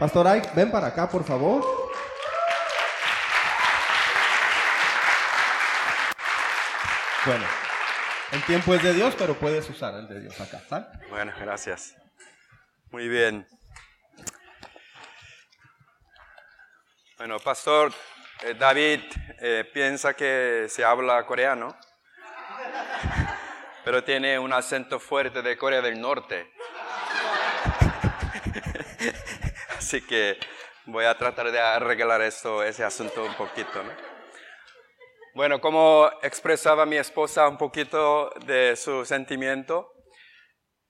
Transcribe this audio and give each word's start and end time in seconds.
Pastor 0.00 0.26
Ike, 0.28 0.48
ven 0.54 0.70
para 0.70 0.86
acá, 0.86 1.06
por 1.10 1.22
favor. 1.22 1.62
Bueno, 7.26 7.44
el 8.32 8.42
tiempo 8.44 8.74
es 8.74 8.82
de 8.82 8.94
Dios, 8.94 9.14
pero 9.18 9.34
puedes 9.34 9.68
usar 9.68 9.92
el 9.96 10.08
de 10.08 10.20
Dios 10.20 10.40
acá, 10.40 10.62
¿sale? 10.66 10.86
Bueno, 11.10 11.34
gracias. 11.38 11.94
Muy 12.90 13.08
bien. 13.08 13.46
Bueno, 17.18 17.38
Pastor 17.38 17.92
eh, 18.42 18.54
David 18.54 19.00
eh, 19.38 19.70
piensa 19.70 20.14
que 20.14 20.64
se 20.70 20.82
habla 20.82 21.26
coreano, 21.26 21.76
pero 23.84 24.02
tiene 24.02 24.38
un 24.38 24.54
acento 24.54 24.98
fuerte 24.98 25.42
de 25.42 25.58
Corea 25.58 25.82
del 25.82 26.00
Norte. 26.00 26.50
Así 29.90 30.02
que 30.02 30.38
voy 30.84 31.04
a 31.04 31.18
tratar 31.18 31.50
de 31.50 31.58
arreglar 31.58 32.22
esto, 32.22 32.62
ese 32.62 32.84
asunto 32.84 33.24
un 33.24 33.34
poquito. 33.34 33.82
¿no? 33.82 33.90
Bueno, 35.34 35.60
como 35.60 36.08
expresaba 36.22 36.86
mi 36.86 36.96
esposa 36.96 37.48
un 37.48 37.58
poquito 37.58 38.30
de 38.46 38.76
su 38.76 39.04
sentimiento, 39.04 39.92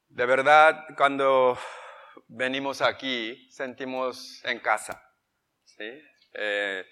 de 0.09 0.27
verdad 0.27 0.85
cuando 0.99 1.59
venimos 2.29 2.83
aquí 2.83 3.51
sentimos 3.51 4.45
en 4.45 4.61
casa. 4.61 5.03
¿sí? 5.65 6.03
Eh, 6.35 6.85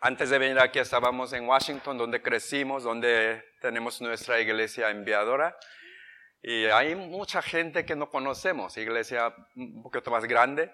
antes 0.00 0.30
de 0.30 0.38
venir 0.38 0.58
aquí 0.58 0.78
estábamos 0.78 1.34
en 1.34 1.46
Washington, 1.46 1.98
donde 1.98 2.22
crecimos, 2.22 2.82
donde 2.82 3.44
tenemos 3.60 4.00
nuestra 4.00 4.40
iglesia 4.40 4.88
enviadora. 4.88 5.54
Y 6.42 6.64
hay 6.64 6.94
mucha 6.94 7.42
gente 7.42 7.84
que 7.84 7.94
no 7.94 8.08
conocemos, 8.08 8.78
iglesia 8.78 9.34
un 9.54 9.82
poquito 9.82 10.10
más 10.10 10.24
grande. 10.24 10.72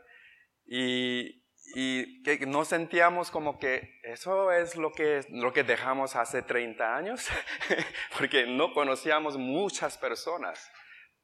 Y, 0.69 1.43
y 1.75 2.23
que 2.23 2.47
no 2.47 2.65
sentíamos 2.65 3.31
como 3.31 3.59
que 3.59 4.01
eso 4.03 4.52
es 4.52 4.77
lo 4.77 4.93
que, 4.93 5.25
lo 5.30 5.52
que 5.52 5.65
dejamos 5.65 6.15
hace 6.15 6.43
30 6.43 6.97
años, 6.97 7.27
porque 8.19 8.47
no 8.47 8.73
conocíamos 8.73 9.37
muchas 9.37 9.99
personas. 9.99 10.71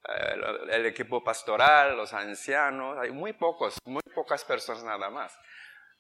El, 0.05 0.71
el 0.71 0.87
equipo 0.87 1.23
pastoral, 1.23 1.97
los 1.97 2.13
ancianos, 2.13 2.99
hay 2.99 3.11
muy 3.11 3.33
pocos, 3.33 3.79
muy 3.85 4.03
pocas 4.15 4.45
personas 4.45 4.85
nada 4.85 5.09
más. 5.09 5.39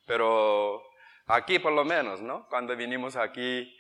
Pero 0.07 0.83
Aquí 1.27 1.59
por 1.59 1.73
lo 1.73 1.85
menos, 1.85 2.21
¿no? 2.21 2.47
Cuando 2.51 2.77
vinimos 2.77 3.17
aquí, 3.17 3.75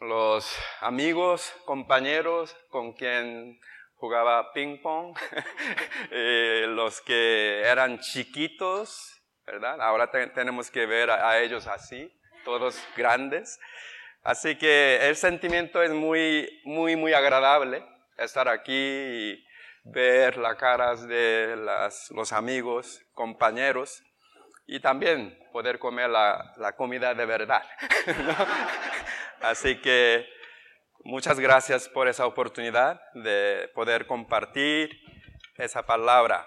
los 0.00 0.52
amigos, 0.80 1.54
compañeros 1.64 2.56
con 2.70 2.92
quien 2.92 3.60
jugaba 3.96 4.52
ping 4.52 4.80
pong, 4.80 5.16
eh, 6.10 6.66
los 6.68 7.00
que 7.00 7.62
eran 7.62 7.98
chiquitos, 8.00 9.22
¿verdad? 9.44 9.80
Ahora 9.80 10.10
tenemos 10.10 10.70
que 10.70 10.86
ver 10.86 11.10
a, 11.10 11.38
ellos 11.40 11.66
así, 11.66 12.12
todos 12.44 12.82
grandes. 12.96 13.58
Así 14.22 14.56
que 14.56 15.08
el 15.08 15.16
sentimiento 15.16 15.82
es 15.82 15.92
muy, 15.92 16.60
muy, 16.64 16.96
muy 16.96 17.12
agradable 17.12 17.84
estar 18.18 18.48
aquí 18.48 18.72
y 18.72 19.46
ver 19.84 20.36
las 20.36 20.56
caras 20.56 21.06
de 21.06 21.54
los 22.10 22.32
amigos, 22.32 23.00
compañeros 23.12 24.02
y 24.66 24.80
también 24.80 25.38
poder 25.52 25.78
comer 25.78 26.10
la, 26.10 26.74
comida 26.76 27.14
de 27.14 27.24
verdad. 27.24 27.62
Así 29.40 29.80
que 29.80 30.26
muchas 31.06 31.38
gracias 31.38 31.88
por 31.88 32.08
esa 32.08 32.26
oportunidad 32.26 33.00
de 33.14 33.70
poder 33.74 34.06
compartir 34.06 34.90
esa 35.56 35.86
palabra. 35.86 36.46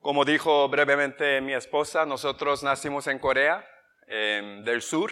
Como 0.00 0.24
dijo 0.24 0.68
brevemente 0.68 1.40
mi 1.40 1.52
esposa, 1.52 2.06
nosotros 2.06 2.62
nacimos 2.62 3.08
en 3.08 3.18
Corea 3.18 3.68
del 4.06 4.82
Sur 4.82 5.10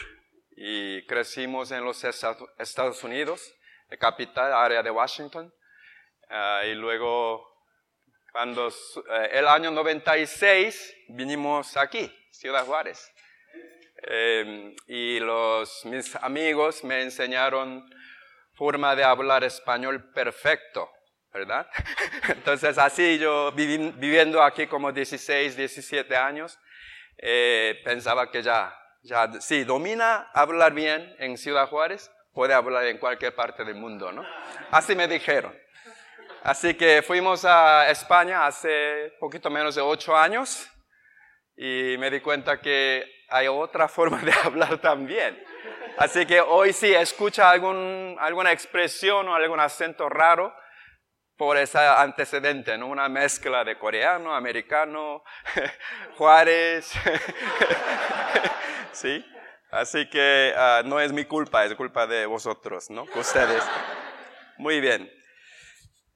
y 0.57 1.05
crecimos 1.07 1.73
en 1.73 1.85
los 1.85 2.05
Estados 2.05 3.03
Unidos, 3.03 3.55
la 3.89 3.97
capital, 3.97 4.53
área 4.53 4.83
de 4.85 4.91
Washington. 4.91 5.53
Ah, 6.31 6.63
y 6.65 6.75
luego 6.75 7.45
cuando 8.31 8.69
eh, 8.69 9.31
el 9.33 9.49
año 9.49 9.73
96 9.73 10.97
vinimos 11.09 11.77
aquí, 11.77 12.11
Ciudad 12.31 12.65
Juárez. 12.65 13.13
Em, 14.07 14.75
y 14.87 15.19
los, 15.19 15.85
mis 15.87 16.15
amigos 16.17 16.85
me 16.85 17.03
enseñaron 17.03 17.85
forma 18.55 18.95
de 18.97 19.05
hablar 19.05 19.45
español 19.45 20.13
perfecto, 20.13 20.91
¿verdad? 21.33 21.67
Entonces 22.29 22.79
así 22.79 23.19
yo 23.19 23.53
viviendo 23.53 24.43
aquí 24.43 24.67
como 24.67 24.93
16, 24.93 25.57
17 25.57 26.17
años, 26.17 26.59
eh, 27.19 27.81
pensaba 27.85 28.31
que 28.31 28.43
ya, 28.43 28.75
ya, 29.03 29.41
si 29.41 29.65
domina 29.65 30.31
hablar 30.33 30.73
bien 30.73 31.15
en 31.19 31.37
Ciudad 31.37 31.69
Juárez, 31.69 32.11
puede 32.33 32.55
hablar 32.55 32.85
en 32.87 32.99
cualquier 32.99 33.35
parte 33.35 33.65
del 33.65 33.77
mundo, 33.77 34.11
¿no? 34.13 34.25
Así 34.71 34.95
me 34.95 35.07
dijeron. 35.07 35.57
Así 36.43 36.75
que 36.75 37.03
fuimos 37.03 37.45
a 37.45 37.89
España 37.89 38.47
hace 38.47 39.15
poquito 39.19 39.49
menos 39.49 39.77
de 39.77 39.81
ocho 39.81 40.15
años 40.15 40.69
y 41.57 41.97
me 41.99 42.11
di 42.11 42.21
cuenta 42.21 42.61
que 42.61 43.05
hay 43.29 43.49
otra 43.49 43.89
forma 43.89 44.19
de 44.19 44.33
hablar 44.45 44.79
también. 44.79 45.43
Así 45.97 46.27
que 46.27 46.41
hoy 46.41 46.73
sí 46.73 46.93
escucha 46.93 47.51
algún, 47.51 48.17
alguna 48.19 48.51
expresión 48.51 49.29
o 49.29 49.35
algún 49.35 49.61
acento 49.61 50.09
raro 50.09 50.53
por 51.37 51.57
ese 51.57 51.79
antecedente, 51.79 52.77
¿no? 52.77 52.89
Una 52.89 53.09
mezcla 53.09 53.65
de 53.65 53.79
coreano, 53.79 54.35
americano, 54.35 55.23
Juárez. 56.17 56.93
¿Sí? 58.93 59.25
Así 59.71 60.09
que 60.09 60.53
ah, 60.57 60.83
no 60.85 61.01
es 61.01 61.13
mi 61.13 61.25
culpa, 61.25 61.65
es 61.65 61.75
culpa 61.75 62.07
de 62.07 62.27
vosotros, 62.27 62.91
¿no? 62.91 63.07
Ustedes. 63.15 63.63
Muy 64.59 64.81
bien. 64.81 65.11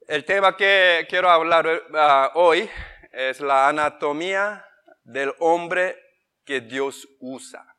El 0.06 0.24
tema 0.24 0.56
que 0.56 1.06
quiero 1.08 1.28
hablar 1.28 1.66
uh, 1.66 2.38
hoy 2.38 2.68
es 3.12 3.40
la 3.40 3.68
anatomía 3.68 4.64
del 5.04 5.34
hombre 5.38 6.00
que 6.44 6.60
Dios 6.60 7.06
usa. 7.20 7.77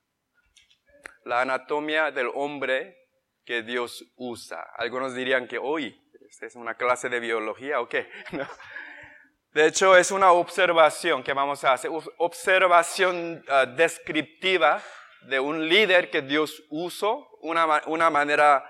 La 1.26 1.42
anatomía 1.42 2.12
del 2.12 2.30
hombre 2.34 2.98
que 3.46 3.64
Dios 3.64 4.06
usa. 4.16 4.62
Algunos 4.78 5.16
dirían 5.16 5.48
que 5.48 5.58
hoy 5.58 6.00
es 6.42 6.56
una 6.56 6.76
clase 6.76 7.10
de 7.10 7.20
biología 7.20 7.82
o. 7.82 7.88
De 9.52 9.66
hecho, 9.66 9.98
es 9.98 10.12
una 10.12 10.32
observación 10.32 11.24
que 11.24 11.34
vamos 11.34 11.64
a 11.64 11.74
hacer, 11.74 11.90
observación 12.18 13.44
uh, 13.48 13.76
descriptiva 13.76 14.80
de 15.24 15.40
un 15.40 15.68
líder 15.68 16.12
que 16.12 16.22
Dios 16.22 16.64
usó, 16.70 17.28
una, 17.42 17.82
una 17.88 18.12
manera 18.12 18.64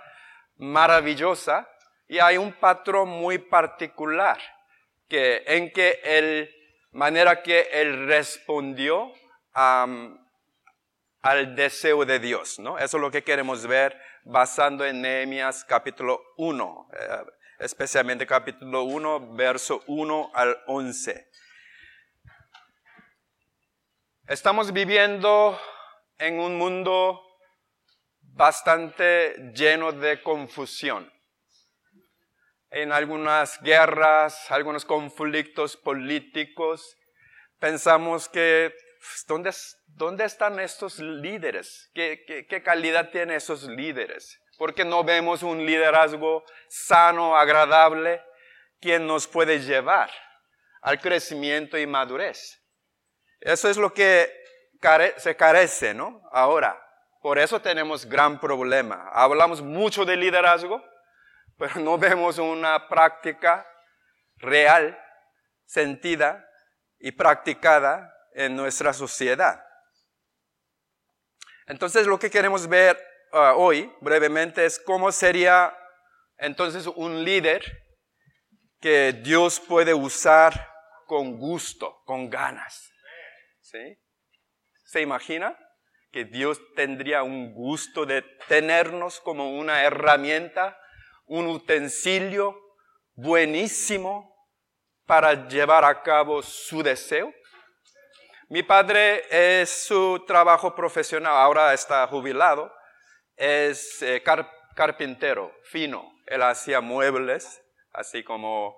maravillosa 0.56 1.68
y 2.08 2.20
hay 2.20 2.38
un 2.38 2.54
patrón 2.54 3.10
muy 3.10 3.38
particular 3.38 4.40
que, 5.08 5.44
en 5.46 5.72
que 5.72 6.00
él, 6.04 6.50
manera 6.92 7.44
que 7.44 7.68
él 7.74 8.08
respondió 8.08 9.12
al 11.22 11.56
deseo 11.56 12.06
de 12.06 12.20
Dios, 12.20 12.60
¿no? 12.60 12.78
Eso 12.78 12.98
es 12.98 13.02
lo 13.02 13.12
que 13.12 13.24
queremos 13.24 13.68
ver 13.68 14.00
basando 14.24 14.86
en 14.86 15.02
Nehemías 15.02 15.66
capítulo 15.66 16.22
1, 16.38 16.90
eh, 16.94 17.08
especialmente 17.60 18.26
capítulo 18.26 18.84
1, 18.84 19.36
verso 19.36 19.84
1 19.88 20.32
al 20.34 20.58
11. 20.68 21.30
Estamos 24.28 24.72
viviendo 24.72 25.60
en 26.18 26.40
un 26.40 26.58
mundo 26.58 27.22
bastante 28.22 29.52
lleno 29.54 29.92
de 29.92 30.22
confusión 30.22 31.12
en 32.72 32.92
algunas 32.92 33.60
guerras, 33.62 34.52
algunos 34.52 34.86
conflictos 34.86 35.76
políticos. 35.76 36.96
Pensamos 37.58 38.30
que, 38.30 38.74
¿dónde, 39.28 39.52
dónde 39.88 40.26
están 40.26 40.60
estos 40.60 41.00
líderes? 41.00 41.90
¿Qué, 41.94 42.24
¿Qué, 42.26 42.46
qué, 42.48 42.64
calidad 42.64 43.10
tienen 43.10 43.38
esos 43.38 43.64
líderes? 43.64 44.42
Porque 44.58 44.84
no 44.84 45.04
vemos 45.04 45.44
un 45.44 45.66
liderazgo 45.66 46.44
sano, 46.68 47.38
agradable, 47.38 48.22
quien 48.82 49.08
nos 49.08 49.28
puede 49.28 49.60
llevar 49.60 50.10
al 50.82 51.00
crecimiento 51.00 51.78
y 51.78 51.86
madurez. 51.86 52.62
Eso 53.40 53.70
es 53.70 53.78
lo 53.78 53.94
que 53.94 54.32
se 55.18 55.36
carece, 55.36 55.94
¿no? 55.94 56.22
Ahora, 56.32 56.80
por 57.22 57.38
eso 57.38 57.62
tenemos 57.62 58.06
gran 58.06 58.40
problema. 58.40 59.10
Hablamos 59.12 59.62
mucho 59.62 60.06
de 60.06 60.16
liderazgo, 60.16 60.84
pero 61.58 61.76
no 61.80 61.98
vemos 61.98 62.38
una 62.38 62.88
práctica 62.88 63.66
real, 64.38 64.98
sentida 65.66 66.46
y 66.98 67.12
practicada 67.12 68.14
en 68.34 68.56
nuestra 68.56 68.94
sociedad. 68.94 69.64
Entonces 71.68 72.08
lo 72.08 72.18
que 72.18 72.32
queremos 72.32 72.68
ver 72.68 72.98
uh, 73.32 73.56
hoy 73.56 73.94
brevemente 74.02 74.66
es 74.66 74.80
cómo 74.80 75.12
sería 75.12 75.76
entonces 76.38 76.88
un 76.88 77.24
líder 77.24 77.64
que 78.80 79.14
Dios 79.14 79.60
puede 79.60 79.94
usar 79.94 80.70
con 81.06 81.38
gusto, 81.38 82.02
con 82.06 82.30
ganas. 82.30 82.92
¿sí? 83.62 84.00
¿Se 84.84 85.02
imagina 85.02 85.58
que 86.12 86.26
Dios 86.26 86.60
tendría 86.76 87.24
un 87.24 87.54
gusto 87.54 88.06
de 88.06 88.24
tenernos 88.48 89.20
como 89.20 89.58
una 89.58 89.84
herramienta, 89.84 90.80
un 91.26 91.46
utensilio 91.48 92.60
buenísimo 93.14 94.36
para 95.06 95.48
llevar 95.48 95.86
a 95.86 96.02
cabo 96.02 96.42
su 96.42 96.82
deseo? 96.82 97.34
Mi 98.52 98.64
padre 98.64 99.26
es 99.30 99.70
su 99.70 100.24
trabajo 100.26 100.74
profesional, 100.74 101.34
ahora 101.34 101.72
está 101.72 102.08
jubilado, 102.08 102.74
es 103.36 104.02
eh, 104.02 104.24
carpintero 104.76 105.54
fino. 105.66 106.12
Él 106.26 106.42
hacía 106.42 106.82
muebles, 106.82 107.62
así 107.94 108.24
como... 108.24 108.76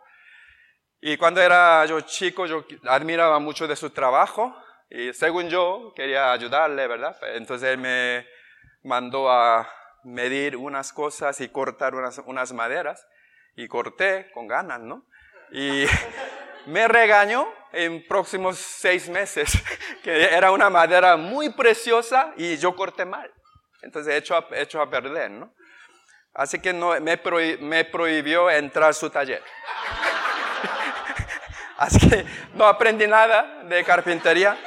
Y 1.00 1.16
cuando 1.16 1.42
era 1.42 1.86
yo 1.86 2.02
chico, 2.02 2.46
yo 2.48 2.66
admiraba 2.86 3.40
mucho 3.40 3.66
de 3.66 3.78
su 3.78 3.92
trabajo 3.92 4.54
y 4.90 5.14
según 5.14 5.48
yo 5.48 5.94
quería 5.96 6.34
ayudarle, 6.34 6.86
¿verdad? 6.88 7.18
Entonces 7.34 7.70
él 7.70 7.78
me 7.78 8.28
mandó 8.84 9.32
a 9.32 9.72
medir 10.04 10.58
unas 10.58 10.92
cosas 10.92 11.40
y 11.40 11.48
cortar 11.48 11.96
unas, 11.96 12.18
unas 12.26 12.52
maderas 12.52 13.08
y 13.56 13.70
corté 13.70 14.32
con 14.34 14.48
ganas, 14.48 14.82
¿no? 14.82 15.06
Y 15.50 15.86
me 16.66 16.90
regañó 16.90 17.48
en 17.74 18.06
próximos 18.08 18.58
seis 18.58 19.10
meses, 19.10 19.52
que 20.04 20.24
era 20.24 20.52
una 20.52 20.70
madera 20.70 21.18
muy 21.18 21.50
preciosa 21.50 22.34
y 22.38 22.58
yo 22.58 22.76
corté 22.76 23.06
mal. 23.06 23.32
Entonces 23.82 24.14
he 24.14 24.18
hecho 24.18 24.36
a, 24.36 24.48
hecho 24.52 24.82
a 24.82 24.90
perder, 24.90 25.32
¿no? 25.32 25.54
Así 26.34 26.60
que 26.60 26.72
no, 26.72 27.00
me, 27.02 27.20
me 27.60 27.86
prohibió 27.86 28.50
entrar 28.50 28.90
a 28.90 28.94
su 28.94 29.10
taller. 29.10 29.44
Así 31.78 32.10
que 32.10 32.26
no 32.54 32.66
aprendí 32.66 33.08
nada 33.08 33.64
de 33.64 33.84
carpintería. 33.84 34.58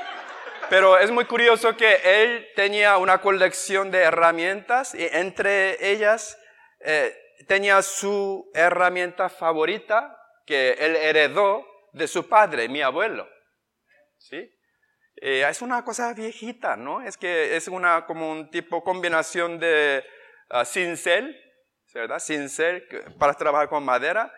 Pero 0.69 0.99
es 0.99 1.11
muy 1.11 1.27
curioso 1.27 1.77
que 1.77 2.01
él 2.05 2.49
tenía 2.57 2.97
una 2.97 3.21
colección 3.21 3.91
de 3.91 3.99
herramientas 3.99 4.95
y 4.95 5.07
entre 5.13 5.93
ellas 5.93 6.39
eh, 6.81 7.15
tenía 7.47 7.83
su 7.83 8.51
herramienta 8.55 9.29
favorita 9.29 10.19
que 10.47 10.73
él 10.73 10.97
heredó 10.97 11.67
de 11.95 12.07
su 12.09 12.29
padre, 12.29 12.69
mi 12.69 12.83
abuelo. 12.83 13.29
¿Sí? 14.19 14.51
Eh, 15.17 15.47
es 15.49 15.63
una 15.63 15.85
cosa 15.85 16.13
viejita, 16.13 16.77
¿no? 16.77 17.01
Es 17.01 17.17
que 17.17 17.57
es 17.57 17.69
una 17.69 18.05
como 18.07 18.31
un 18.31 18.51
tipo 18.51 18.83
combinación 18.83 19.59
de 19.59 20.05
uh, 20.51 20.65
cincel, 20.65 21.37
¿verdad? 21.95 22.19
Cincel 22.19 22.87
para 23.19 23.35
trabajar 23.35 23.69
con 23.69 23.85
madera, 23.85 24.33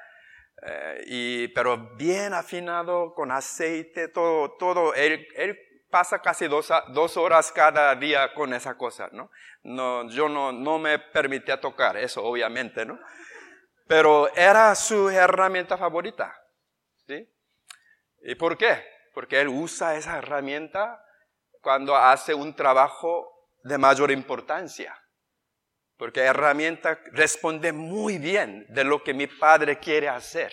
eh, 0.63 1.05
y, 1.07 1.49
pero 1.49 1.95
bien 1.97 2.35
afinado 2.35 3.15
con 3.15 3.31
aceite, 3.31 4.09
todo, 4.09 4.57
todo. 4.59 4.95
Él, 4.95 5.27
él 5.37 5.59
pasa 5.91 6.21
casi 6.21 6.47
dos, 6.47 6.71
dos, 6.89 7.17
horas 7.17 7.53
cada 7.53 7.95
día 7.95 8.35
con 8.35 8.53
esa 8.53 8.77
cosa, 8.77 9.09
¿no? 9.13 9.31
no 9.63 10.09
yo 10.11 10.29
no, 10.29 10.53
no 10.53 10.79
me 10.79 10.99
permitía 10.99 11.59
tocar 11.61 11.97
eso, 11.97 12.23
obviamente, 12.23 12.85
¿no? 12.85 12.99
Pero 13.87 14.29
era 14.35 14.75
su 14.75 15.09
herramienta 15.09 15.79
favorita. 15.79 16.35
¿Y 18.29 18.35
por 18.35 18.59
qué? 18.59 18.85
Porque 19.15 19.41
él 19.41 19.47
usa 19.47 19.95
esa 19.95 20.19
herramienta 20.19 21.01
cuando 21.61 21.95
hace 21.95 22.35
un 22.35 22.57
trabajo 22.57 23.33
de 23.63 23.79
mayor 23.79 24.11
importancia. 24.11 25.01
Porque 25.97 26.21
la 26.21 26.27
herramienta 26.27 26.99
responde 27.13 27.73
muy 27.73 28.19
bien 28.19 28.67
de 28.69 28.83
lo 28.83 29.05
que 29.05 29.15
mi 29.15 29.29
padre 29.29 29.79
quiere 29.79 30.09
hacer, 30.09 30.53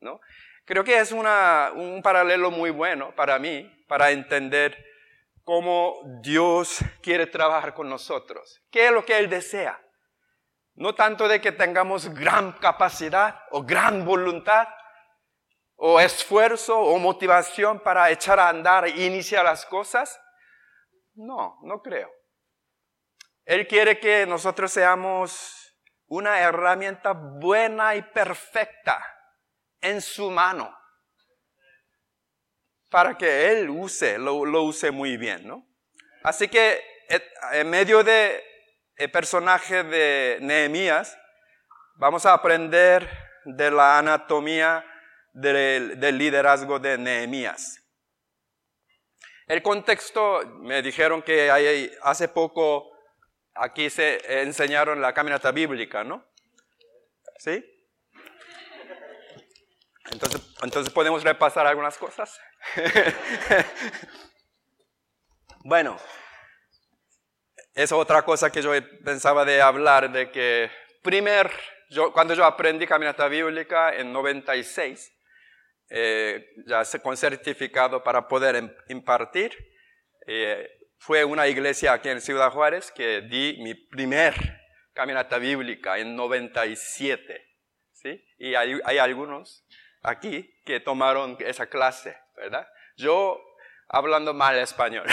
¿no? 0.00 0.20
Creo 0.64 0.84
que 0.84 0.98
es 0.98 1.12
una, 1.12 1.70
un 1.74 2.00
paralelo 2.02 2.50
muy 2.50 2.70
bueno 2.70 3.14
para 3.14 3.38
mí, 3.38 3.70
para 3.86 4.10
entender 4.10 4.82
cómo 5.44 6.00
Dios 6.22 6.78
quiere 7.02 7.26
trabajar 7.26 7.74
con 7.74 7.90
nosotros. 7.90 8.62
¿Qué 8.70 8.86
es 8.86 8.90
lo 8.90 9.04
que 9.04 9.18
Él 9.18 9.28
desea? 9.28 9.78
No 10.76 10.94
tanto 10.94 11.28
de 11.28 11.42
que 11.42 11.52
tengamos 11.52 12.08
gran 12.14 12.52
capacidad 12.52 13.42
o 13.50 13.62
gran 13.62 14.06
voluntad, 14.06 14.66
o 15.84 15.98
esfuerzo 15.98 16.78
o 16.78 16.96
motivación 17.00 17.80
para 17.80 18.08
echar 18.08 18.38
a 18.38 18.48
andar 18.48 18.84
e 18.86 19.04
iniciar 19.04 19.44
las 19.44 19.66
cosas. 19.66 20.16
No, 21.14 21.58
no 21.64 21.82
creo. 21.82 22.08
Él 23.44 23.66
quiere 23.66 23.98
que 23.98 24.24
nosotros 24.24 24.70
seamos 24.70 25.76
una 26.06 26.38
herramienta 26.38 27.10
buena 27.14 27.96
y 27.96 28.02
perfecta 28.02 29.04
en 29.80 30.00
su 30.00 30.30
mano 30.30 30.72
para 32.88 33.18
que 33.18 33.50
Él 33.50 33.68
use, 33.68 34.18
lo, 34.18 34.36
use 34.62 34.92
muy 34.92 35.16
bien, 35.16 35.48
¿no? 35.48 35.66
Así 36.22 36.46
que 36.46 36.80
eh, 37.08 37.28
en 37.54 37.68
medio 37.68 38.04
de 38.04 38.40
el 38.94 39.10
personaje 39.10 39.82
de 39.82 40.38
Nehemías, 40.42 41.18
vamos 41.96 42.24
a 42.24 42.34
aprender 42.34 43.10
de 43.44 43.68
la 43.72 43.98
anatomía 43.98 44.86
del, 45.32 46.18
liderazgo 46.18 46.78
de 46.78 46.98
Nehemías. 46.98 47.82
El 49.46 49.62
contexto, 49.62 50.42
me 50.60 50.82
dijeron 50.82 51.22
que 51.22 51.50
hace 52.02 52.28
poco 52.28 52.92
aquí 53.54 53.90
se 53.90 54.42
enseñaron 54.42 55.00
la 55.00 55.12
caminata 55.12 55.50
bíblica, 55.50 56.04
¿no? 56.04 56.24
¿Sí? 57.38 57.64
Entonces, 60.62 60.92
podemos 60.92 61.22
repasar 61.22 61.66
algunas 61.66 61.96
cosas. 61.96 62.38
bueno, 65.64 65.96
es 67.74 67.90
otra 67.92 68.22
cosa 68.22 68.50
que 68.50 68.62
yo 68.62 68.72
pensaba 69.04 69.44
de 69.44 69.62
hablar, 69.62 70.10
de 70.12 70.30
que 70.30 70.70
primer, 71.02 71.50
cuando 72.12 72.34
yo 72.34 72.44
aprendí 72.44 72.86
caminata 72.86 73.26
bíblica 73.28 73.94
en 73.94 74.12
96, 74.12 75.12
eh, 75.94 76.48
ya 76.66 76.82
con 77.02 77.18
certificado 77.18 78.02
para 78.02 78.26
poder 78.26 78.78
impartir, 78.88 79.54
eh, 80.26 80.66
fue 80.96 81.22
una 81.22 81.46
iglesia 81.48 81.92
aquí 81.92 82.08
en 82.08 82.22
Ciudad 82.22 82.50
Juárez 82.50 82.90
que 82.90 83.20
di 83.20 83.58
mi 83.60 83.74
primer 83.74 84.34
caminata 84.94 85.36
bíblica 85.36 85.98
en 85.98 86.16
97, 86.16 87.46
¿sí? 87.92 88.24
Y 88.38 88.54
hay, 88.54 88.80
hay 88.86 88.96
algunos 88.96 89.66
aquí 90.02 90.50
que 90.64 90.80
tomaron 90.80 91.36
esa 91.40 91.66
clase, 91.66 92.16
¿verdad? 92.36 92.66
Yo 92.96 93.38
hablando 93.86 94.32
mal 94.32 94.56
español, 94.56 95.06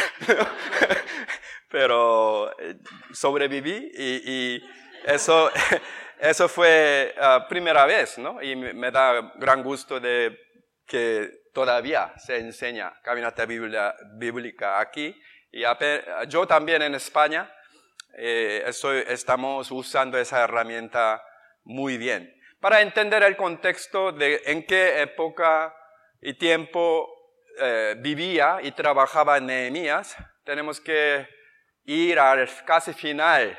pero 1.69 2.57
eh, 2.57 2.77
sobreviví 3.11 3.91
y, 3.97 4.63
eso, 5.05 5.51
eso 6.19 6.47
fue 6.47 7.13
la 7.17 7.45
primera 7.49 7.85
vez, 7.85 8.17
¿no? 8.17 8.41
Y 8.41 8.55
me 8.55 8.91
da 8.91 9.33
gran 9.35 9.61
gusto 9.61 9.99
de 9.99 10.48
que 10.89 11.43
todavía 11.53 12.13
se 12.17 12.37
enseña 12.37 12.91
caminata 13.01 13.45
bíblica 13.45 14.79
aquí. 14.79 15.15
Y 15.51 15.63
yo 16.27 16.45
también 16.45 16.81
en 16.81 16.95
España 16.95 17.49
eh, 18.13 18.63
estoy, 18.65 19.03
estamos 19.07 19.71
usando 19.71 20.17
esa 20.17 20.43
herramienta 20.43 21.23
muy 21.63 21.97
bien 21.97 22.35
para 22.59 22.81
entender 22.81 23.23
el 23.23 23.35
contexto 23.37 24.11
de 24.11 24.41
en 24.45 24.65
qué 24.65 25.01
época 25.01 25.73
y 26.21 26.33
tiempo 26.33 27.07
eh, 27.57 27.95
vivía 27.99 28.59
y 28.61 28.71
trabajaba 28.71 29.39
Nehemías, 29.39 30.15
tenemos 30.43 30.79
que 30.79 31.27
ir 31.85 32.19
al 32.19 32.49
casi 32.65 32.93
final 32.93 33.57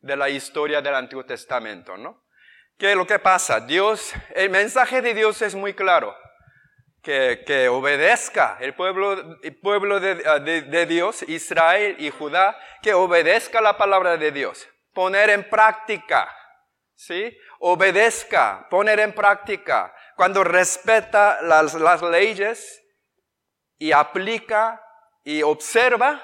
de 0.00 0.16
la 0.16 0.28
historia 0.28 0.80
del 0.80 0.94
Antiguo 0.94 1.24
Testamento, 1.24 1.96
¿no? 1.96 2.24
¿Qué 2.78 2.92
es 2.92 2.96
lo 2.96 3.06
que 3.06 3.18
pasa? 3.18 3.58
Dios, 3.58 4.12
el 4.34 4.50
mensaje 4.50 5.02
de 5.02 5.14
Dios 5.14 5.42
es 5.42 5.56
muy 5.56 5.74
claro, 5.74 6.16
que, 7.02 7.42
que 7.46 7.68
obedezca 7.68 8.58
el 8.60 8.74
pueblo, 8.74 9.38
el 9.42 9.56
pueblo 9.60 10.00
de, 10.00 10.16
de, 10.40 10.62
de 10.62 10.86
Dios, 10.86 11.22
Israel 11.22 11.96
y 11.98 12.10
Judá, 12.10 12.58
que 12.82 12.94
obedezca 12.94 13.60
la 13.60 13.76
palabra 13.76 14.16
de 14.16 14.32
Dios, 14.32 14.68
poner 14.92 15.30
en 15.30 15.48
práctica, 15.48 16.34
¿sí? 16.94 17.36
obedezca, 17.60 18.66
poner 18.68 19.00
en 19.00 19.12
práctica, 19.12 19.94
cuando 20.16 20.42
respeta 20.42 21.40
las, 21.42 21.74
las 21.74 22.02
leyes 22.02 22.82
y 23.78 23.92
aplica 23.92 24.84
y 25.22 25.42
observa, 25.42 26.20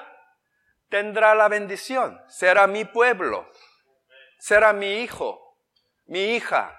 tendrá 0.89 1.33
la 1.35 1.47
bendición. 1.47 2.21
Será 2.27 2.67
mi 2.67 2.83
pueblo, 2.85 3.49
será 4.37 4.73
mi 4.73 5.01
hijo, 5.01 5.57
mi 6.07 6.35
hija. 6.35 6.77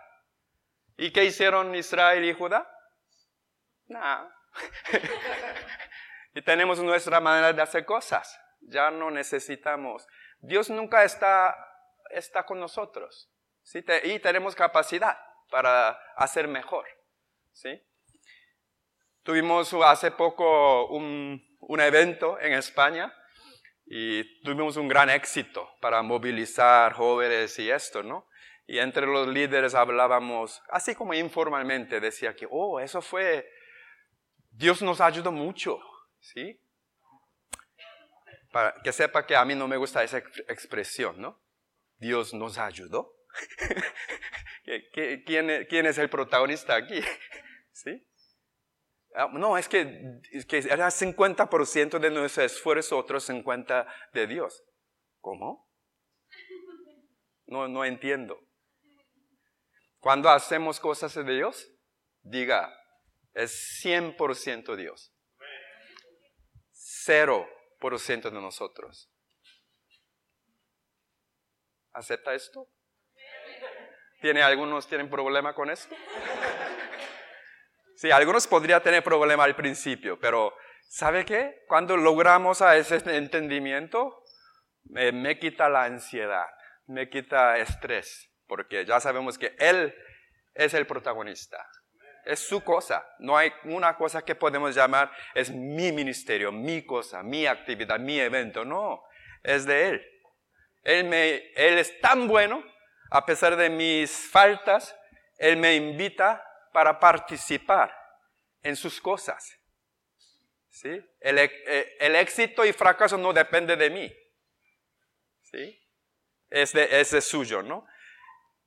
¿Y 0.98 1.10
qué 1.10 1.24
hicieron 1.24 1.74
Israel 1.74 2.24
y 2.24 2.34
Judá? 2.34 2.70
Nada. 3.88 4.35
y 6.35 6.43
tenemos 6.43 6.78
nuestra 6.81 7.21
manera 7.21 7.52
de 7.52 7.62
hacer 7.62 7.85
cosas. 7.85 8.38
Ya 8.61 8.90
no 8.90 9.11
necesitamos. 9.11 10.07
Dios 10.40 10.71
nunca 10.71 11.05
está, 11.05 11.57
está 12.11 12.45
con 12.45 12.61
nosotros 12.61 13.31
y 14.05 14.19
tenemos 14.21 14.55
capacidad 14.55 15.19
para 15.50 15.99
hacer 16.16 16.49
mejor. 16.49 16.87
¿sí? 17.52 17.83
Tuvimos 19.23 19.73
hace 19.85 20.11
poco 20.11 20.87
un, 20.88 21.43
un 21.61 21.81
evento 21.81 22.38
en 22.40 22.52
España 22.52 23.12
y 23.87 24.43
tuvimos 24.43 24.76
un 24.76 24.88
gran 24.88 25.11
éxito 25.11 25.69
para 25.81 26.02
movilizar 26.02 26.93
jóvenes 26.93 27.59
y 27.59 27.71
esto, 27.71 28.02
¿no? 28.02 28.28
Y 28.69 28.78
entre 28.78 29.07
los 29.07 29.28
líderes 29.28 29.76
hablábamos, 29.76 30.61
así 30.71 30.97
como 30.97 31.14
informalmente, 31.14 32.00
decía 32.00 32.35
que, 32.35 32.49
oh, 32.50 32.81
eso 32.81 33.00
fue, 33.00 33.49
Dios 34.56 34.80
nos 34.80 35.02
ayudó 35.02 35.30
mucho, 35.30 35.78
¿sí? 36.18 36.58
Para 38.50 38.75
que 38.82 38.90
sepa 38.90 39.26
que 39.26 39.36
a 39.36 39.44
mí 39.44 39.54
no 39.54 39.68
me 39.68 39.76
gusta 39.76 40.02
esa 40.02 40.18
expresión, 40.18 41.20
¿no? 41.20 41.42
Dios 41.98 42.32
nos 42.32 42.56
ayudó. 42.56 43.12
¿Quién, 45.25 45.66
¿Quién 45.68 45.86
es 45.86 45.98
el 45.98 46.08
protagonista 46.08 46.75
aquí? 46.75 47.00
¿Sí? 47.72 48.06
Ah, 49.14 49.28
no, 49.30 49.58
es 49.58 49.68
que, 49.68 50.20
es 50.32 50.46
que 50.46 50.58
era 50.58 50.88
50% 50.88 51.98
de 51.98 52.10
nuestro 52.10 52.42
esfuerzo, 52.42 52.96
otro 52.96 53.18
50% 53.18 53.86
de 54.14 54.26
Dios. 54.26 54.64
¿Cómo? 55.20 55.70
No, 57.46 57.68
no 57.68 57.84
entiendo. 57.84 58.40
Cuando 60.00 60.30
hacemos 60.30 60.80
cosas 60.80 61.14
de 61.14 61.25
Dios, 61.25 61.70
diga, 62.22 62.75
es 63.37 63.85
100% 63.85 64.76
Dios. 64.76 65.12
0% 67.07 68.23
de 68.23 68.40
nosotros. 68.40 69.11
¿Acepta 71.93 72.35
esto? 72.35 72.69
¿Tiene 74.21 74.43
algunos 74.43 74.88
tienen 74.88 75.11
problema 75.11 75.55
con 75.55 75.71
esto? 75.71 75.95
Sí, 77.97 78.11
algunos 78.11 78.47
podrían 78.47 78.83
tener 78.83 79.05
problema 79.05 79.45
al 79.45 79.55
principio, 79.55 80.19
pero 80.19 80.55
¿sabe 80.88 81.25
qué? 81.25 81.64
Cuando 81.69 81.97
logramos 81.97 82.62
a 82.62 82.76
ese 82.76 82.97
entendimiento, 83.16 84.23
me, 84.85 85.38
quita 85.38 85.69
la 85.69 85.85
ansiedad, 85.85 86.47
me 86.87 87.09
quita 87.09 87.59
estrés, 87.59 88.31
porque 88.47 88.85
ya 88.85 89.00
sabemos 89.00 89.38
que 89.38 89.55
Él 89.59 89.95
es 90.55 90.75
el 90.75 90.87
protagonista. 90.87 91.66
Es 92.26 92.40
su 92.40 92.62
cosa. 92.64 93.09
No 93.21 93.37
hay 93.37 93.52
una 93.64 93.97
cosa 93.97 94.25
que 94.25 94.35
podemos 94.35 94.75
llamar, 94.75 95.12
es 95.33 95.50
mi 95.50 95.92
ministerio, 95.92 96.50
mi 96.50 96.85
cosa, 96.85 97.23
mi 97.23 97.47
actividad, 97.47 98.00
mi 98.00 98.18
evento. 98.18 98.64
No, 98.64 99.04
es 99.45 99.64
de 99.64 99.90
Él. 99.90 100.06
Él, 100.83 101.04
me, 101.04 101.37
él 101.54 101.78
es 101.78 102.00
tan 102.00 102.26
bueno, 102.26 102.64
a 103.11 103.25
pesar 103.25 103.54
de 103.54 103.71
mis 103.71 104.11
faltas, 104.11 104.97
Él 105.38 105.56
me 105.56 105.76
invita 105.76 106.45
para 106.73 106.99
participar 106.99 107.97
en 108.62 108.75
sus 108.75 109.00
cosas. 109.00 109.56
¿Sí? 110.68 111.00
El, 111.21 111.38
eh, 111.38 111.97
el, 112.00 112.16
éxito 112.16 112.64
y 112.64 112.73
fracaso 112.73 113.16
no 113.16 113.33
depende 113.33 113.76
de 113.76 113.88
mí. 113.88 114.12
¿Sí? 115.42 115.80
Es, 116.50 116.73
de, 116.73 117.00
es 117.00 117.25
suyo, 117.25 117.62
¿no? 117.62 117.87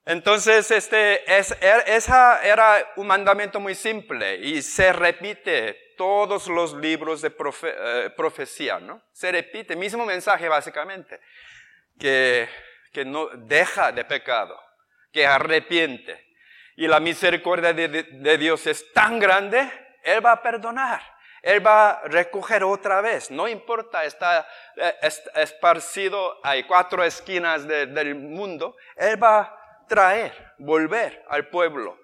Entonces, 0.06 0.72
este, 0.72 1.38
es, 1.38 1.52
er, 1.62 1.84
esa 1.88 2.42
era 2.44 2.94
un 2.96 3.08
mandamiento 3.08 3.60
muy 3.60 3.76
simple 3.76 4.38
y 4.38 4.62
se 4.62 4.92
repite 4.92 5.94
todos 5.98 6.48
los 6.48 6.74
libros 6.74 7.22
de 7.22 7.32
eh, 7.64 8.10
profecía, 8.16 8.80
¿no? 8.80 9.02
Se 9.12 9.32
repite, 9.32 9.76
mismo 9.76 10.06
mensaje 10.06 10.48
básicamente, 10.48 11.20
que, 12.00 12.48
que 12.92 13.06
no 13.06 13.28
deja 13.28 13.92
de 13.92 14.06
pecado, 14.06 14.60
que 15.12 15.28
arrepiente, 15.28 16.30
y 16.80 16.88
la 16.88 17.02
misericordia 17.02 17.74
de, 17.74 18.38
Dios 18.38 18.66
es 18.66 18.94
tan 18.94 19.20
grande, 19.20 19.70
Él 20.02 20.26
va 20.26 20.32
a 20.32 20.42
perdonar. 20.42 21.02
Él 21.42 21.66
va 21.66 21.90
a 21.90 22.02
recoger 22.08 22.64
otra 22.64 23.02
vez. 23.02 23.30
No 23.32 23.50
importa, 23.50 24.06
está 24.06 24.48
eh, 24.78 24.96
esparcido, 25.36 26.40
hay 26.42 26.64
cuatro 26.64 27.04
esquinas 27.04 27.68
del 27.68 28.16
mundo. 28.16 28.78
Él 28.96 29.22
va 29.22 29.59
traer, 29.90 30.54
volver 30.58 31.26
al 31.28 31.50
pueblo, 31.50 32.00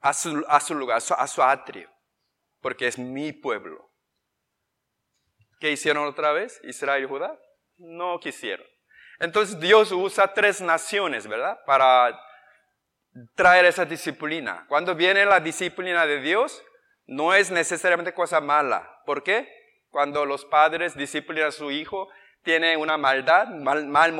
a 0.00 0.14
su, 0.14 0.42
a 0.48 0.60
su 0.60 0.74
lugar, 0.74 1.02
a 1.18 1.26
su 1.26 1.42
atrio, 1.42 1.90
porque 2.62 2.86
es 2.86 2.98
mi 2.98 3.34
pueblo. 3.34 3.90
¿Qué 5.60 5.70
hicieron 5.70 6.06
otra 6.06 6.32
vez? 6.32 6.58
Israel 6.64 7.04
y 7.04 7.06
Judá. 7.06 7.38
No 7.76 8.18
quisieron. 8.18 8.66
Entonces 9.18 9.60
Dios 9.60 9.92
usa 9.92 10.32
tres 10.32 10.62
naciones, 10.62 11.26
¿verdad? 11.26 11.58
Para 11.66 12.18
traer 13.34 13.66
esa 13.66 13.84
disciplina. 13.84 14.64
Cuando 14.68 14.94
viene 14.94 15.26
la 15.26 15.40
disciplina 15.40 16.06
de 16.06 16.20
Dios, 16.20 16.62
no 17.06 17.34
es 17.34 17.50
necesariamente 17.50 18.14
cosa 18.14 18.40
mala. 18.40 19.02
¿Por 19.04 19.22
qué? 19.22 19.48
Cuando 19.90 20.24
los 20.24 20.46
padres 20.46 20.96
disciplinan 20.96 21.48
a 21.48 21.52
su 21.52 21.70
hijo, 21.70 22.08
tiene 22.42 22.76
una 22.76 22.96
maldad, 22.96 23.48
mal, 23.48 24.14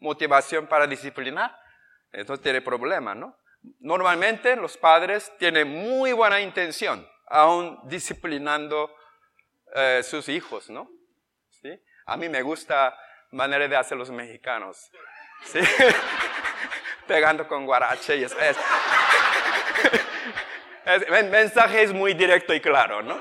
motivación 0.00 0.66
para 0.68 0.86
disciplinar, 0.86 1.56
entonces 2.14 2.42
tiene 2.42 2.60
problema, 2.60 3.14
¿no? 3.14 3.36
Normalmente 3.80 4.56
los 4.56 4.76
padres 4.76 5.32
tienen 5.38 5.68
muy 5.68 6.12
buena 6.12 6.40
intención, 6.40 7.06
aún 7.26 7.78
disciplinando 7.84 8.94
eh, 9.74 10.02
sus 10.02 10.28
hijos, 10.28 10.70
¿no? 10.70 10.90
A 12.06 12.18
mí 12.18 12.28
me 12.28 12.42
gusta 12.42 12.94
manera 13.30 13.66
de 13.66 13.76
hacer 13.76 13.96
los 13.96 14.10
mexicanos. 14.10 14.90
¿Sí? 15.42 15.58
pegando 17.06 17.46
con 17.46 17.66
guarache 17.66 18.16
y 18.16 18.24
es, 18.24 18.34
el 20.86 21.30
mensaje 21.30 21.82
es 21.82 21.92
muy 21.92 22.14
directo 22.14 22.54
y 22.54 22.60
claro, 22.60 23.02
¿no? 23.02 23.20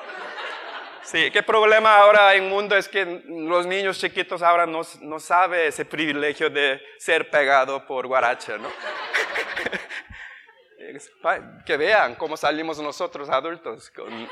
Sí, 1.04 1.30
qué 1.32 1.44
problema 1.44 1.98
ahora 1.98 2.34
en 2.34 2.48
mundo 2.48 2.78
es 2.78 2.88
que 2.88 3.24
los 3.28 3.68
niños 3.68 4.00
chiquitos 4.00 4.42
ahora 4.42 4.66
no, 4.66 4.82
no 5.02 5.20
saben 5.20 5.68
ese 5.68 5.84
privilegio 5.84 6.50
de 6.50 6.82
ser 6.98 7.30
pegado 7.30 7.86
por 7.86 8.08
guarache, 8.08 8.58
¿no? 8.58 8.70
que 11.66 11.78
vean 11.78 12.16
cómo 12.16 12.38
salimos 12.38 12.80
nosotros 12.80 13.30
adultos 13.30 13.92
con, 13.92 14.30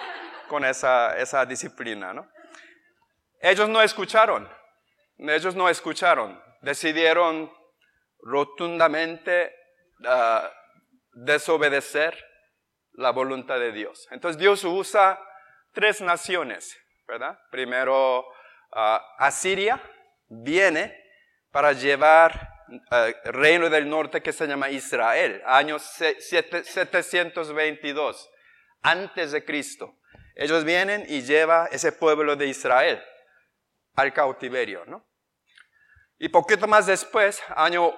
con 0.47 0.63
esa, 0.63 1.17
esa 1.17 1.45
disciplina, 1.45 2.13
¿no? 2.13 2.25
Ellos 3.41 3.67
no 3.67 3.81
escucharon, 3.81 4.49
ellos 5.17 5.55
no 5.55 5.67
escucharon, 5.67 6.41
decidieron 6.61 7.51
rotundamente 8.21 9.53
uh, 9.99 10.47
desobedecer 11.13 12.17
la 12.93 13.11
voluntad 13.11 13.59
de 13.59 13.71
Dios. 13.71 14.07
Entonces 14.11 14.39
Dios 14.39 14.63
usa 14.63 15.19
tres 15.73 16.01
naciones, 16.01 16.77
¿verdad? 17.07 17.39
Primero 17.49 18.21
uh, 18.21 18.25
Asiria 19.17 19.81
viene 20.27 20.95
para 21.51 21.71
llevar 21.73 22.49
el 22.69 22.79
uh, 22.79 23.13
reino 23.31 23.69
del 23.69 23.89
norte 23.89 24.21
que 24.21 24.33
se 24.33 24.47
llama 24.47 24.69
Israel, 24.69 25.41
año 25.45 25.79
722 25.79 28.29
antes 28.81 29.31
de 29.31 29.45
Cristo. 29.45 29.97
Ellos 30.35 30.63
vienen 30.63 31.05
y 31.07 31.21
llevan 31.21 31.67
ese 31.71 31.91
pueblo 31.91 32.35
de 32.35 32.47
Israel 32.47 33.03
al 33.95 34.13
cautiverio, 34.13 34.85
¿no? 34.85 35.07
Y 36.17 36.29
poquito 36.29 36.67
más 36.67 36.85
después, 36.85 37.41
año 37.55 37.93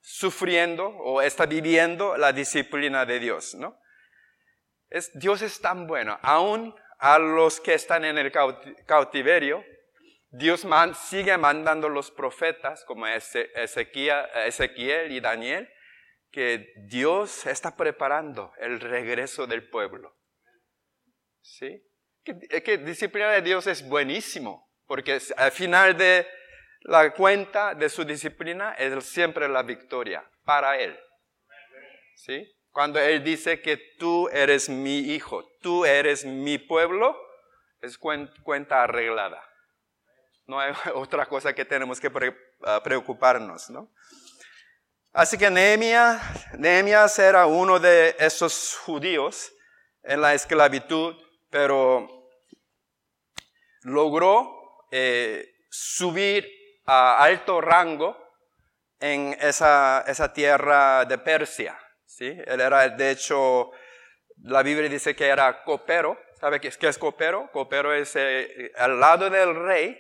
sufriendo 0.02 0.88
o 0.88 1.22
está 1.22 1.46
viviendo 1.46 2.18
la 2.18 2.32
disciplina 2.32 3.06
de 3.06 3.20
Dios. 3.20 3.56
¿no? 3.56 3.80
Es, 4.90 5.12
Dios 5.14 5.42
es 5.42 5.60
tan 5.62 5.88
bueno. 5.88 6.18
Aún 6.22 6.76
a 7.00 7.20
los 7.20 7.60
que 7.60 7.74
están 7.74 8.06
en 8.06 8.18
el 8.18 8.32
cautiverio, 8.86 9.64
Dios 10.32 10.66
sigue 11.08 11.38
mandando 11.38 11.90
los 11.90 12.12
profetas 12.12 12.86
como 12.86 13.08
Ezequiel, 13.08 15.12
y 15.12 15.20
Daniel, 15.20 15.70
que 16.32 16.72
Dios 16.88 17.48
está 17.48 17.76
preparando 17.76 18.54
el 18.60 18.80
regreso 18.80 19.48
del 19.48 19.68
pueblo. 19.70 20.16
¿Sí? 21.42 21.84
Que, 22.50 22.64
que 22.64 22.78
disciplina 22.78 23.32
de 23.32 23.42
Dios 23.42 23.68
es 23.68 23.88
buenísimo, 23.88 24.70
porque 24.86 25.20
al 25.38 25.52
final 25.52 25.98
de, 25.98 26.28
la 26.82 27.14
cuenta 27.14 27.76
de 27.76 27.90
su 27.90 28.06
disciplina 28.06 28.74
es 28.74 29.04
siempre 29.06 29.48
la 29.48 29.64
victoria 29.64 30.24
para 30.44 30.78
él. 30.78 30.98
¿Sí? 32.16 32.48
Cuando 32.72 33.00
él 33.00 33.24
dice 33.24 33.62
que 33.62 33.78
tú 33.98 34.30
eres 34.30 34.70
mi 34.70 35.00
hijo, 35.00 35.46
tú 35.62 35.86
eres 35.86 36.26
mi 36.26 36.58
pueblo, 36.58 37.18
es 37.82 37.98
cuenta 37.98 38.84
arreglada. 38.84 39.44
No 40.46 40.60
hay 40.60 40.74
otra 40.96 41.26
cosa 41.26 41.54
que 41.54 41.66
tenemos 41.66 42.00
que 42.00 42.12
ah, 42.64 42.82
preocuparnos, 42.84 43.70
¿no? 43.70 43.92
Así 45.12 45.38
que 45.38 45.50
Nehemías, 45.50 47.20
era 47.20 47.48
uno 47.48 47.80
de 47.80 48.16
esos 48.20 48.78
judíos 48.78 49.52
en 50.04 50.22
la 50.22 50.36
esclavitud, 50.36 51.16
pero 51.50 52.19
logró 53.82 54.86
eh, 54.92 55.46
subir 55.70 56.48
a 56.86 57.24
alto 57.24 57.62
rango 57.62 58.18
en 59.00 59.38
esa, 59.40 60.04
esa 60.08 60.34
tierra 60.34 61.06
de 61.06 61.18
Persia. 61.18 61.80
¿sí? 62.06 62.26
Él 62.46 62.60
era, 62.60 62.90
de 62.90 63.12
hecho, 63.12 63.72
la 64.44 64.64
Biblia 64.64 64.90
dice 64.90 65.16
que 65.16 65.28
era 65.28 65.64
copero. 65.64 66.20
¿Sabe 66.40 66.60
qué 66.60 66.70
es, 66.70 66.98
copero? 66.98 67.50
Copero 67.52 67.94
es 67.94 68.16
eh, 68.16 68.72
al 68.78 69.00
lado 69.00 69.30
del 69.30 69.56
rey. 69.56 69.98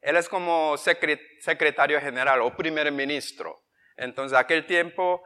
Él 0.00 0.16
es 0.16 0.28
como 0.28 0.76
secretario 0.76 2.00
general 2.00 2.42
o 2.42 2.54
primer 2.54 2.90
ministro. 2.92 3.64
Entonces, 3.96 4.38
aquel 4.38 4.66
tiempo 4.66 5.22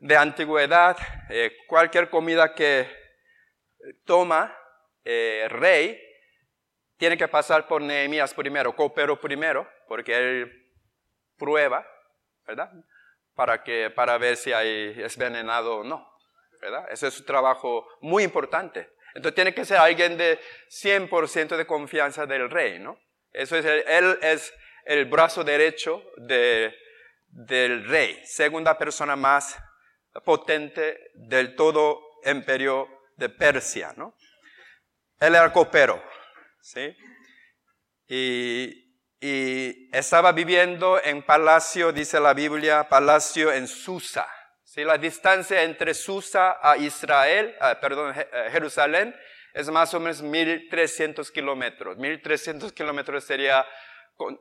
de 0.00 0.16
antigüedad, 0.16 0.96
eh, 1.30 1.56
cualquier 1.66 2.10
comida 2.10 2.54
que 2.54 2.88
toma 4.04 4.56
eh, 5.04 5.46
rey 5.48 6.00
tiene 6.96 7.16
que 7.16 7.28
pasar 7.28 7.66
por 7.66 7.82
Nehemías 7.82 8.34
primero, 8.34 8.74
copero 8.74 9.20
primero, 9.20 9.68
porque 9.88 10.16
él 10.16 10.72
prueba, 11.36 11.86
¿verdad? 12.46 12.70
Para, 13.34 13.62
que, 13.62 13.90
para 13.90 14.16
ver 14.18 14.36
si 14.36 14.52
hay, 14.52 14.94
es 14.96 15.16
venenado 15.16 15.78
o 15.78 15.84
no, 15.84 16.08
¿verdad? 16.60 16.86
Ese 16.90 17.08
es 17.08 17.14
su 17.14 17.24
trabajo 17.24 17.86
muy 18.00 18.22
importante. 18.22 18.90
Entonces 19.14 19.34
tiene 19.34 19.54
que 19.54 19.64
ser 19.64 19.78
alguien 19.78 20.16
de 20.16 20.40
100% 20.70 21.56
de 21.56 21.66
confianza 21.66 22.26
del 22.26 22.50
rey, 22.50 22.78
¿no? 22.78 22.98
Eso 23.32 23.56
es, 23.56 23.64
él 23.64 24.18
es 24.22 24.54
el 24.84 25.06
brazo 25.06 25.42
derecho 25.42 26.02
de, 26.16 26.74
del 27.28 27.86
rey, 27.88 28.20
segunda 28.24 28.78
persona 28.78 29.16
más 29.16 29.58
potente 30.24 31.10
del 31.14 31.56
todo 31.56 32.00
imperio 32.24 32.88
de 33.16 33.28
Persia, 33.28 33.92
¿no? 33.96 34.16
Él 35.20 35.34
era 35.34 35.52
copero, 35.52 36.02
¿sí? 36.64 36.96
Y, 38.08 38.80
estaba 39.90 40.32
viviendo 40.32 41.00
en 41.02 41.22
palacio, 41.22 41.92
dice 41.92 42.20
la 42.20 42.34
Biblia, 42.34 42.88
palacio 42.90 43.50
en 43.50 43.66
Susa. 43.66 44.28
¿sí? 44.64 44.84
La 44.84 44.98
distancia 44.98 45.62
entre 45.62 45.94
Susa 45.94 46.58
a 46.60 46.76
Israel, 46.76 47.56
ah, 47.60 47.78
perdón, 47.80 48.12
eh, 48.14 48.48
Jerusalén, 48.52 49.16
es 49.54 49.70
más 49.70 49.94
o 49.94 50.00
menos 50.00 50.20
1300 50.20 51.30
kilómetros. 51.30 51.96
1300 51.96 52.72
kilómetros 52.72 53.24
sería 53.24 53.64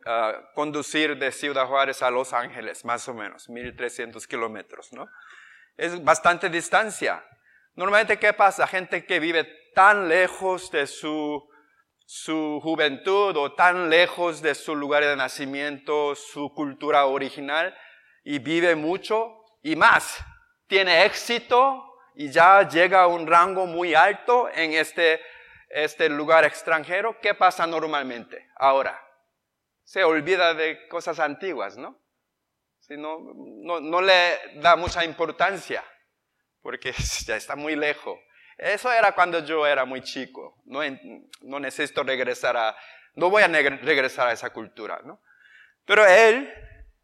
Ah, 0.06 0.51
conducir 0.53 1.18
de 1.18 1.32
Ciudad 1.32 1.65
Juárez 1.65 2.03
a 2.03 2.12
Los 2.12 2.32
Ángeles, 2.32 2.86
más 2.86 3.08
o 3.08 3.13
menos, 3.13 3.50
1300 3.50 4.27
kilómetros, 4.27 4.94
¿no? 4.94 5.10
Es 5.77 6.03
bastante 6.03 6.48
distancia. 6.48 7.25
Normalmente, 7.74 8.20
¿qué 8.20 8.34
pasa? 8.34 8.68
Gente 8.68 9.03
que 9.03 9.20
vive 9.20 9.46
tan 9.74 10.08
lejos 10.08 10.70
de 10.70 10.86
su, 10.86 11.44
su 12.05 12.60
juventud 12.62 13.36
o 13.38 13.53
tan 13.53 13.89
lejos 13.89 14.41
de 14.41 14.55
su 14.55 14.75
lugar 14.75 15.03
de 15.03 15.15
nacimiento, 15.15 16.15
su 16.15 16.53
cultura 16.53 17.05
original, 17.05 17.75
y 18.24 18.39
vive 18.39 18.75
mucho 18.75 19.45
y 19.62 19.75
más. 19.75 20.19
Tiene 20.67 21.05
éxito 21.05 21.83
y 22.16 22.29
ya 22.29 22.68
llega 22.68 23.03
a 23.03 23.07
un 23.07 23.27
rango 23.27 23.66
muy 23.66 23.94
alto 23.94 24.50
en 24.53 24.74
este, 24.74 25.22
este 25.70 26.09
lugar 26.09 26.46
extranjero. 26.46 27.20
¿Qué 27.22 27.33
pasa 27.33 27.66
normalmente 27.68 28.50
ahora? 28.57 29.03
se 29.83 30.03
olvida 30.03 30.53
de 30.53 30.87
cosas 30.87 31.20
antiguas, 31.20 31.77
¿no? 31.77 32.00
Si 32.79 32.98
no, 32.98 33.20
no, 33.20 34.01
le 34.01 34.39
da 34.55 34.75
mucha 34.75 35.05
importancia, 35.05 35.83
porque 36.61 36.94
ya 37.25 37.35
está 37.35 37.55
muy 37.55 37.75
lejos. 37.75 38.20
Eso 38.57 38.92
era 38.92 39.13
cuando 39.13 39.39
yo 39.39 39.66
era 39.66 39.85
muy 39.85 40.01
chico. 40.01 40.61
No, 40.66 40.81
no 41.42 41.59
necesito 41.59 42.03
regresar 42.03 42.55
a, 42.57 42.75
no 43.16 43.29
voy 43.29 43.44
a 43.44 43.48
regresar 43.48 44.27
a 44.27 44.33
esa 44.33 44.51
cultura, 44.51 45.01
¿no? 45.03 45.22
Pero 45.85 46.05
él 46.05 46.51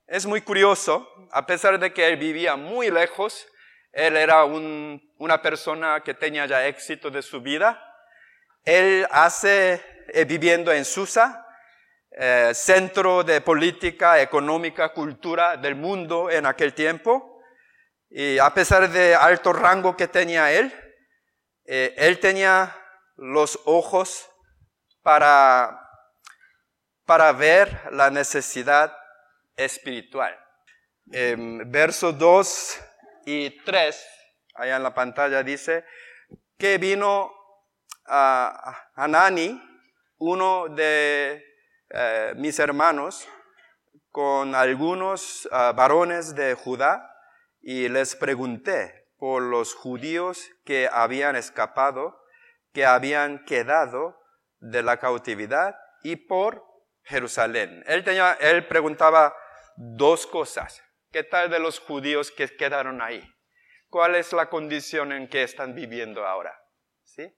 es 0.08 0.26
muy 0.26 0.42
curioso, 0.42 1.08
a 1.32 1.46
pesar 1.46 1.78
de 1.80 1.94
que 1.94 2.08
él 2.08 2.18
vivía 2.18 2.56
muy 2.56 2.90
lejos, 2.90 3.48
él 3.92 4.18
era 4.18 4.46
una 4.46 5.42
persona 5.42 6.02
que 6.02 6.14
tenía 6.14 6.46
ya 6.46 6.66
éxito 6.66 7.10
de 7.10 7.22
su 7.22 7.42
vida. 7.42 7.80
Él 8.64 9.08
hace, 9.12 9.84
eh, 10.08 10.26
viviendo 10.26 10.72
en 10.72 10.86
Susa, 10.86 11.46
eh, 12.12 12.52
centro 12.54 13.24
de 13.24 13.42
política, 13.42 14.22
económica, 14.22 14.94
cultura 14.94 15.58
del 15.58 15.76
mundo 15.76 16.30
en 16.30 16.46
aquel 16.46 16.74
tiempo. 16.74 17.42
Y 18.10 18.40
a 18.40 18.54
pesar 18.54 18.90
de 18.90 19.16
alto 19.16 19.54
rango 19.54 19.96
que 19.96 20.08
tenía 20.08 20.52
él, 20.52 20.74
eh, 21.72 21.94
él 21.98 22.20
tenía 22.20 22.76
los 23.16 23.60
ojos 23.66 24.28
para, 25.04 25.88
para 27.06 27.32
ver 27.32 27.80
la 27.92 28.10
necesidad 28.10 28.92
espiritual. 29.56 30.36
versos 31.06 32.18
2 32.18 32.80
y 33.28 33.64
3, 33.64 34.08
allá 34.56 34.78
en 34.78 34.84
la 34.84 34.96
pantalla 34.96 35.44
dice, 35.44 35.86
que 36.58 36.80
vino 36.80 37.32
a 38.08 38.90
Anani, 38.96 39.62
uno 40.18 40.70
de 40.70 41.46
eh, 41.92 42.34
mis 42.36 42.58
hermanos 42.58 43.28
con 44.10 44.56
algunos 44.56 45.48
ah, 45.52 45.72
varones 45.76 46.34
de 46.34 46.56
Judá 46.56 47.16
y 47.62 47.88
les 47.90 48.16
pregunté 48.16 49.09
por 49.20 49.44
los 49.44 49.76
judíos 49.76 50.50
que 50.64 50.90
habían 50.92 51.36
escapado, 51.36 52.18
que 52.74 52.86
habían 52.86 53.44
quedado 53.46 54.18
de 54.60 54.82
la 54.82 54.98
cautividad 54.98 55.76
y 56.04 56.16
por 56.16 56.66
Jerusalén. 57.04 57.84
Él, 57.86 58.04
tenía, 58.04 58.34
él 58.40 58.66
preguntaba 58.66 59.36
dos 59.76 60.26
cosas. 60.26 60.82
¿Qué 61.12 61.24
tal 61.24 61.50
de 61.50 61.60
los 61.60 61.80
judíos 61.80 62.32
que 62.32 62.48
quedaron 62.48 63.02
ahí? 63.02 63.24
¿Cuál 63.90 64.16
es 64.16 64.32
la 64.34 64.50
condición 64.50 65.12
en 65.12 65.28
que 65.28 65.44
están 65.44 65.76
viviendo 65.76 66.26
ahora? 66.26 66.58
¿Sí? 67.04 67.36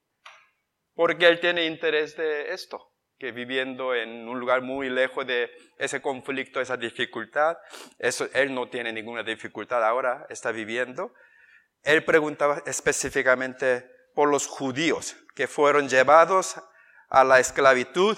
Porque 0.93 1.27
él 1.27 1.39
tiene 1.39 1.65
interés 1.65 2.15
de 2.15 2.53
esto 2.53 2.91
que 3.17 3.31
viviendo 3.31 3.93
en 3.93 4.27
un 4.27 4.39
lugar 4.39 4.63
muy 4.63 4.89
lejos 4.89 5.27
de 5.27 5.51
ese 5.77 6.01
conflicto, 6.01 6.59
esa 6.59 6.75
dificultad, 6.75 7.55
eso, 7.99 8.27
él 8.33 8.51
no 8.51 8.67
tiene 8.67 8.91
ninguna 8.91 9.21
dificultad 9.21 9.83
ahora, 9.85 10.25
está 10.29 10.51
viviendo. 10.51 11.13
Él 11.83 12.03
preguntaba 12.03 12.61
específicamente 12.65 13.89
por 14.13 14.29
los 14.29 14.47
judíos 14.47 15.15
que 15.35 15.47
fueron 15.47 15.89
llevados 15.89 16.61
a 17.09 17.23
la 17.23 17.39
esclavitud 17.39 18.17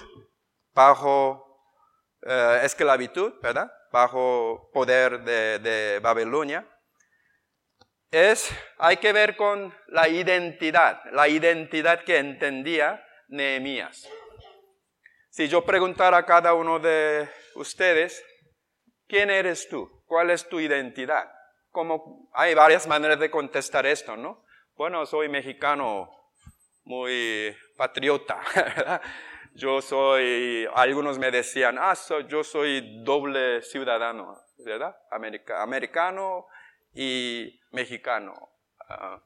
bajo 0.72 1.44
eh, 2.22 2.60
esclavitud, 2.62 3.34
¿verdad? 3.42 3.70
Bajo 3.92 4.70
poder 4.72 5.20
de, 5.22 5.58
de 5.58 6.00
Babilonia. 6.00 6.66
Es, 8.10 8.50
hay 8.78 8.98
que 8.98 9.12
ver 9.12 9.36
con 9.36 9.74
la 9.88 10.08
identidad, 10.08 11.02
la 11.12 11.28
identidad 11.28 12.04
que 12.04 12.18
entendía 12.18 13.04
Nehemías. 13.28 14.08
Si 15.30 15.48
yo 15.48 15.64
preguntara 15.64 16.18
a 16.18 16.26
cada 16.26 16.54
uno 16.54 16.78
de 16.78 17.28
ustedes, 17.56 18.24
¿quién 19.08 19.30
eres 19.30 19.68
tú? 19.68 20.04
¿Cuál 20.06 20.30
es 20.30 20.48
tu 20.48 20.60
identidad? 20.60 21.33
Como, 21.74 22.30
hay 22.32 22.54
varias 22.54 22.86
maneras 22.86 23.18
de 23.18 23.32
contestar 23.32 23.84
esto, 23.84 24.16
¿no? 24.16 24.44
Bueno, 24.76 25.04
soy 25.06 25.28
mexicano, 25.28 26.08
muy 26.84 27.52
patriota, 27.76 28.40
Yo 29.56 29.80
soy, 29.80 30.68
algunos 30.74 31.18
me 31.18 31.30
decían, 31.30 31.78
ah, 31.80 31.94
yo 32.28 32.42
soy 32.42 33.02
doble 33.04 33.62
ciudadano, 33.62 34.36
¿verdad? 34.58 34.96
americano 35.10 36.46
y 36.92 37.60
mexicano. 37.70 38.34
Ah, 38.88 39.22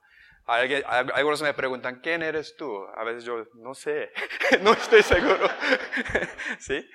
algunos 1.15 1.41
me 1.41 1.55
preguntan, 1.55 2.01
¿quién 2.01 2.23
eres 2.23 2.57
tú? 2.57 2.87
A 2.95 3.05
veces 3.05 3.25
yo 3.25 3.47
no 3.55 3.75
sé, 3.75 4.13
no 4.61 4.73
estoy 4.73 5.03
seguro. 5.03 5.49
¿Sí? 6.59 6.87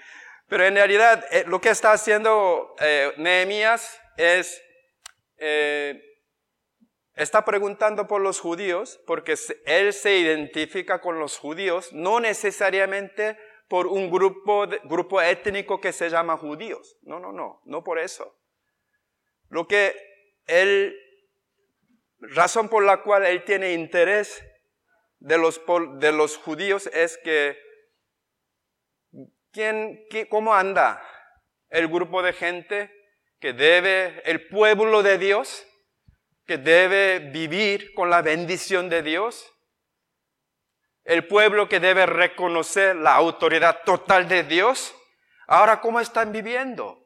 Pero 0.47 0.65
en 0.65 0.75
realidad 0.75 1.25
eh, 1.31 1.43
lo 1.47 1.59
que 1.59 1.69
está 1.69 1.91
haciendo 1.91 2.75
eh, 2.79 3.13
Nehemías 3.17 3.99
es, 4.15 4.61
eh, 5.45 6.01
está 7.15 7.43
preguntando 7.43 8.07
por 8.07 8.21
los 8.21 8.39
judíos 8.39 9.01
porque 9.05 9.35
él 9.65 9.91
se 9.91 10.17
identifica 10.17 11.01
con 11.01 11.19
los 11.19 11.37
judíos, 11.37 11.91
no 11.91 12.21
necesariamente 12.21 13.37
por 13.67 13.87
un 13.87 14.09
grupo, 14.09 14.65
grupo 14.85 15.21
étnico 15.21 15.81
que 15.81 15.91
se 15.91 16.09
llama 16.09 16.37
judíos. 16.37 16.97
No, 17.01 17.19
no, 17.19 17.33
no, 17.33 17.61
no 17.65 17.83
por 17.83 17.99
eso. 17.99 18.39
Lo 19.49 19.67
que 19.67 19.95
él, 20.45 20.97
razón 22.19 22.69
por 22.69 22.85
la 22.85 23.03
cual 23.03 23.25
él 23.25 23.43
tiene 23.43 23.73
interés 23.73 24.41
de 25.19 25.37
los, 25.37 25.61
de 25.99 26.11
los 26.13 26.37
judíos 26.37 26.87
es 26.93 27.17
que, 27.17 27.57
¿quién, 29.51 30.05
qué, 30.09 30.29
¿cómo 30.29 30.53
anda 30.53 31.05
el 31.69 31.89
grupo 31.89 32.23
de 32.23 32.31
gente 32.31 33.02
que 33.43 33.51
debe, 33.51 34.21
el 34.23 34.47
pueblo 34.47 35.03
de 35.03 35.17
Dios, 35.17 35.67
que 36.45 36.57
debe 36.57 37.19
vivir 37.19 37.93
con 37.93 38.09
la 38.09 38.21
bendición 38.21 38.87
de 38.87 39.03
Dios? 39.03 39.51
El 41.03 41.27
pueblo 41.27 41.67
que 41.67 41.81
debe 41.81 42.05
reconocer 42.05 42.95
la 42.95 43.15
autoridad 43.15 43.81
total 43.83 44.29
de 44.29 44.43
Dios. 44.43 44.95
Ahora, 45.45 45.81
¿cómo 45.81 45.99
están 45.99 46.31
viviendo? 46.31 47.05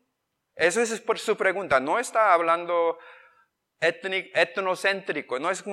Eso 0.53 0.79
es 0.79 1.01
por 1.01 1.17
su 1.17 1.35
pregunta. 1.35 1.79
No 1.79 1.97
está 1.97 2.31
hablando 2.33 2.99
etnocéntrico, 3.79 5.39
no 5.39 5.49
es 5.49 5.63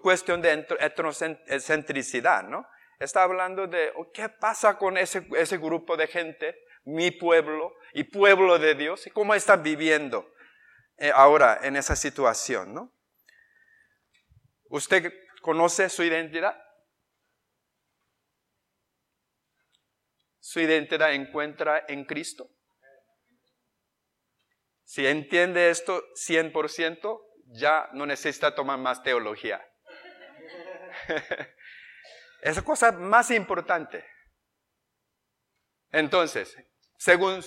cuestión 0.00 0.40
de 0.40 0.66
etnocentricidad, 0.80 2.42
¿no? 2.44 2.66
Está 2.98 3.22
hablando 3.22 3.66
de 3.66 3.92
oh, 3.94 4.10
qué 4.12 4.30
pasa 4.30 4.78
con 4.78 4.96
ese, 4.96 5.28
ese 5.36 5.58
grupo 5.58 5.94
de 5.94 6.06
gente, 6.06 6.56
mi 6.86 7.10
pueblo 7.10 7.74
y 7.96 8.04
pueblo 8.04 8.58
de 8.58 8.74
Dios, 8.74 9.06
y 9.06 9.10
cómo 9.10 9.34
están 9.34 9.62
viviendo 9.62 10.30
eh, 10.98 11.10
ahora 11.14 11.60
en 11.62 11.76
esa 11.76 11.96
situación, 11.96 12.74
¿no? 12.74 12.92
¿Usted 14.68 15.14
conoce 15.40 15.88
su 15.88 16.02
identidad? 16.02 16.62
¿Su 20.40 20.60
identidad 20.60 21.14
encuentra 21.14 21.86
en 21.88 22.04
Cristo? 22.04 22.50
Si 24.84 25.06
entiende 25.06 25.70
esto 25.70 26.04
100%, 26.16 27.18
ya 27.46 27.88
no 27.94 28.04
necesita 28.04 28.54
tomar 28.54 28.78
más 28.78 29.02
teología. 29.02 29.66
Esa 32.42 32.62
cosa 32.62 32.92
más 32.92 33.30
importante. 33.30 34.06
Entonces, 35.92 36.54
según 36.98 37.42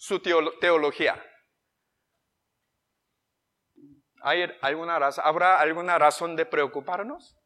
su 0.00 0.18
teología, 0.18 1.22
¿hay 4.22 4.50
alguna 4.62 4.98
razón, 4.98 5.24
¿habrá 5.26 5.60
alguna 5.60 5.98
razón 5.98 6.36
de 6.36 6.46
preocuparnos? 6.46 7.36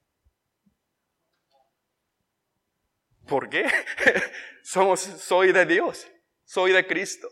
¿Por 3.26 3.48
qué? 3.48 3.66
Soy 4.62 5.50
de 5.50 5.66
Dios, 5.66 6.06
soy 6.44 6.72
de 6.72 6.86
Cristo. 6.86 7.28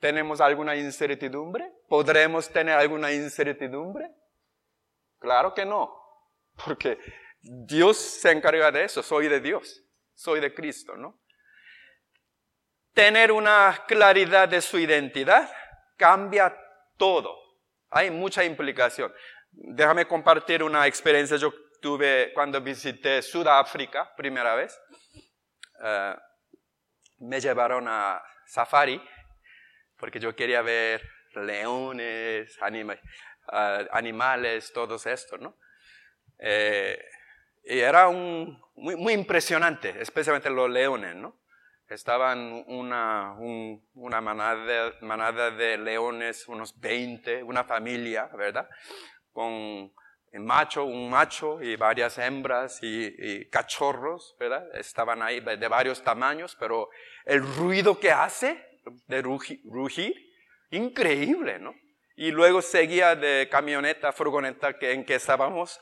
¿Tenemos 0.00 0.40
alguna 0.40 0.74
incertidumbre? 0.74 1.70
¿Podremos 1.88 2.48
tener 2.48 2.78
alguna 2.78 3.12
incertidumbre? 3.12 4.10
Claro 5.18 5.52
que 5.52 5.66
no, 5.66 5.94
porque 6.64 6.98
Dios 7.42 7.98
se 7.98 8.32
encarga 8.32 8.72
de 8.72 8.84
eso, 8.84 9.02
soy 9.02 9.28
de 9.28 9.40
Dios, 9.40 9.84
soy 10.14 10.40
de 10.40 10.54
Cristo, 10.54 10.96
¿no? 10.96 11.20
Tener 12.96 13.30
una 13.30 13.84
claridad 13.86 14.48
de 14.48 14.62
su 14.62 14.78
identidad 14.78 15.52
cambia 15.98 16.56
todo. 16.96 17.38
Hay 17.90 18.10
mucha 18.10 18.42
implicación. 18.42 19.12
Déjame 19.50 20.06
compartir 20.06 20.62
una 20.62 20.86
experiencia 20.86 21.36
yo 21.36 21.52
tuve 21.82 22.32
cuando 22.32 22.58
visité 22.62 23.20
Sudáfrica, 23.20 24.16
primera 24.16 24.54
vez. 24.54 24.80
Eh, 25.84 26.16
me 27.18 27.38
llevaron 27.38 27.86
a 27.86 28.22
safari 28.46 28.98
porque 29.98 30.18
yo 30.18 30.34
quería 30.34 30.62
ver 30.62 31.06
leones, 31.34 32.58
ah, 32.62 33.84
animales, 33.90 34.72
todo 34.72 34.96
esto, 34.96 35.36
¿no? 35.36 35.54
Eh, 36.38 36.98
y 37.62 37.78
era 37.78 38.08
un, 38.08 38.58
muy, 38.74 39.12
impresionante, 39.12 40.00
especialmente 40.00 40.48
los 40.48 40.70
leones, 40.70 41.14
¿no? 41.14 41.38
Estaban 41.88 42.64
una, 42.66 43.36
una 43.94 44.20
manada, 44.20 44.92
manada 45.02 45.50
de 45.50 45.78
leones, 45.78 46.48
unos 46.48 46.78
20, 46.80 47.42
una 47.44 47.62
familia, 47.64 48.28
¿verdad? 48.36 48.68
Con 49.32 49.92
macho, 50.32 50.84
un 50.84 51.08
macho 51.08 51.62
y 51.62 51.76
varias 51.76 52.18
hembras 52.18 52.82
y, 52.82 53.14
y, 53.18 53.48
cachorros, 53.48 54.36
¿verdad? 54.38 54.66
Estaban 54.74 55.22
ahí 55.22 55.40
de 55.40 55.68
varios 55.68 56.02
tamaños, 56.02 56.56
pero 56.58 56.90
el 57.24 57.42
ruido 57.42 57.98
que 57.98 58.10
hace 58.10 58.80
de 59.06 59.22
rugir, 59.22 60.14
increíble, 60.70 61.58
¿no? 61.58 61.74
Y 62.16 62.30
luego 62.30 62.62
seguía 62.62 63.14
de 63.14 63.48
camioneta, 63.50 64.12
furgoneta 64.12 64.78
que, 64.78 64.92
en 64.92 65.04
que 65.04 65.16
estábamos 65.16 65.80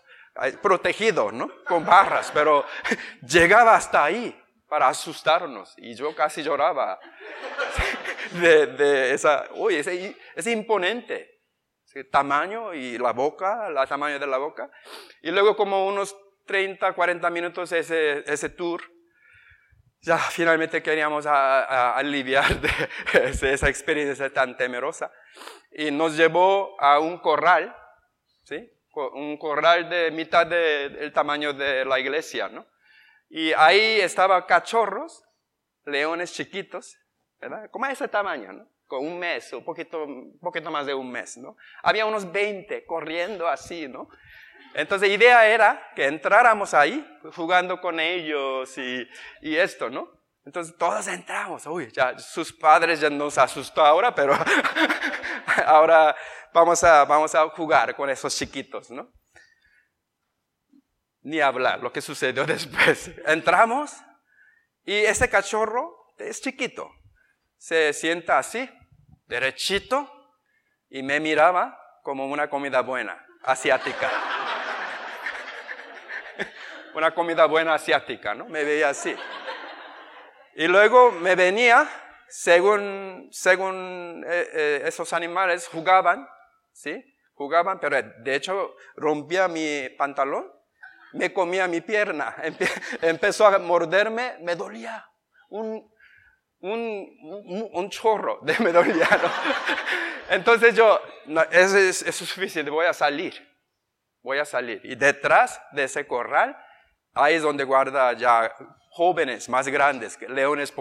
protegidos, 0.60 1.32
¿no? 1.32 1.50
Con 1.64 1.84
barras, 1.84 2.30
pero 2.34 2.64
llegaba 3.22 3.76
hasta 3.76 4.04
ahí 4.04 4.36
para 4.74 4.88
asustarnos 4.88 5.72
y 5.76 5.94
yo 5.94 6.16
casi 6.16 6.42
lloraba 6.42 6.98
de, 8.32 9.14
esa, 9.14 9.46
uy, 9.54 9.76
ese, 9.76 10.16
ese 10.34 10.50
imponente 10.50 11.38
ese 11.86 12.02
tamaño 12.02 12.74
y 12.74 12.98
la 12.98 13.12
boca, 13.12 13.68
el 13.68 13.88
tamaño 13.88 14.18
de 14.18 14.26
la 14.26 14.38
boca. 14.38 14.68
Y 15.22 15.30
luego 15.30 15.54
como 15.54 15.86
unos 15.86 16.16
30, 16.46 16.92
40 16.92 17.30
minutos 17.30 17.70
ese, 17.70 18.24
ese 18.26 18.48
tour, 18.48 18.82
ya 20.00 20.18
finalmente 20.18 20.82
queríamos 20.82 21.24
aliviar 21.24 22.60
de 22.60 23.52
esa 23.52 23.68
experiencia 23.68 24.28
tan 24.32 24.56
temerosa. 24.56 25.12
Y 25.70 25.92
nos 25.92 26.16
llevó 26.16 26.74
a 26.80 26.98
un 26.98 27.18
corral, 27.18 27.76
¿sí? 28.42 28.68
Un 28.92 29.38
corral 29.38 29.88
de 29.88 30.10
mitad 30.10 30.48
del 30.48 31.12
tamaño 31.12 31.52
de 31.52 31.84
la 31.84 32.00
iglesia, 32.00 32.48
¿no? 32.48 32.73
Y 33.28 33.52
ahí 33.52 34.00
estaban 34.00 34.42
cachorros, 34.42 35.24
leones 35.84 36.32
chiquitos, 36.32 36.96
¿verdad? 37.40 37.70
Como 37.70 37.86
ese 37.86 38.08
tamaño, 38.08 38.52
¿no? 38.52 38.68
Con 38.86 39.06
un 39.06 39.18
mes, 39.18 39.52
un 39.52 39.64
poquito, 39.64 40.04
un 40.04 40.38
poquito 40.40 40.70
más 40.70 40.86
de 40.86 40.94
un 40.94 41.10
mes, 41.10 41.36
¿no? 41.36 41.56
Había 41.82 42.06
unos 42.06 42.30
20 42.30 42.84
corriendo 42.86 43.48
así, 43.48 43.88
¿no? 43.88 44.08
Entonces 44.74 45.08
la 45.08 45.14
idea 45.14 45.46
era 45.48 45.92
que 45.94 46.06
entráramos 46.06 46.74
ahí 46.74 47.04
jugando 47.34 47.80
con 47.80 48.00
ellos 48.00 48.76
y, 48.76 49.08
y 49.40 49.56
esto, 49.56 49.88
¿no? 49.88 50.08
Entonces 50.44 50.76
todos 50.76 51.06
entramos, 51.08 51.66
uy, 51.66 51.90
ya 51.90 52.18
sus 52.18 52.52
padres 52.52 53.00
ya 53.00 53.08
nos 53.08 53.38
asustó 53.38 53.82
ahora, 53.84 54.14
pero 54.14 54.34
ahora 55.66 56.14
vamos 56.52 56.84
a, 56.84 57.04
vamos 57.04 57.34
a 57.34 57.48
jugar 57.48 57.96
con 57.96 58.10
esos 58.10 58.36
chiquitos, 58.36 58.90
¿no? 58.90 59.10
Ni 61.24 61.40
hablar 61.40 61.80
lo 61.80 61.92
que 61.92 62.00
sucedió 62.00 62.46
después. 62.46 63.10
Entramos 63.26 63.92
y 64.84 64.94
ese 64.94 65.28
cachorro 65.28 66.14
es 66.18 66.40
chiquito, 66.40 66.88
se 67.58 67.92
sienta 67.92 68.38
así, 68.38 68.70
derechito, 69.26 70.10
y 70.88 71.02
me 71.02 71.18
miraba 71.18 71.76
como 72.02 72.26
una 72.26 72.48
comida 72.48 72.82
buena, 72.82 73.26
asiática 73.42 74.10
una 76.94 77.14
comida 77.14 77.46
buena 77.46 77.74
asiática, 77.74 78.34
¿no? 78.34 78.46
Me 78.46 78.64
veía 78.64 78.90
así. 78.90 79.14
Y 80.54 80.68
luego 80.68 81.10
me 81.10 81.34
venía, 81.34 81.88
según, 82.28 83.28
según 83.32 84.24
eh, 84.26 84.48
eh, 84.52 84.82
esos 84.86 85.12
animales 85.12 85.66
jugaban, 85.66 86.28
¿sí? 86.72 87.04
Jugaban, 87.34 87.80
pero 87.80 88.00
de 88.00 88.34
hecho 88.34 88.76
rompía 88.94 89.48
mi 89.48 89.88
pantalón, 89.98 90.52
me 91.14 91.32
comía 91.32 91.66
mi 91.66 91.80
pierna, 91.80 92.36
empezó 93.02 93.46
a 93.46 93.58
morderme, 93.58 94.36
me 94.40 94.54
dolía. 94.54 95.04
Un, 95.48 95.90
un, 96.60 97.70
un, 97.72 97.90
chorro 97.90 98.40
de 98.42 98.56
me 98.60 98.72
dolía. 98.72 99.08
¿no? 99.22 99.30
Entonces 100.30 100.74
yo, 100.74 101.00
no, 101.26 101.42
eso, 101.42 101.78
es, 101.78 102.14
suficiente, 102.14 102.70
voy 102.70 102.86
a 102.86 102.92
salir, 102.92 103.34
voy 104.22 104.38
a 104.38 104.44
salir. 104.44 104.80
Y 104.84 104.94
detrás 104.94 105.60
de 105.72 105.84
ese 105.84 106.06
corral 106.06 106.56
Ahí 107.14 107.34
es 107.34 107.42
donde 107.42 107.62
guarda 107.62 108.12
ya 108.14 108.52
jóvenes 108.90 109.48
más 109.48 109.68
grandes, 109.68 110.20
leones 110.28 110.74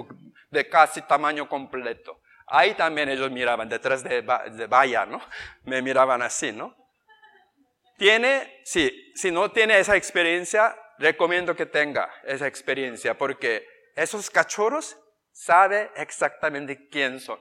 de 0.49 0.67
casi 0.67 1.01
tamaño 1.03 1.47
completo. 1.47 2.21
Ahí 2.47 2.73
también 2.73 3.07
ellos 3.09 3.29
miraban 3.29 3.69
detrás 3.69 4.03
de, 4.03 4.23
de 4.23 4.67
valla, 4.67 5.05
¿no? 5.05 5.21
Me 5.63 5.81
miraban 5.83 6.23
así, 6.23 6.51
¿no? 6.51 6.75
tiene, 7.97 8.61
sí, 8.63 9.11
si 9.15 9.31
no 9.31 9.51
tiene 9.51 9.79
esa 9.79 9.95
experiencia, 9.95 10.75
recomiendo 10.97 11.55
que 11.55 11.65
tenga 11.65 12.11
esa 12.23 12.47
experiencia, 12.47 13.17
porque 13.17 13.65
esos 13.95 14.29
cachorros 14.29 14.97
saben 15.31 15.89
exactamente 15.95 16.87
quién 16.89 17.19
son. 17.19 17.39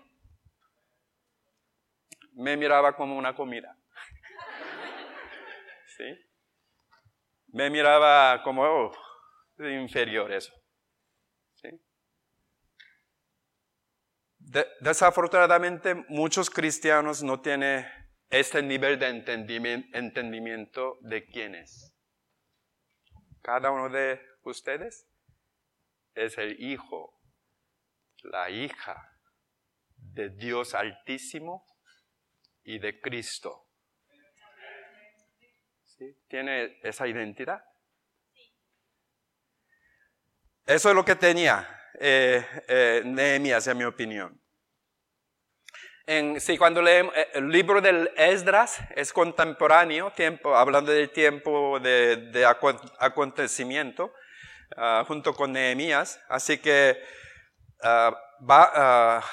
Me 2.34 2.56
miraba 2.56 2.96
como 2.96 3.16
una 3.16 3.34
comida. 3.34 3.76
¿Sí? 5.96 6.04
Me 7.48 7.68
miraba 7.68 8.42
como 8.42 8.62
oh, 8.62 8.92
inferior 9.58 10.32
eso. 10.32 10.52
Desafortunadamente 14.80 15.94
muchos 16.08 16.50
cristianos 16.50 17.22
no 17.22 17.40
tienen 17.40 17.86
este 18.32 18.62
nivel 18.62 18.98
de 18.98 19.08
entendimiento 19.92 20.98
de 21.02 21.26
quién 21.26 21.54
es. 21.54 21.94
Cada 23.42 23.70
uno 23.70 23.90
de 23.90 24.20
ustedes 24.44 25.06
es 26.14 26.38
el 26.38 26.58
hijo, 26.58 27.20
la 28.22 28.48
hija 28.48 29.18
de 29.96 30.30
Dios 30.30 30.74
Altísimo 30.74 31.66
y 32.64 32.78
de 32.78 33.00
Cristo. 33.02 33.68
¿Sí? 35.84 36.16
¿Tiene 36.26 36.78
esa 36.82 37.06
identidad? 37.06 37.62
Eso 40.64 40.88
es 40.88 40.94
lo 40.94 41.04
que 41.04 41.16
tenía 41.16 41.68
eh, 42.00 42.42
eh, 42.66 43.02
Nehemías, 43.04 43.66
en 43.66 43.76
mi 43.76 43.84
opinión. 43.84 44.41
En, 46.06 46.40
sí, 46.40 46.58
cuando 46.58 46.82
leemos 46.82 47.14
eh, 47.16 47.28
el 47.34 47.48
libro 47.48 47.80
del 47.80 48.10
Esdras 48.16 48.80
es 48.96 49.12
contemporáneo, 49.12 50.10
tiempo, 50.10 50.56
hablando 50.56 50.90
del 50.90 51.10
tiempo 51.10 51.78
de, 51.78 52.44
acontecimiento, 52.98 54.12
ah, 54.76 55.04
junto 55.06 55.32
con 55.32 55.52
Nehemías. 55.52 56.20
Así 56.28 56.58
que 56.58 57.00
ah, 57.82 58.18
ah, 58.48 59.24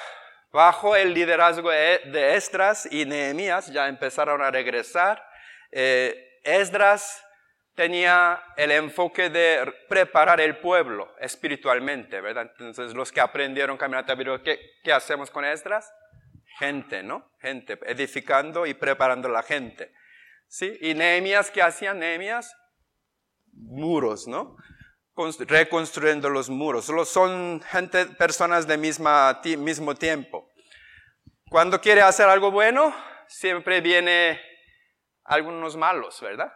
bajo 0.52 0.94
el 0.94 1.12
liderazgo 1.12 1.70
de 1.70 2.34
Esdras 2.36 2.86
y 2.90 3.04
Nehemías 3.04 3.72
ya 3.72 3.88
empezaron 3.88 4.40
a 4.40 4.50
regresar. 4.52 5.24
Esdras 5.72 7.24
tenía 7.74 8.42
el 8.56 8.70
enfoque 8.70 9.28
de 9.28 9.72
preparar 9.88 10.40
el 10.40 10.58
pueblo 10.58 11.12
espiritualmente, 11.18 12.20
¿verdad? 12.20 12.52
Entonces, 12.58 12.94
los 12.94 13.10
que 13.10 13.20
aprendieron 13.20 13.76
caminata 13.76 14.16
¿qué, 14.44 14.60
¿qué 14.84 14.92
hacemos 14.92 15.30
con 15.30 15.44
Esdras? 15.44 15.92
Gente, 16.60 17.02
¿no? 17.02 17.32
Gente, 17.40 17.78
edificando 17.86 18.66
y 18.66 18.74
preparando 18.74 19.30
la 19.30 19.42
gente. 19.42 19.92
¿Sí? 20.46 20.76
Y 20.82 20.92
Nehemías, 20.92 21.50
¿qué 21.50 21.62
hacían 21.62 22.00
Nehemías? 22.00 22.54
Muros, 23.52 24.28
¿no? 24.28 24.56
Reconstruyendo 25.46 26.28
los 26.28 26.50
muros. 26.50 26.84
Son 27.08 27.62
gente, 27.62 28.04
personas 28.06 28.66
de 28.66 28.76
misma, 28.76 29.40
mismo 29.58 29.94
tiempo. 29.94 30.50
Cuando 31.48 31.80
quiere 31.80 32.02
hacer 32.02 32.28
algo 32.28 32.50
bueno, 32.50 32.94
siempre 33.26 33.80
viene 33.80 34.38
algunos 35.24 35.76
malos, 35.76 36.20
¿verdad? 36.20 36.52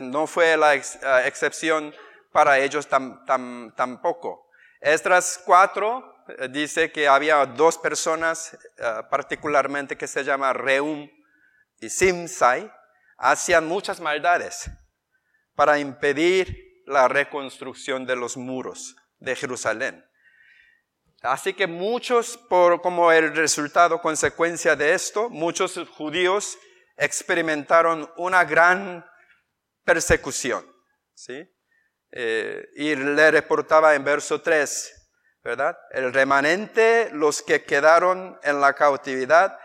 no 0.00 0.26
fue 0.26 0.56
la 0.56 0.74
excepción 0.74 1.94
para 2.32 2.58
ellos 2.58 2.86
tampoco. 2.88 4.50
Estas 4.80 5.40
cuatro 5.46 6.04
eh, 6.04 6.11
dice 6.50 6.92
que 6.92 7.08
había 7.08 7.44
dos 7.46 7.78
personas 7.78 8.56
eh, 8.78 9.02
particularmente 9.10 9.96
que 9.96 10.06
se 10.06 10.24
llama 10.24 10.52
Reum 10.52 11.08
y 11.80 11.88
Simsai, 11.88 12.72
hacían 13.18 13.66
muchas 13.66 14.00
maldades 14.00 14.70
para 15.54 15.78
impedir 15.78 16.82
la 16.86 17.08
reconstrucción 17.08 18.06
de 18.06 18.16
los 18.16 18.36
muros 18.36 18.96
de 19.18 19.36
Jerusalén. 19.36 20.04
Así 21.22 21.54
que 21.54 21.68
muchos, 21.68 22.36
por, 22.36 22.82
como 22.82 23.12
el 23.12 23.34
resultado, 23.34 24.00
consecuencia 24.00 24.74
de 24.74 24.92
esto, 24.92 25.30
muchos 25.30 25.78
judíos 25.90 26.58
experimentaron 26.96 28.10
una 28.16 28.44
gran 28.44 29.04
persecución. 29.84 30.66
¿sí? 31.14 31.48
Eh, 32.10 32.68
y 32.74 32.96
le 32.96 33.30
reportaba 33.30 33.94
en 33.94 34.04
verso 34.04 34.40
3, 34.40 35.01
¿verdad? 35.42 35.76
El 35.90 36.12
remanente, 36.12 37.10
los 37.12 37.42
que 37.42 37.64
quedaron 37.64 38.38
en 38.42 38.60
la 38.60 38.74
cautividad, 38.74 39.58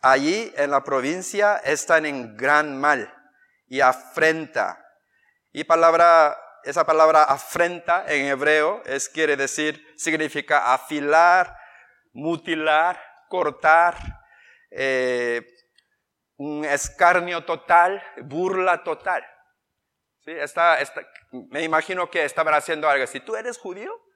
allí 0.00 0.52
en 0.56 0.70
la 0.70 0.84
provincia, 0.84 1.56
están 1.58 2.06
en 2.06 2.36
gran 2.36 2.78
mal 2.78 3.12
y 3.66 3.80
afrenta. 3.80 4.84
Y 5.52 5.64
palabra, 5.64 6.36
esa 6.64 6.84
palabra 6.84 7.24
afrenta 7.24 8.04
en 8.06 8.26
hebreo 8.26 8.82
es, 8.84 9.08
quiere 9.08 9.36
decir, 9.36 9.82
significa 9.96 10.74
afilar, 10.74 11.56
mutilar, 12.12 13.02
cortar, 13.28 13.96
eh, 14.70 15.46
un 16.36 16.64
escarnio 16.64 17.44
total, 17.44 18.02
burla 18.22 18.84
total. 18.84 19.24
¿Sí? 20.20 20.32
me 21.50 21.62
imagino 21.62 22.10
que 22.10 22.24
estaban 22.24 22.52
haciendo 22.52 22.88
algo 22.88 23.04
así. 23.04 23.20
¿Tú 23.20 23.34
eres 23.34 23.56
judío? 23.56 24.07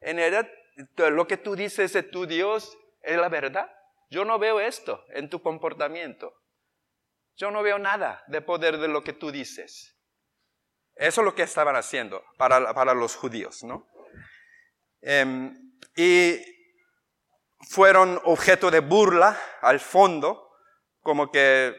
En 0.00 0.16
realidad, 0.16 0.48
lo 0.96 1.26
que 1.26 1.36
tú 1.36 1.56
dices 1.56 1.92
de 1.92 2.02
tu 2.02 2.26
Dios 2.26 2.76
es 3.02 3.16
la 3.16 3.28
verdad. 3.28 3.70
Yo 4.10 4.24
no 4.24 4.38
veo 4.38 4.60
esto 4.60 5.04
en 5.10 5.28
tu 5.30 5.42
comportamiento. 5.42 6.32
Yo 7.36 7.50
no 7.50 7.62
veo 7.62 7.78
nada 7.78 8.24
de 8.28 8.40
poder 8.40 8.78
de 8.78 8.88
lo 8.88 9.02
que 9.02 9.12
tú 9.12 9.30
dices. 9.30 9.96
Eso 10.94 11.20
es 11.20 11.24
lo 11.24 11.34
que 11.34 11.42
estaban 11.42 11.76
haciendo 11.76 12.24
para, 12.38 12.72
para 12.72 12.94
los 12.94 13.16
judíos, 13.16 13.62
¿no? 13.62 13.86
Em, 15.02 15.54
y 15.94 16.40
fueron 17.68 18.20
objeto 18.24 18.70
de 18.70 18.80
burla 18.80 19.38
al 19.60 19.80
fondo, 19.80 20.50
como 21.00 21.30
que 21.30 21.76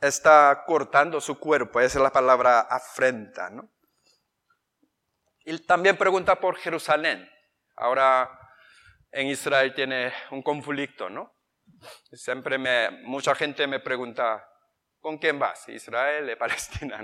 está 0.00 0.64
cortando 0.66 1.20
su 1.20 1.38
cuerpo. 1.38 1.80
Esa 1.80 1.98
es 1.98 2.02
la 2.02 2.12
palabra 2.12 2.60
afrenta, 2.60 3.48
¿no? 3.50 3.70
Y 5.44 5.58
también 5.66 5.96
pregunta 5.96 6.40
por 6.40 6.56
Jerusalén. 6.56 7.28
Ahora 7.76 8.30
en 9.10 9.28
Israel 9.28 9.72
tiene 9.74 10.12
un 10.30 10.42
conflicto, 10.42 11.08
¿no? 11.08 11.34
Siempre 12.12 12.58
me, 12.58 12.90
mucha 13.04 13.34
gente 13.34 13.66
me 13.66 13.80
pregunta, 13.80 14.46
¿con 15.00 15.18
quién 15.18 15.38
vas? 15.38 15.68
¿Israel 15.68 16.30
o 16.30 16.38
Palestina? 16.38 17.00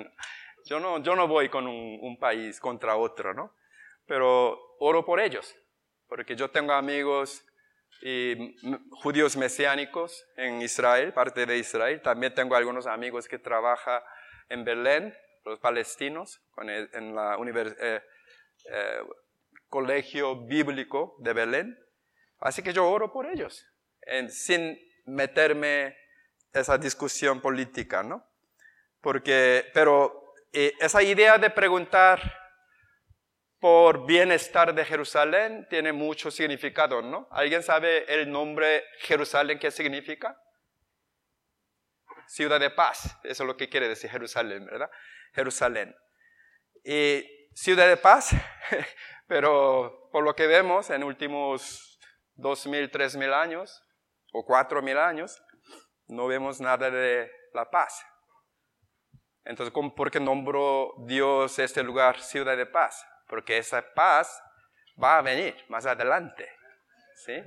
Yo, 0.66 0.80
no, 0.80 1.02
yo 1.02 1.16
no 1.16 1.26
voy 1.26 1.48
con 1.48 1.66
un, 1.66 2.18
país 2.18 2.61
contra 2.61 2.96
otro, 2.96 3.33
¿no? 3.33 3.54
Pero 4.06 4.76
oro 4.80 5.04
por 5.04 5.20
ellos, 5.20 5.56
porque 6.06 6.37
yo 6.37 6.50
tengo 6.50 6.72
amigos 6.72 7.46
y 8.02 8.56
judíos 9.02 9.37
mesiánicos 9.37 10.26
en 10.37 10.62
Israel, 10.62 11.12
parte 11.12 11.46
de 11.46 11.59
Israel. 11.59 12.00
También 12.02 12.35
tengo 12.35 12.56
algunos 12.56 12.87
amigos 12.87 13.28
que 13.28 13.38
trabajan 13.38 14.02
en 14.48 14.64
Belén, 14.64 15.14
los 15.44 15.59
palestinos, 15.61 16.42
en 16.59 17.14
la 17.14 17.38
universidad. 17.38 17.96
Eh, 17.96 18.02
eh, 18.70 19.00
colegio 19.70 20.44
bíblico 20.46 21.16
de 21.20 21.33
Belén. 21.33 21.78
Así 22.40 22.62
que 22.62 22.72
yo 22.72 22.88
oro 22.88 23.12
por 23.12 23.26
ellos, 23.26 23.64
sin 24.28 24.78
meterme 25.06 25.96
esa 26.52 26.76
discusión 26.76 27.40
política, 27.40 28.02
¿no? 28.02 28.26
Porque, 29.00 29.70
pero 29.72 30.35
eh, 30.52 30.72
esa 30.80 31.02
idea 31.02 31.38
de 31.38 31.50
preguntar 31.50 32.20
por 33.61 34.06
bienestar 34.06 34.74
de 34.74 34.85
Jerusalén 34.85 35.66
tiene 35.68 35.92
mucho 35.92 36.30
significado, 36.30 37.02
¿no? 37.02 37.28
¿Alguien 37.30 37.62
sabe 37.62 38.12
el 38.12 38.30
nombre 38.30 38.85
Jerusalén 39.00 39.59
qué 39.59 39.70
significa? 39.70 40.37
Ciudad 42.26 42.59
de 42.59 42.70
paz, 42.70 43.18
eso 43.22 43.42
es 43.42 43.46
lo 43.46 43.56
que 43.56 43.68
quiere 43.68 43.88
decir 43.88 44.11
Jerusalén, 44.11 44.64
¿verdad? 44.64 44.90
Jerusalén. 45.35 45.94
Y 46.85 47.24
ciudad 47.54 47.88
de 47.88 47.96
paz 47.96 48.30
Pero 49.31 50.09
por 50.11 50.25
lo 50.25 50.35
que 50.35 50.49
vemos 50.49 50.90
en 50.90 51.05
últimos 51.05 52.01
dos 52.35 52.66
mil, 52.66 52.90
tres 52.90 53.14
mil 53.14 53.33
años 53.33 53.81
o 54.33 54.45
cuatro 54.45 54.83
mil 54.83 54.99
años, 54.99 55.40
no 56.09 56.27
vemos 56.27 56.61
nada 56.61 56.90
de 56.90 57.31
la 57.55 57.71
paz. 57.71 58.05
Entonces, 59.45 59.73
¿por 59.73 60.11
qué 60.11 60.19
nombró 60.19 60.95
Dios 61.07 61.61
este 61.61 61.85
lugar 61.85 62.21
ciudad 62.21 62.57
de 62.57 62.66
paz? 62.66 63.07
Porque 63.29 63.59
esa 63.59 63.85
paz 63.95 64.43
va 65.01 65.19
a 65.19 65.23
venir 65.23 65.55
más 65.69 65.87
adelante. 65.87 66.51
¿sí? 67.25 67.40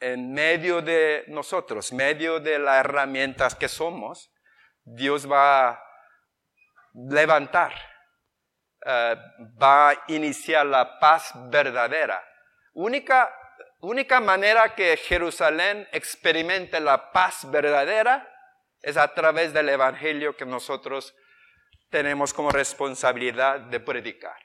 En 0.00 0.32
medio 0.32 0.80
de 0.80 1.24
nosotros, 1.28 1.92
medio 1.92 2.40
de 2.40 2.58
las 2.58 2.80
herramientas 2.80 3.54
que 3.54 3.68
somos, 3.68 4.32
Dios 4.84 5.30
va 5.30 5.68
a 5.68 5.84
levantar 6.94 7.74
eh, 8.86 9.16
va 9.62 9.90
a 9.90 10.04
iniciar 10.08 10.66
la 10.66 10.98
paz 10.98 11.32
verdadera. 11.48 12.22
Única, 12.74 13.34
única 13.80 14.20
manera 14.20 14.74
que 14.74 14.96
Jerusalén 14.98 15.88
experimente 15.90 16.80
la 16.80 17.10
paz 17.10 17.50
verdadera 17.50 18.30
es 18.82 18.98
a 18.98 19.14
través 19.14 19.54
del 19.54 19.70
Evangelio 19.70 20.36
que 20.36 20.44
nosotros 20.44 21.14
tenemos 21.88 22.34
como 22.34 22.50
responsabilidad 22.50 23.60
de 23.60 23.80
predicar. 23.80 24.36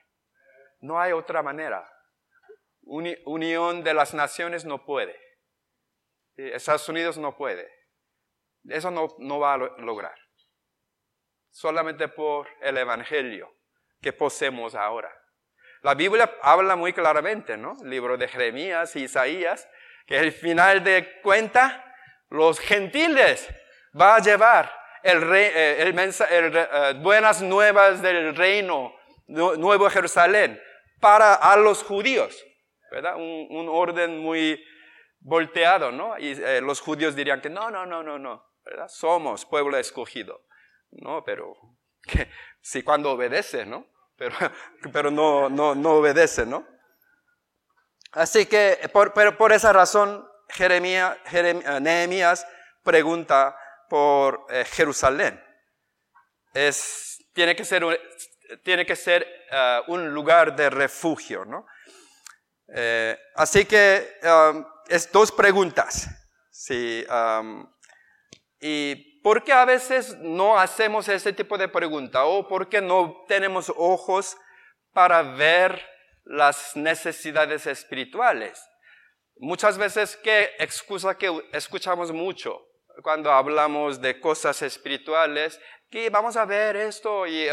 No 0.80 1.02
hay 1.02 1.12
otra 1.12 1.44
manera. 1.44 1.86
unión 2.82 3.84
de 3.84 3.94
las 3.94 4.14
naciones 4.14 4.64
no 4.64 4.86
puede. 4.86 5.20
Estados 6.38 6.88
Unidos 6.88 7.18
no 7.18 7.36
puede. 7.36 7.70
Eso 8.70 8.90
no, 8.90 9.10
no 9.18 9.40
va 9.40 9.56
a 9.56 9.58
lograr. 9.58 10.16
Solamente 11.50 12.08
por 12.08 12.48
el 12.62 12.78
Evangelio 12.78 13.59
que 14.02 14.14
poseemos 14.14 14.76
ahora. 14.76 15.12
La 15.82 15.94
Biblia 15.94 16.30
habla 16.42 16.76
muy 16.76 16.94
claramente, 16.94 17.58
¿no? 17.58 17.78
El 17.82 17.90
libro 17.90 18.18
de 18.18 18.28
Jeremías 18.28 18.96
y 18.96 19.04
Isaías, 19.04 19.68
que 20.06 20.18
al 20.18 20.32
final 20.32 20.84
de 20.84 21.22
cuenta, 21.22 21.86
los 22.30 22.60
gentiles 22.60 23.50
va 24.00 24.16
a 24.16 24.20
llevar 24.20 24.72
el, 25.04 25.24
eh, 25.34 25.82
el, 25.82 25.98
eh, 25.98 26.94
buenas 27.02 27.42
nuevas 27.42 28.02
del 28.02 28.36
reino, 28.36 28.94
Nuevo 29.28 29.90
Jerusalén, 29.90 30.60
para 31.00 31.36
a 31.36 31.56
los 31.56 31.84
judíos, 31.84 32.44
¿verdad? 32.92 33.16
Un, 33.16 33.68
orden 33.70 34.18
muy 34.18 34.64
volteado, 35.20 35.92
¿no? 35.92 36.18
Y 36.18 36.32
eh, 36.32 36.62
los 36.62 36.82
judíos 36.82 37.16
dirían 37.16 37.40
que 37.40 37.50
no, 37.50 37.70
no, 37.70 37.86
no, 37.86 38.02
no, 38.02 38.18
no, 38.18 38.44
¿verdad? 38.66 38.88
Somos 38.88 39.46
pueblo 39.46 39.78
escogido, 39.78 40.42
¿no? 40.92 41.24
Pero 41.24 41.56
que, 42.04 42.28
sí 42.62 42.84
cuando 42.84 43.12
obedece, 43.12 43.66
¿no? 43.66 43.88
Pero, 44.16 44.36
pero 44.94 45.12
no, 45.12 45.50
no, 45.50 45.76
no 45.76 45.92
obedece, 45.94 46.46
¿no? 46.46 46.68
Así 48.12 48.46
que, 48.48 48.90
por, 48.92 49.14
pero 49.14 49.38
por 49.38 49.54
esa 49.54 49.72
razón, 49.72 50.28
Jeremías, 50.50 51.18
Nehemías 51.82 52.46
pregunta 52.84 53.56
por 53.88 54.46
eh, 54.50 54.66
Jerusalén. 54.66 55.42
Es, 56.54 57.24
tiene 57.34 57.56
que 57.56 57.66
ser, 57.66 57.84
tiene 58.64 58.86
que 58.86 58.96
ser 58.96 59.28
eh, 59.52 59.82
un 59.88 60.12
lugar 60.12 60.56
de 60.56 60.70
refugio, 60.70 61.46
¿no? 61.46 61.68
Eh, 62.74 63.18
así 63.36 63.66
que 63.66 64.20
es 64.88 65.12
dos 65.12 65.32
preguntas. 65.32 66.08
Sí, 66.52 67.06
¿Y 68.62 69.09
por 69.30 69.44
qué 69.44 69.54
a 69.54 69.64
veces 69.64 70.18
no 70.18 70.58
hacemos 70.58 71.08
ese 71.08 71.32
tipo 71.32 71.56
de 71.56 71.68
pregunta? 71.68 72.26
¿O 72.26 72.48
por 72.48 72.68
qué 72.68 72.82
no 72.82 73.26
tenemos 73.28 73.72
ojos 73.78 74.36
para 74.92 75.22
ver 75.22 75.88
las 76.24 76.76
necesidades 76.76 77.68
espirituales? 77.68 78.60
Muchas 79.38 79.78
veces, 79.78 80.18
¿qué 80.24 80.56
excusa 80.58 81.16
que 81.16 81.30
escuchamos 81.54 82.12
mucho? 82.12 82.60
cuando 83.04 83.32
hablamos 83.32 84.02
de 84.02 84.20
cosas 84.20 84.64
espirituales, 84.64 85.62
que 85.92 86.10
vamos 86.10 86.36
a 86.36 86.46
ver 86.46 86.76
esto 86.76 87.28
y 87.28 87.48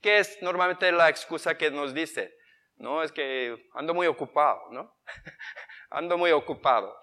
qué 0.00 0.20
es 0.20 0.38
normalmente 0.40 0.90
la 0.90 1.10
excusa 1.10 1.58
que 1.58 1.70
nos 1.70 1.92
dice, 1.92 2.32
no 2.76 3.02
es 3.02 3.12
que 3.12 3.54
ando 3.74 3.92
muy 3.92 4.06
ocupado, 4.06 4.62
¿no? 4.70 4.96
ando 5.90 6.16
muy 6.16 6.32
ocupado. 6.32 6.98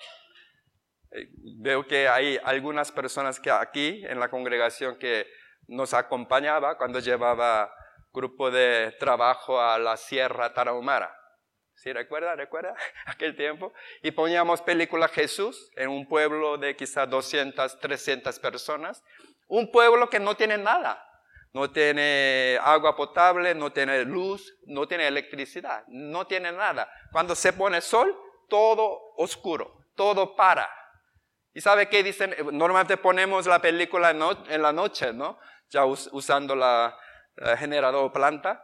Veo 1.38 1.88
que 1.88 2.08
hay 2.08 2.40
algunas 2.44 2.92
personas 2.92 3.40
que 3.40 3.52
aquí 3.52 4.04
en 4.06 4.20
la 4.20 4.30
congregación 4.30 4.98
que 4.98 5.28
nos 5.68 5.94
acompañaba 5.94 6.78
cuando 6.78 7.00
llevaba 7.00 7.72
grupo 8.14 8.50
de 8.50 8.96
trabajo 9.00 9.60
a 9.60 9.78
la 9.78 9.98
Sierra 9.98 10.54
Tarahumara. 10.54 11.16
¿Sí 11.76 11.92
recuerda? 11.92 12.36
¿Recuerda 12.36 12.74
aquel 13.06 13.36
tiempo? 13.36 13.74
Y 14.02 14.12
poníamos 14.12 14.62
película 14.62 15.08
Jesús 15.08 15.72
en 15.76 15.90
un 15.90 16.08
pueblo 16.08 16.58
de 16.58 16.76
quizás 16.76 17.10
200, 17.10 17.80
300 17.80 18.40
personas. 18.40 19.04
Un 19.48 19.72
pueblo 19.72 20.10
que 20.10 20.20
no 20.20 20.36
tiene 20.36 20.58
nada. 20.58 21.02
No 21.54 21.72
tiene 21.72 22.60
agua 22.62 22.98
potable, 22.98 23.56
no 23.56 23.72
tiene 23.72 24.04
luz, 24.04 24.58
no 24.66 24.88
tiene 24.90 25.08
electricidad, 25.08 25.86
no 25.88 26.28
tiene 26.28 26.52
nada. 26.52 26.92
Cuando 27.14 27.34
se 27.34 27.54
pone 27.54 27.80
sol, 27.80 28.14
todo 28.50 29.14
oscuro, 29.16 29.86
todo 29.96 30.36
para. 30.36 30.70
¿Y 31.56 31.62
sabe 31.62 31.88
qué 31.88 32.04
dicen? 32.04 32.36
Normalmente 32.52 32.98
ponemos 32.98 33.48
la 33.48 33.60
película 33.60 34.10
en 34.10 34.62
la 34.62 34.74
noche, 34.74 35.14
¿no? 35.14 35.40
Ya 35.70 35.86
usando 35.86 36.54
la, 36.54 37.00
generador 37.58 38.12
planta 38.12 38.62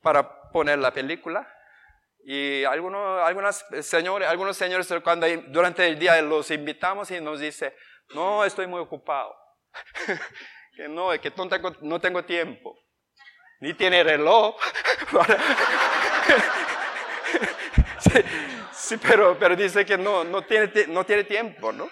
para 0.00 0.50
poner 0.52 0.78
la 0.78 0.92
película. 0.92 1.52
Y 2.24 2.62
algunos, 2.62 3.20
algunas 3.22 3.66
señores, 3.82 4.28
algunos 4.28 4.56
señores 4.56 4.88
cuando 5.02 5.26
durante 5.48 5.84
el 5.84 5.98
día 5.98 6.22
los 6.22 6.48
invitamos 6.52 7.10
y 7.10 7.20
nos 7.20 7.40
dice, 7.40 7.76
no, 8.14 8.44
estoy 8.44 8.68
muy 8.68 8.80
ocupado. 8.80 9.36
que 10.76 10.88
no, 10.88 11.10
que 11.20 11.32
no 11.80 12.00
tengo 12.00 12.24
tiempo. 12.24 12.78
Ni 13.58 13.74
tiene 13.74 14.04
reloj. 14.04 14.54
sí, 17.98 18.22
pero, 19.02 19.38
pero 19.38 19.56
dice 19.56 19.84
que 19.84 19.98
no, 19.98 20.24
no, 20.24 20.42
tiene, 20.42 20.70
no 20.88 21.04
tiene 21.04 21.24
tiempo, 21.24 21.72
¿no? 21.72 21.90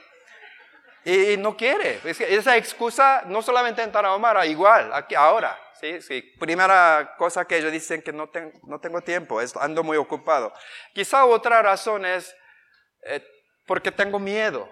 Y 1.04 1.36
no 1.36 1.56
quiere. 1.56 2.00
Esa 2.04 2.56
excusa 2.56 3.22
no 3.26 3.42
solamente 3.42 3.82
en 3.82 3.92
Tarahumara, 3.92 4.46
igual, 4.46 4.92
aquí 4.92 5.14
ahora. 5.14 5.58
¿sí? 5.80 6.00
Sí. 6.00 6.22
Primera 6.38 7.14
cosa 7.18 7.44
que 7.44 7.58
ellos 7.58 7.72
dicen 7.72 8.00
que 8.00 8.12
no, 8.12 8.30
no 8.62 8.80
tengo 8.80 9.02
tiempo, 9.02 9.38
ando 9.60 9.82
muy 9.82 9.98
ocupado. 9.98 10.52
Quizá 10.94 11.26
otra 11.26 11.60
razón 11.60 12.06
es 12.06 12.34
eh, 13.02 13.22
porque 13.66 13.92
tengo 13.92 14.18
miedo. 14.18 14.70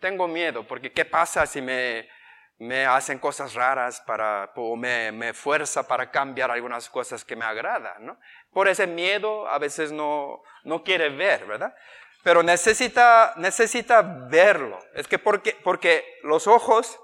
Tengo 0.00 0.28
miedo, 0.28 0.64
porque 0.66 0.92
¿qué 0.92 1.04
pasa 1.04 1.44
si 1.44 1.60
me, 1.60 2.08
me 2.58 2.86
hacen 2.86 3.18
cosas 3.18 3.54
raras 3.54 4.00
para, 4.00 4.50
o 4.56 4.76
me, 4.76 5.12
me 5.12 5.32
fuerza 5.32 5.86
para 5.86 6.10
cambiar 6.10 6.50
algunas 6.50 6.88
cosas 6.88 7.24
que 7.24 7.36
me 7.36 7.44
agradan? 7.44 8.06
¿no? 8.06 8.18
Por 8.52 8.68
ese 8.68 8.86
miedo 8.86 9.48
a 9.48 9.58
veces 9.58 9.92
no, 9.92 10.42
no 10.64 10.82
quiere 10.82 11.08
ver, 11.10 11.46
¿verdad? 11.46 11.74
pero 12.22 12.42
necesita, 12.42 13.32
necesita 13.36 14.02
verlo. 14.02 14.78
Es 14.94 15.08
que 15.08 15.18
porque, 15.18 15.56
porque 15.64 16.18
los 16.22 16.46
ojos, 16.46 17.00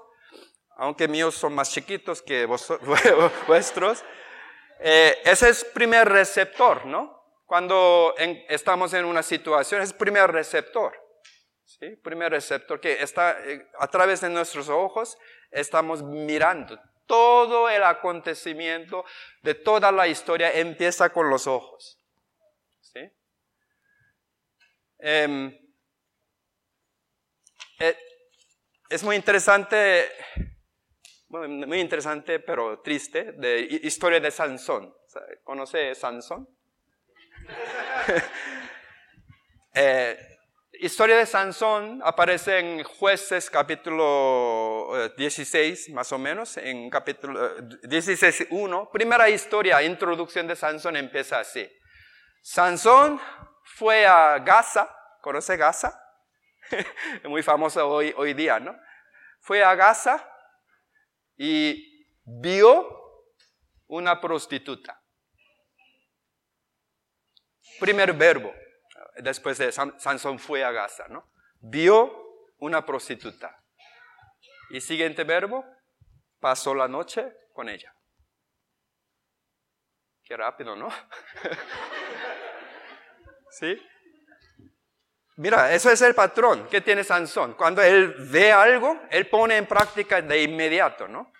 aunque 0.77 1.07
míos 1.07 1.35
son 1.35 1.55
más 1.55 1.71
chiquitos 1.71 2.21
que 2.21 2.45
vuestros, 3.47 4.03
eh, 4.79 5.17
ese 5.23 5.49
es 5.49 5.63
primer 5.65 6.09
receptor, 6.09 6.85
¿no? 6.85 7.23
Cuando 7.45 8.13
estamos 8.49 8.93
en 8.93 9.05
una 9.05 9.23
situación, 9.23 9.81
es 9.81 9.93
primer 9.93 10.31
receptor. 10.31 10.93
¿Sí? 11.65 11.95
Primer 11.97 12.31
receptor 12.31 12.79
que 12.79 13.01
está 13.01 13.37
eh, 13.45 13.67
a 13.79 13.87
través 13.87 14.21
de 14.21 14.29
nuestros 14.29 14.69
ojos, 14.69 15.17
estamos 15.51 16.03
mirando. 16.03 16.79
Todo 17.05 17.69
el 17.69 17.83
acontecimiento 17.83 19.05
de 19.43 19.55
toda 19.55 19.91
la 19.91 20.07
historia 20.07 20.51
empieza 20.53 21.09
con 21.09 21.29
los 21.29 21.47
ojos. 21.47 21.99
Em, 24.97 25.53
eh, 27.79 27.97
es 28.89 29.03
muy 29.03 29.15
interesante, 29.15 30.09
muy 31.27 31.79
interesante 31.79 32.39
pero 32.39 32.81
triste, 32.81 33.33
de 33.33 33.59
historia 33.83 34.19
de 34.19 34.31
Sansón. 34.31 34.95
¿Conoce 35.43 35.93
Sansón? 35.93 36.49
eh, 39.75 40.34
historia 40.79 41.17
de 41.17 41.25
Sansón 41.25 42.01
aparece 42.03 42.59
en 42.59 42.83
Jueces 42.83 43.49
capítulo 43.49 45.11
16, 45.17 45.89
eh, 45.89 45.93
más 45.93 46.11
o 46.11 46.17
menos, 46.17 46.57
en 46.57 46.89
capítulo 46.89 47.57
16.1. 47.83 48.83
Eh, 48.83 48.89
Primera 48.91 49.29
historia, 49.29 49.81
introducción 49.83 50.47
de 50.47 50.55
Sansón 50.55 50.95
empieza 50.95 51.39
así. 51.39 51.69
Sansón 52.41 53.19
fue 53.63 54.05
a 54.05 54.39
Gaza, 54.39 54.89
¿conoce 55.21 55.57
Gaza? 55.57 55.99
muy 57.25 57.43
famoso 57.43 57.87
hoy, 57.87 58.13
hoy 58.17 58.33
día, 58.33 58.59
¿no? 58.59 58.75
Fue 59.41 59.63
a 59.63 59.75
Gaza 59.75 60.27
y 61.37 62.07
vio 62.23 62.87
una 63.87 64.19
prostituta. 64.19 65.01
Primer 67.79 68.13
verbo, 68.13 68.53
después 69.17 69.57
de 69.57 69.71
Sansón 69.71 70.39
fue 70.39 70.63
a 70.63 70.71
Gaza, 70.71 71.07
¿no? 71.07 71.29
Vio 71.59 72.51
una 72.59 72.85
prostituta. 72.85 73.63
Y 74.69 74.81
siguiente 74.81 75.23
verbo, 75.23 75.65
pasó 76.39 76.73
la 76.73 76.87
noche 76.87 77.31
con 77.53 77.69
ella. 77.69 77.93
Qué 80.23 80.35
rápido, 80.35 80.75
¿no? 80.75 80.89
¿Sí? 83.51 83.79
Mira, 85.37 85.73
eso 85.73 85.91
es 85.91 86.01
el 86.01 86.15
patrón 86.15 86.67
que 86.67 86.81
tiene 86.81 87.03
Sansón. 87.03 87.53
Cuando 87.53 87.81
él 87.81 88.15
ve 88.31 88.51
algo, 88.51 89.01
él 89.11 89.29
pone 89.29 89.57
en 89.57 89.67
práctica 89.67 90.21
de 90.21 90.43
inmediato, 90.43 91.07
¿no? 91.07 91.31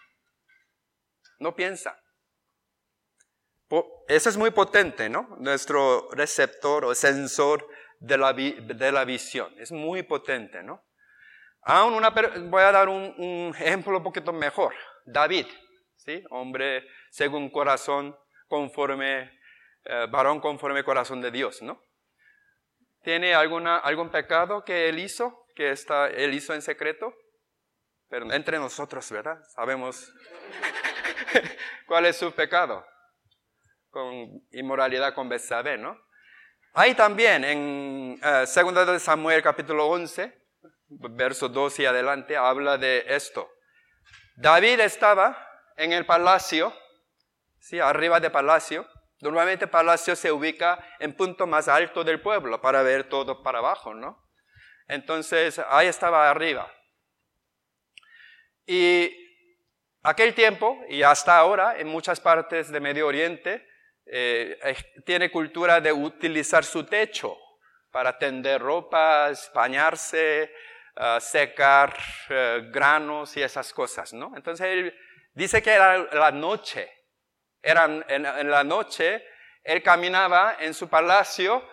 No 1.40 1.56
piensa. 1.56 2.00
Eso 4.08 4.30
es 4.30 4.38
muy 4.38 4.52
potente, 4.52 5.10
¿no? 5.10 5.36
Nuestro 5.40 6.10
receptor 6.12 6.86
o 6.86 6.94
sensor 6.94 7.68
de 8.00 8.18
la, 8.18 8.34
de 8.34 8.92
la 8.92 9.06
visión. 9.06 9.54
Es 9.58 9.72
muy 9.72 10.04
potente, 10.04 10.64
¿no? 10.64 10.84
Aún 11.68 11.94
una, 11.94 12.10
voy 12.10 12.62
a 12.62 12.72
dar 12.72 12.90
un, 12.90 13.54
ejemplo 13.60 13.98
un 13.98 14.04
poquito 14.04 14.32
mejor. 14.32 14.74
David, 15.06 15.48
¿sí? 15.96 16.24
Hombre 16.30 16.88
según 17.10 17.50
corazón, 17.50 18.16
conforme, 18.48 19.32
eh, 19.86 20.08
varón 20.12 20.40
conforme 20.40 20.84
corazón 20.84 21.22
de 21.22 21.32
Dios, 21.32 21.62
¿no? 21.62 21.82
¿Tiene 23.02 23.34
alguna, 23.34 23.78
algún 23.78 24.10
pecado 24.10 24.64
que 24.64 24.90
él 24.90 25.00
hizo, 25.00 25.46
que 25.56 25.72
está, 25.72 26.08
él 26.08 26.34
hizo 26.34 26.54
en 26.54 26.62
secreto? 26.62 27.14
Pero 28.10 28.32
entre 28.32 28.58
nosotros, 28.58 29.10
¿verdad? 29.12 29.40
Sabemos 29.56 30.14
cuál 31.88 32.06
es 32.06 32.18
su 32.18 32.32
pecado. 32.32 32.86
Con 33.90 34.46
inmoralidad 34.52 35.16
con 35.16 35.30
Betsabé, 35.30 35.78
¿no? 35.78 35.98
Ahí 36.78 36.94
también, 36.94 37.46
en 37.46 38.20
uh, 38.22 38.46
Segunda 38.46 38.84
de 38.84 39.00
Samuel 39.00 39.42
capítulo 39.42 39.88
11, 39.88 40.38
verso 40.90 41.48
2 41.48 41.80
y 41.80 41.86
adelante, 41.86 42.36
habla 42.36 42.78
de 42.78 43.06
esto. 43.08 43.50
David 44.36 44.82
estaba 44.82 45.38
en 45.78 45.94
el 45.94 46.06
palacio, 46.06 46.74
¿sí? 47.60 47.80
arriba 47.80 48.20
de 48.20 48.30
palacio. 48.30 48.86
Normalmente 49.22 49.68
palacio 49.68 50.18
se 50.18 50.34
ubica 50.34 50.78
en 51.00 51.16
punto 51.16 51.48
más 51.48 51.70
alto 51.70 52.04
del 52.04 52.20
pueblo 52.20 52.60
para 52.60 52.82
ver 52.82 53.08
todo 53.08 53.42
para 53.42 53.60
abajo, 53.60 53.94
¿no? 53.94 54.22
Entonces, 54.90 55.62
ahí 55.70 55.88
estaba 55.88 56.30
arriba. 56.30 56.70
Y 58.66 59.16
aquel 60.04 60.36
tiempo, 60.36 60.78
y 60.90 61.04
hasta 61.04 61.38
ahora, 61.38 61.80
en 61.80 61.88
muchas 61.88 62.20
partes 62.20 62.70
de 62.70 62.82
Medio 62.82 63.08
Oriente, 63.08 63.66
eh, 64.06 64.58
tiene 65.06 65.32
cultura 65.32 65.82
de 65.82 65.92
utilizar 65.92 66.64
su 66.64 66.86
techo 66.86 67.38
para 67.92 68.18
tender 68.18 68.62
ropas, 68.62 69.52
bañarse, 69.54 70.54
ah, 70.96 71.20
secar 71.20 71.96
eh, 72.30 72.70
granos 72.72 73.36
y 73.38 73.42
esas 73.42 73.74
cosas, 73.74 74.14
¿no? 74.14 74.34
Entonces 74.36 74.68
él 74.68 75.00
dice 75.34 75.62
que 75.62 75.72
era 75.72 75.98
la 76.14 76.32
noche, 76.32 76.92
eran 77.62 78.06
en 78.08 78.50
la 78.52 78.64
noche, 78.64 79.26
él 79.64 79.82
caminaba 79.82 80.58
en 80.60 80.74
su 80.74 80.88
palacio, 80.88 81.68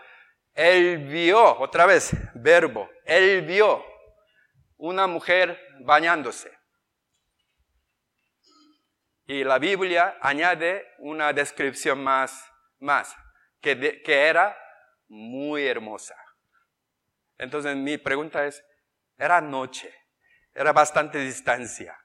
él 0.55 0.99
vio, 0.99 1.59
otra 1.59 1.87
vez, 1.87 2.13
verbo, 2.35 2.89
él 3.05 3.43
vio 3.43 3.85
una 4.79 5.07
mujer 5.07 5.61
bañándose. 5.81 6.51
Y 9.27 9.45
la 9.45 9.59
Biblia 9.59 10.19
añade 10.21 10.95
una 10.99 11.33
descripción 11.33 12.03
más, 12.03 12.51
más 12.81 13.15
que, 13.61 14.03
que 14.03 14.27
era 14.27 14.57
muy 15.09 15.67
hermosa. 15.67 16.17
Entonces 17.39 17.77
mi 17.77 17.99
pregunta 17.99 18.47
es, 18.47 18.65
era 19.19 19.41
noche, 19.41 19.93
era 20.55 20.73
bastante 20.73 21.19
distancia, 21.19 21.97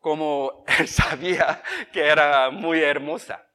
como 0.00 0.64
él 0.78 0.88
sabía 0.88 1.62
que 1.92 2.06
era 2.06 2.50
muy 2.50 2.82
hermosa. 2.82 3.46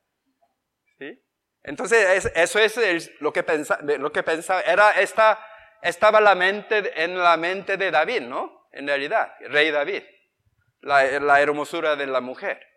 ¿Sí? 0.98 1.24
Entonces 1.64 2.32
eso 2.36 2.60
es 2.60 3.12
lo 3.20 3.32
que 3.32 3.44
pensaba, 3.44 3.82
lo 3.98 4.12
que 4.12 4.24
pensaba, 4.24 4.62
era 4.62 4.92
esta, 4.92 5.40
estaba 5.82 6.22
la 6.22 6.36
mente, 6.36 7.04
en 7.04 7.18
la 7.18 7.38
mente 7.38 7.78
de 7.78 7.92
David, 7.92 8.22
¿no? 8.22 8.68
En 8.72 8.88
realidad, 8.88 9.34
rey 9.42 9.72
David, 9.72 10.04
la, 10.82 11.20
la 11.20 11.42
hermosura 11.42 11.96
de 11.96 12.08
la 12.08 12.22
mujer. 12.22 12.75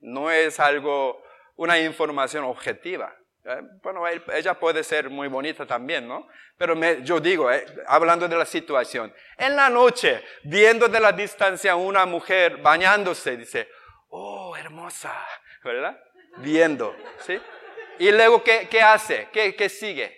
No 0.00 0.30
es 0.30 0.60
algo, 0.60 1.22
una 1.56 1.78
información 1.78 2.44
objetiva. 2.44 3.14
¿eh? 3.44 3.60
Bueno, 3.82 4.06
ella 4.06 4.54
puede 4.54 4.84
ser 4.84 5.10
muy 5.10 5.28
bonita 5.28 5.66
también, 5.66 6.06
¿no? 6.06 6.28
Pero 6.56 6.74
yo 7.00 7.20
digo, 7.20 7.50
¿eh? 7.50 7.64
hablando 7.86 8.28
de 8.28 8.36
la 8.36 8.46
situación, 8.46 9.12
en 9.36 9.56
la 9.56 9.68
noche, 9.68 10.22
viendo 10.44 10.88
de 10.88 11.00
la 11.00 11.12
distancia 11.12 11.74
una 11.74 12.06
mujer 12.06 12.58
bañándose, 12.58 13.36
dice, 13.36 13.68
oh, 14.08 14.56
hermosa, 14.56 15.14
¿verdad? 15.62 15.98
Viendo, 16.38 16.94
¿sí? 17.20 17.40
Y 17.98 18.10
luego, 18.10 18.42
¿qué, 18.42 18.68
qué 18.68 18.80
hace? 18.82 19.28
¿Qué, 19.32 19.54
¿Qué 19.54 19.68
sigue? 19.68 20.16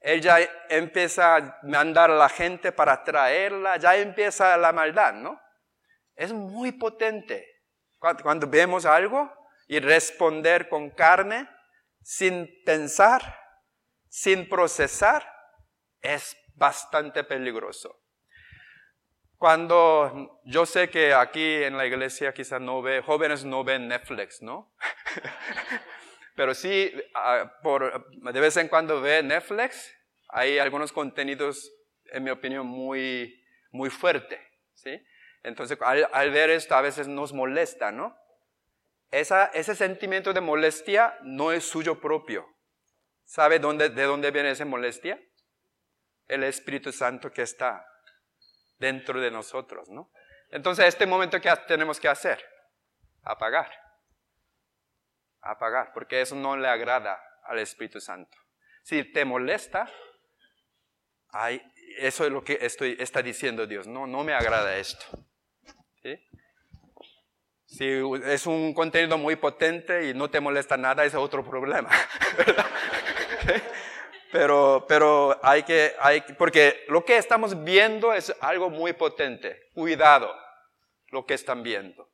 Ella 0.00 0.38
empieza 0.68 1.36
a 1.36 1.58
mandar 1.62 2.10
a 2.10 2.16
la 2.16 2.28
gente 2.28 2.72
para 2.72 3.04
traerla, 3.04 3.76
ya 3.76 3.96
empieza 3.96 4.56
la 4.56 4.72
maldad, 4.72 5.14
¿no? 5.14 5.40
Es 6.16 6.32
muy 6.32 6.72
potente. 6.72 7.51
Cuando 8.22 8.48
vemos 8.48 8.84
algo 8.84 9.32
y 9.68 9.78
responder 9.78 10.68
con 10.68 10.90
carne, 10.90 11.48
sin 12.02 12.50
pensar, 12.64 13.22
sin 14.08 14.48
procesar, 14.48 15.24
es 16.00 16.36
bastante 16.56 17.22
peligroso. 17.22 17.96
Cuando 19.38 20.40
yo 20.44 20.66
sé 20.66 20.90
que 20.90 21.14
aquí 21.14 21.62
en 21.62 21.76
la 21.76 21.86
iglesia 21.86 22.34
quizás 22.34 22.60
no 22.60 22.82
ve, 22.82 23.02
jóvenes 23.02 23.44
no 23.44 23.62
ven 23.62 23.86
Netflix, 23.86 24.42
¿no? 24.42 24.74
Pero 26.34 26.54
sí, 26.54 26.92
ah, 27.14 27.52
por, 27.62 28.10
de 28.32 28.40
vez 28.40 28.56
en 28.56 28.68
cuando 28.68 29.00
ve 29.00 29.22
Netflix, 29.22 29.94
hay 30.28 30.58
algunos 30.58 30.92
contenidos, 30.92 31.72
en 32.06 32.24
mi 32.24 32.30
opinión, 32.30 32.66
muy, 32.66 33.44
muy 33.70 33.90
fuertes, 33.90 34.40
¿sí? 34.74 35.00
Entonces, 35.42 35.78
al, 35.80 36.30
ver 36.30 36.50
esto 36.50 36.74
a 36.74 36.80
veces 36.80 37.08
nos 37.08 37.32
molesta, 37.32 37.90
¿no? 37.90 38.16
ese 39.10 39.74
sentimiento 39.74 40.32
de 40.32 40.40
molestia 40.40 41.18
no 41.22 41.52
es 41.52 41.68
suyo 41.68 42.00
propio. 42.00 42.46
¿Sabe 43.24 43.58
dónde, 43.58 43.90
de 43.90 44.04
dónde 44.04 44.30
viene 44.30 44.50
esa 44.50 44.64
molestia? 44.64 45.20
El 46.28 46.44
Espíritu 46.44 46.92
Santo 46.92 47.30
que 47.30 47.42
está 47.42 47.84
dentro 48.78 49.20
de 49.20 49.30
nosotros, 49.30 49.88
¿no? 49.90 50.10
Entonces, 50.48 50.86
este 50.86 51.06
momento, 51.06 51.40
¿qué 51.40 51.52
tenemos 51.66 52.00
que 52.00 52.08
hacer? 52.08 52.42
Apagar. 53.22 53.70
Apagar, 55.40 55.92
porque 55.92 56.20
eso 56.20 56.34
no 56.34 56.56
le 56.56 56.68
agrada 56.68 57.22
al 57.44 57.58
Espíritu 57.58 58.00
Santo. 58.00 58.36
Si 58.82 59.04
te 59.12 59.24
molesta, 59.24 59.90
eso 61.98 62.24
es 62.24 62.32
lo 62.32 62.44
que 62.44 62.58
estoy, 62.60 62.96
está 62.98 63.22
diciendo 63.22 63.66
Dios. 63.66 63.86
No, 63.86 64.06
no 64.06 64.24
me 64.24 64.34
agrada 64.34 64.76
esto. 64.76 65.04
Si 67.72 67.88
es 68.26 68.46
un 68.46 68.74
contenido 68.74 69.16
muy 69.16 69.36
potente 69.36 70.10
y 70.10 70.12
no 70.12 70.28
te 70.28 70.40
molesta 70.40 70.76
nada, 70.76 71.06
es 71.06 71.14
otro 71.14 71.42
problema. 71.42 71.88
pero, 74.30 74.84
pero 74.86 75.40
hay 75.42 75.62
que, 75.62 75.94
hay, 75.98 76.20
porque 76.36 76.84
lo 76.88 77.02
que 77.02 77.16
estamos 77.16 77.64
viendo 77.64 78.12
es 78.12 78.36
algo 78.42 78.68
muy 78.68 78.92
potente. 78.92 79.70
Cuidado 79.72 80.30
lo 81.12 81.24
que 81.24 81.32
están 81.32 81.62
viendo. 81.62 82.12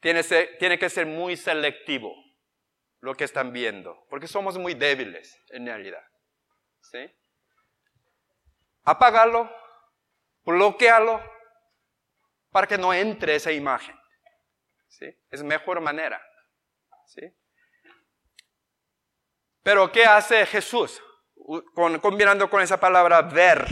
Tiene, 0.00 0.24
tiene 0.58 0.76
que 0.76 0.90
ser 0.90 1.06
muy 1.06 1.36
selectivo 1.36 2.12
lo 2.98 3.14
que 3.14 3.24
están 3.24 3.52
viendo, 3.52 4.04
porque 4.10 4.26
somos 4.26 4.58
muy 4.58 4.74
débiles 4.74 5.40
en 5.50 5.66
realidad. 5.66 6.02
¿Sí? 6.80 7.08
Apágalo, 8.82 9.48
bloquealo, 10.44 11.22
para 12.50 12.66
que 12.66 12.76
no 12.76 12.92
entre 12.92 13.36
esa 13.36 13.52
imagen. 13.52 13.96
Es 15.30 15.42
mejor 15.42 15.80
manera. 15.80 16.20
¿sí? 17.06 17.22
Pero 19.62 19.90
¿qué 19.90 20.04
hace 20.04 20.44
Jesús? 20.46 21.02
combinando 22.00 22.48
con 22.48 22.62
esa 22.62 22.78
palabra 22.78 23.20
ver. 23.22 23.66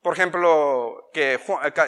Por 0.00 0.14
ejemplo, 0.14 1.10
que 1.12 1.38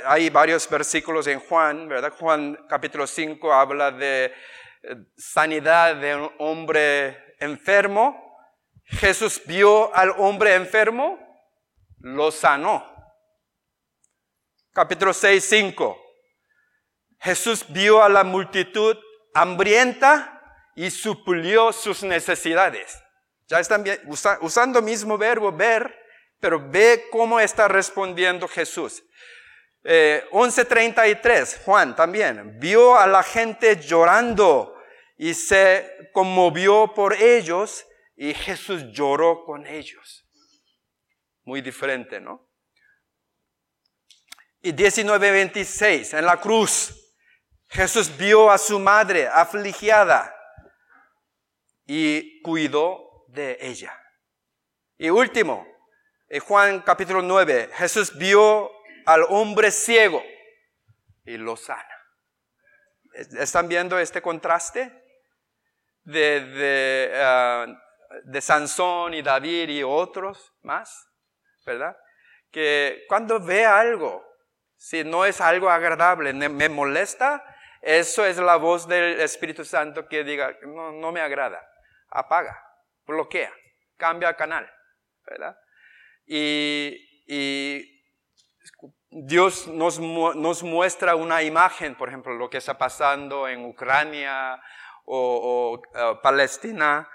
hay 0.05 0.29
varios 0.29 0.69
versículos 0.69 1.27
en 1.29 1.41
Juan, 1.41 1.89
¿verdad? 1.89 2.13
Juan 2.19 2.59
capítulo 2.69 3.07
5 3.07 3.53
habla 3.53 3.91
de 3.91 4.35
eh, 4.83 4.97
sanidad 5.17 5.97
de 5.97 6.17
un 6.17 6.31
hombre 6.39 7.37
enfermo. 7.39 8.37
Jesús 8.85 9.41
vio 9.47 9.95
al 9.95 10.11
hombre 10.19 10.55
enfermo, 10.55 11.19
lo 12.01 12.31
sanó. 12.31 12.85
Capítulo 14.73 15.13
6, 15.13 15.45
5. 15.45 16.08
Jesús 17.21 17.65
vio 17.69 18.03
a 18.03 18.09
la 18.09 18.25
multitud 18.25 18.97
hambrienta 19.35 20.35
y 20.75 20.91
suplió 20.91 21.73
sus 21.73 22.03
necesidades. 22.03 22.99
Ya 23.49 23.61
están 23.61 23.85
usando 24.41 24.79
el 24.79 24.85
mismo 24.85 25.17
verbo 25.19 25.51
ver, 25.51 25.95
pero 26.39 26.71
ve 26.71 27.07
cómo 27.11 27.41
está 27.41 27.67
respondiendo 27.67 28.47
Jesús. 28.47 29.03
11.33, 29.85 31.55
eh, 31.55 31.61
Juan 31.65 31.97
también, 31.97 32.59
vio 32.59 32.99
a 32.99 33.07
la 33.07 33.23
gente 33.23 33.77
llorando 33.81 34.77
y 35.17 35.35
se 35.35 36.11
conmovió 36.13 36.93
por 36.95 37.15
ellos 37.15 37.87
y 38.17 38.35
Jesús 38.35 38.85
lloró 38.93 39.45
con 39.45 39.67
ellos. 39.67 40.27
Muy 41.45 41.63
diferente, 41.63 42.21
¿no? 42.21 42.47
Y 44.61 44.73
19.26, 44.73 46.19
en 46.19 46.27
la 46.27 46.39
cruz, 46.39 47.08
Jesús 47.69 48.17
vio 48.17 48.51
a 48.51 48.59
su 48.59 48.79
madre 48.79 49.29
afligida 49.29 50.35
y 51.87 52.41
cuidó 52.43 53.25
de 53.29 53.59
ella. 53.61 53.99
Y 54.97 55.11
último, 55.11 55.67
en 56.29 56.41
Juan 56.41 56.81
capítulo 56.81 57.23
9, 57.23 57.71
Jesús 57.75 58.17
vio 58.17 58.71
al 59.07 59.25
hombre 59.29 59.71
ciego 59.71 60.23
y 61.25 61.37
lo 61.37 61.57
sana. 61.57 61.85
¿Están 63.13 63.69
viendo 63.69 63.99
este 63.99 64.23
contraste? 64.23 65.05
De, 66.05 66.41
de, 66.41 67.13
ah, 67.17 67.67
de 68.25 68.41
Sansón 68.41 69.13
y 69.13 69.21
David 69.21 69.69
y 69.69 69.83
otros 69.83 70.55
más, 70.63 71.07
¿verdad? 71.67 71.97
Que 72.51 73.05
cuando 73.09 73.41
ve 73.41 73.67
algo, 73.67 74.25
si 74.77 75.05
no 75.05 75.27
es 75.27 75.41
algo 75.43 75.69
agradable, 75.69 76.33
me 76.33 76.69
molesta, 76.69 77.45
eso 77.89 78.27
es 78.27 78.37
la 78.37 78.57
voz 78.57 78.87
del 78.87 79.19
Espíritu 79.19 79.65
Santo 79.65 80.07
que 80.07 80.23
diga, 80.23 80.55
no, 80.61 80.93
no 80.93 81.11
me 81.11 81.23
agrada, 81.23 81.67
apaga, 82.11 82.63
bloquea, 83.07 83.51
cambia 83.97 84.35
canal. 84.35 84.71
Y, 86.27 87.25
y 87.27 88.05
Dios 89.09 89.69
nos, 89.69 89.99
nos, 89.99 90.63
muestra 90.63 91.17
una 91.17 91.43
imagen, 91.43 91.95
por 91.95 92.11
ejemplo, 92.11 92.35
lo 92.35 92.51
que 92.51 92.59
está 92.59 92.77
pasando 92.77 93.49
en 93.49 93.65
Ucrania 93.65 94.61
o, 95.07 95.81
uh, 95.81 96.21
Palestina, 96.21 97.09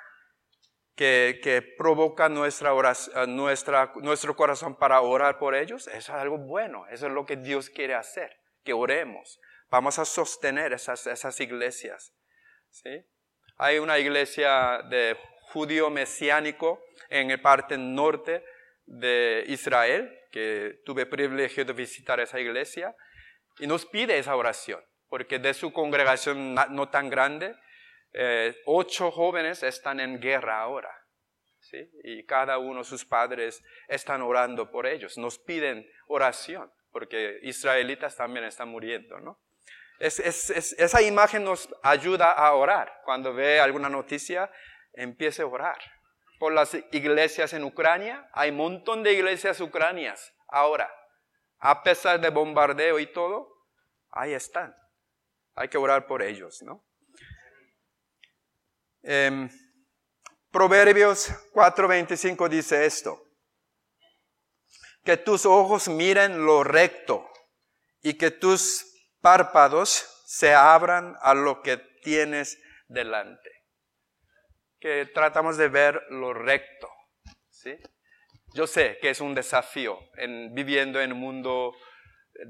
que, 0.95 1.39
que, 1.43 1.61
provoca 1.61 2.30
nuestra 2.30 2.74
oración, 2.74 3.30
uh, 3.30 3.32
nuestra, 3.32 3.93
nuestro 3.97 4.36
corazón 4.36 4.76
para 4.76 5.01
orar 5.01 5.38
por 5.38 5.53
ellos. 5.53 5.88
Eso 5.88 5.97
es 5.97 6.09
algo 6.09 6.39
bueno, 6.39 6.88
eso 6.88 7.05
es 7.05 7.13
lo 7.13 7.28
que 7.28 7.36
Dios 7.36 7.69
quiere 7.69 7.93
hacer, 7.93 8.36
que 8.63 8.74
oremos. 8.74 9.39
Vamos 9.74 9.97
a 9.97 10.05
sostener 10.05 10.71
esas, 10.71 11.07
esas 11.07 11.39
iglesias. 11.39 12.13
¿sí? 12.69 13.03
Hay 13.57 13.80
una 13.80 13.97
iglesia 13.97 14.84
de 14.88 15.17
judío 15.51 15.89
mesiánico 15.89 16.80
en 17.09 17.32
el 17.32 17.41
parte 17.41 17.76
norte 17.76 18.45
de 18.86 19.43
Israel, 19.47 20.15
que 20.32 20.80
tuve 20.86 21.07
privilegio 21.07 21.65
de 21.65 21.74
visitar 21.74 22.19
esa 22.19 22.39
iglesia, 22.39 22.95
y 23.57 23.65
nos 23.65 23.88
pide 23.88 24.19
esa 24.19 24.36
oración, 24.36 24.80
porque 25.09 25.39
de 25.39 25.55
su 25.55 25.74
congregación 25.74 26.53
no 26.53 26.89
tan 26.89 27.09
grande, 27.09 27.55
eh, 28.13 28.55
ocho 28.67 29.09
jóvenes 29.09 29.63
están 29.63 29.99
en 29.99 30.19
guerra 30.19 30.61
ahora, 30.61 30.95
¿sí? 31.61 31.89
y 32.03 32.24
cada 32.28 32.59
uno, 32.59 32.84
sus 32.84 33.05
padres, 33.05 33.63
están 33.88 34.21
orando 34.21 34.69
por 34.69 34.86
ellos, 34.86 35.17
nos 35.17 35.39
piden 35.39 35.89
oración, 36.05 36.71
porque 36.91 37.39
israelitas 37.41 38.15
también 38.15 38.45
están 38.45 38.69
muriendo, 38.69 39.19
¿no? 39.19 39.39
Esa 40.03 41.01
imagen 41.01 41.45
nos 41.45 41.69
ayuda 41.81 42.31
a 42.31 42.53
orar. 42.53 43.01
Cuando 43.05 43.33
ve 43.33 43.59
alguna 43.59 43.89
noticia, 43.89 44.51
empiece 44.93 45.41
a 45.41 45.47
orar 45.47 45.77
por 46.39 46.51
las 46.51 46.73
iglesias 46.91 47.53
en 47.53 47.63
Ucrania. 47.63 48.29
Hay 48.33 48.49
un 48.49 48.57
montón 48.57 49.01
de 49.01 49.13
iglesias 49.13 49.61
ucranias 49.61 50.33
ahora. 50.49 50.93
A 51.59 51.83
pesar 51.83 52.19
de 52.19 52.29
bombardeo 52.29 52.99
y 52.99 53.07
todo, 53.13 53.47
ahí 54.11 54.33
están. 54.33 54.75
Hay 55.55 55.69
que 55.69 55.77
orar 55.77 56.05
por 56.05 56.21
ellos, 56.21 56.61
¿no? 56.63 56.85
Eh, 59.03 59.49
Proverbios 60.51 61.31
4:25 61.53 62.49
dice 62.49 62.85
esto. 62.85 63.23
Que 65.03 65.17
tus 65.17 65.45
ojos 65.45 65.87
miren 65.87 66.45
lo 66.45 66.63
recto 66.63 67.29
y 68.01 68.15
que 68.15 68.31
tus 68.31 68.92
párpados 69.24 70.24
se 70.28 70.53
abran 70.53 71.15
a 71.21 71.34
lo 71.34 71.63
que 71.63 71.78
tienes 72.03 72.61
delante 72.88 73.53
que 74.84 75.05
tratamos 75.13 75.55
de 75.55 75.69
ver 75.69 76.03
lo 76.09 76.34
recto. 76.34 76.89
¿sí? 77.49 77.74
Yo 78.53 78.67
sé 78.67 78.97
que 79.01 79.11
es 79.11 79.21
un 79.21 79.34
desafío 79.34 79.97
en, 80.17 80.53
viviendo 80.53 80.99
en 80.99 81.13
un 81.13 81.19
mundo 81.19 81.74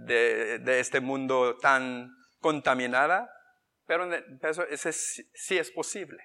de, 0.07 0.79
este 0.79 0.99
mundo 0.99 1.59
tan 1.59 2.09
contaminada, 2.39 3.31
pero 3.85 4.11
eso, 4.11 4.65
sí 4.73 5.59
es 5.59 5.69
posible. 5.69 6.23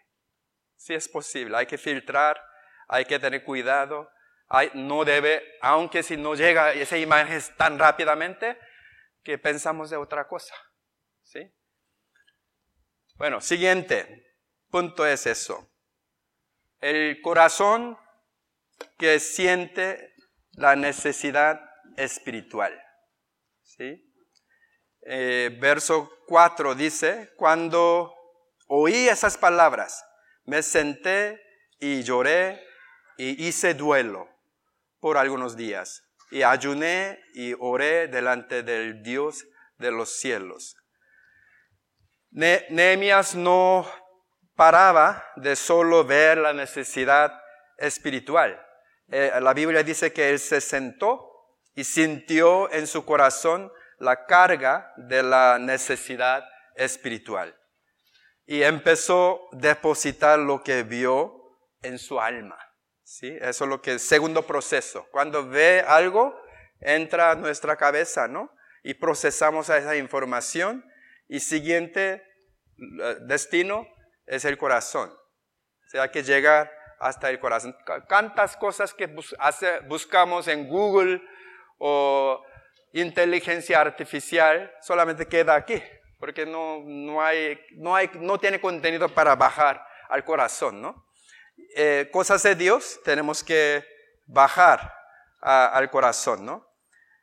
Sí 0.77 0.95
es 0.95 1.11
posible. 1.11 1.59
Hay 1.59 1.67
que 1.67 1.77
filtrar, 1.77 2.43
hay 2.89 3.05
que 3.05 3.19
tener 3.19 3.45
cuidado. 3.45 4.11
No 4.73 5.05
debe, 5.05 5.43
aunque 5.61 6.03
si 6.03 6.17
no 6.17 6.35
llega 6.35 6.73
esa 6.73 6.97
imagen 6.97 7.39
tan 7.59 7.79
rápidamente, 7.79 8.59
que 9.29 9.37
pensamos 9.37 9.91
de 9.91 9.99
otra 9.99 10.27
cosa. 10.27 10.55
¿sí? 11.23 11.55
Bueno, 13.17 13.43
siguiente 13.43 14.35
punto 14.71 15.05
es 15.05 15.27
eso 15.27 15.71
el 16.81 17.21
corazón 17.21 17.99
que 18.97 19.21
siente 19.21 20.15
la 20.53 20.77
necesidad 20.77 21.61
espiritual. 21.99 22.83
¿Sí? 23.61 24.11
Eh, 25.03 25.55
verso 25.61 26.11
4 26.27 26.75
dice, 26.75 27.35
cuando 27.37 28.15
oí 28.67 29.11
esas 29.11 29.37
palabras, 29.37 30.07
me 30.47 30.63
senté 30.63 31.39
y 31.79 32.03
lloré 32.03 32.67
y 33.19 33.47
hice 33.47 33.75
duelo 33.75 34.27
por 35.01 35.19
algunos 35.19 35.55
días 35.55 36.08
y 36.31 36.43
ayuné 36.43 37.19
y 37.35 37.55
oré 37.59 38.09
delante 38.09 38.63
del 38.63 39.03
Dios 39.03 39.47
de 39.79 39.91
los 39.91 40.19
cielos. 40.19 40.77
Nehemías 42.31 43.35
no 43.35 43.87
paraba 44.55 45.25
de 45.37 45.57
solo 45.57 46.05
ver 46.05 46.39
la 46.39 46.53
necesidad 46.53 47.33
espiritual. 47.77 48.61
Eh, 49.11 49.33
la 49.41 49.55
Biblia 49.55 49.83
dice 49.83 50.13
que 50.13 50.31
él 50.31 50.39
se 50.39 50.61
sentó 50.61 51.29
y 51.75 51.85
sintió 51.85 52.71
en 52.73 52.87
su 52.87 53.05
corazón 53.05 53.73
la 53.99 54.27
carga 54.27 54.93
de 54.97 55.23
la 55.23 55.59
necesidad 55.59 56.45
espiritual. 56.75 57.57
Y 58.47 58.63
empezó 58.63 59.49
a 59.53 59.57
depositar 59.57 60.39
lo 60.39 60.63
que 60.63 60.83
vio 60.83 61.35
en 61.83 61.99
su 61.99 62.21
alma. 62.21 62.59
¿Sí? 63.09 63.39
Eso 63.41 63.65
es 63.65 63.71
lo 63.71 63.81
que 63.81 63.95
es 63.95 64.03
segundo 64.03 64.43
proceso. 64.43 65.09
Cuando 65.11 65.49
ve 65.49 65.83
algo, 65.87 66.39
entra 66.81 67.31
a 67.31 67.35
nuestra 67.35 67.77
cabeza, 67.77 68.29
¿no? 68.29 68.53
Y 68.83 68.95
procesamos 68.95 69.71
esa 69.71 69.97
información. 69.97 70.85
Y 71.27 71.41
siguiente 71.41 72.23
eh, 72.79 73.17
destino, 73.23 73.87
es 74.27 74.45
el 74.45 74.59
corazón. 74.59 75.11
O 75.11 75.91
sea, 75.91 76.11
que 76.11 76.23
llegar 76.23 76.71
hasta 77.01 77.31
el 77.31 77.39
corazón. 77.39 77.75
¿Cuántas 78.09 78.57
cosas 78.57 78.93
que 78.93 79.07
buscamos 79.87 80.49
en 80.49 80.69
Google 80.69 81.23
o 81.79 82.43
inteligencia 82.93 83.81
artificial 83.81 84.71
solamente 84.83 85.27
queda 85.27 85.55
aquí? 85.55 85.83
Porque 86.19 86.45
no, 86.45 86.83
no, 86.85 87.23
hay, 87.23 87.59
no, 87.77 87.95
hay, 87.95 88.11
no 88.15 88.39
tiene 88.39 88.61
contenido 88.61 89.09
para 89.09 89.35
bajar 89.35 89.83
al 90.09 90.25
corazón, 90.25 90.83
¿no? 90.83 91.08
Eh, 91.75 92.09
cosas 92.13 92.43
de 92.43 92.55
Dios 92.55 93.01
tenemos 93.05 93.45
que 93.45 93.85
bajar 94.27 94.95
al 95.41 95.91
corazón, 95.91 96.45
¿no? 96.45 96.67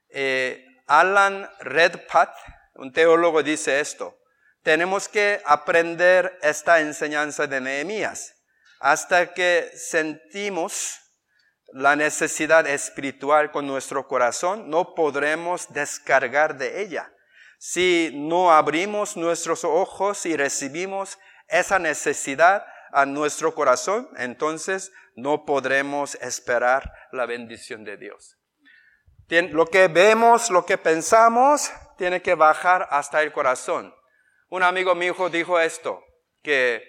Eh, 0.09 0.65
Alan 0.87 1.49
Redpath, 1.59 2.35
un 2.75 2.93
teólogo, 2.93 3.43
dice 3.43 3.79
esto 3.79 4.17
tenemos 4.65 5.07
que 5.07 5.43
aprender 5.45 6.39
esta 6.41 6.79
enseñanza 6.79 7.45
de 7.45 7.61
Nehemías 7.61 8.33
hasta 8.79 9.31
que 9.31 9.71
sentimos 9.75 10.99
la 11.71 11.95
necesidad 11.95 12.65
espiritual 12.65 13.51
con 13.51 13.67
nuestro 13.67 14.07
corazón, 14.07 14.71
no 14.71 14.95
podremos 14.95 15.71
descargar 15.71 16.57
de 16.57 16.81
ella. 16.81 17.13
Si 17.59 18.09
no 18.15 18.51
abrimos 18.51 19.15
nuestros 19.15 19.63
ojos 19.63 20.25
y 20.25 20.35
recibimos 20.35 21.19
esa 21.47 21.77
necesidad 21.77 22.65
a 22.95 23.05
nuestro 23.05 23.53
corazón, 23.53 24.09
entonces 24.15 24.93
no 25.15 25.43
podremos 25.45 26.15
esperar 26.15 26.91
la 27.11 27.25
bendición 27.25 27.83
de 27.83 27.97
Dios. 27.97 28.37
Lo 29.27 29.65
que 29.65 29.89
vemos, 29.89 30.49
lo 30.49 30.65
que 30.65 30.77
pensamos, 30.77 31.71
tiene 31.97 32.21
que 32.21 32.35
bajar 32.35 32.87
hasta 32.89 33.21
el 33.21 33.33
corazón. 33.33 33.93
Un 34.49 34.63
amigo 34.63 34.95
mío 34.95 35.29
dijo 35.29 35.59
esto, 35.59 36.01
que 36.41 36.83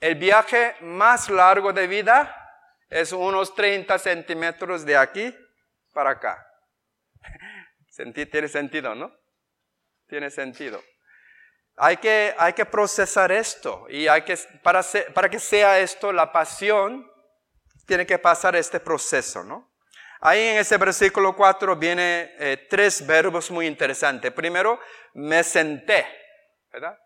el 0.00 0.16
viaje 0.16 0.74
más 0.80 1.30
largo 1.30 1.72
de 1.72 1.86
vida 1.86 2.34
es 2.90 3.12
unos 3.12 3.54
30 3.54 3.96
centímetros 4.00 4.84
de 4.84 4.96
aquí 4.96 5.32
para 5.92 6.10
acá. 6.10 6.44
Tiene 8.30 8.48
sentido, 8.48 8.96
¿no? 8.96 9.14
Tiene 10.08 10.30
sentido. 10.30 10.82
Hay 11.76 11.96
que, 11.96 12.34
hay 12.38 12.52
que 12.52 12.66
procesar 12.66 13.32
esto 13.32 13.86
y 13.88 14.06
hay 14.06 14.22
que, 14.22 14.36
para, 14.62 14.82
para 15.14 15.28
que 15.28 15.38
sea 15.38 15.78
esto 15.80 16.12
la 16.12 16.32
pasión, 16.32 17.10
tiene 17.86 18.06
que 18.06 18.18
pasar 18.18 18.54
este 18.56 18.78
proceso, 18.78 19.42
¿no? 19.42 19.70
Ahí 20.20 20.40
en 20.40 20.58
ese 20.58 20.76
versículo 20.76 21.34
4 21.34 21.74
viene 21.76 22.32
eh, 22.38 22.66
tres 22.70 23.04
verbos 23.04 23.50
muy 23.50 23.66
interesantes. 23.66 24.30
Primero, 24.30 24.78
me 25.14 25.42
senté. 25.42 26.06
¿verdad? 26.72 26.96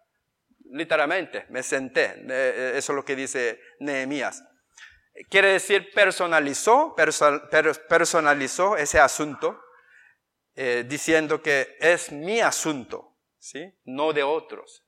Literalmente, 0.71 1.47
me 1.49 1.63
senté. 1.63 2.05
Eh, 2.05 2.27
eh, 2.29 2.73
eso 2.77 2.93
es 2.93 2.97
lo 2.97 3.05
que 3.05 3.17
dice 3.17 3.61
Nehemías. 3.81 4.43
Quiere 5.31 5.49
decir 5.49 5.91
personalizó, 5.95 6.95
personalizó 7.89 8.77
ese 8.77 9.01
asunto, 9.01 9.63
eh, 10.55 10.85
diciendo 10.87 11.43
que 11.43 11.77
es 11.81 12.13
mi 12.13 12.41
asunto, 12.41 13.16
¿sí? 13.47 13.73
No 13.85 14.13
de 14.13 14.23
otros. 14.23 14.85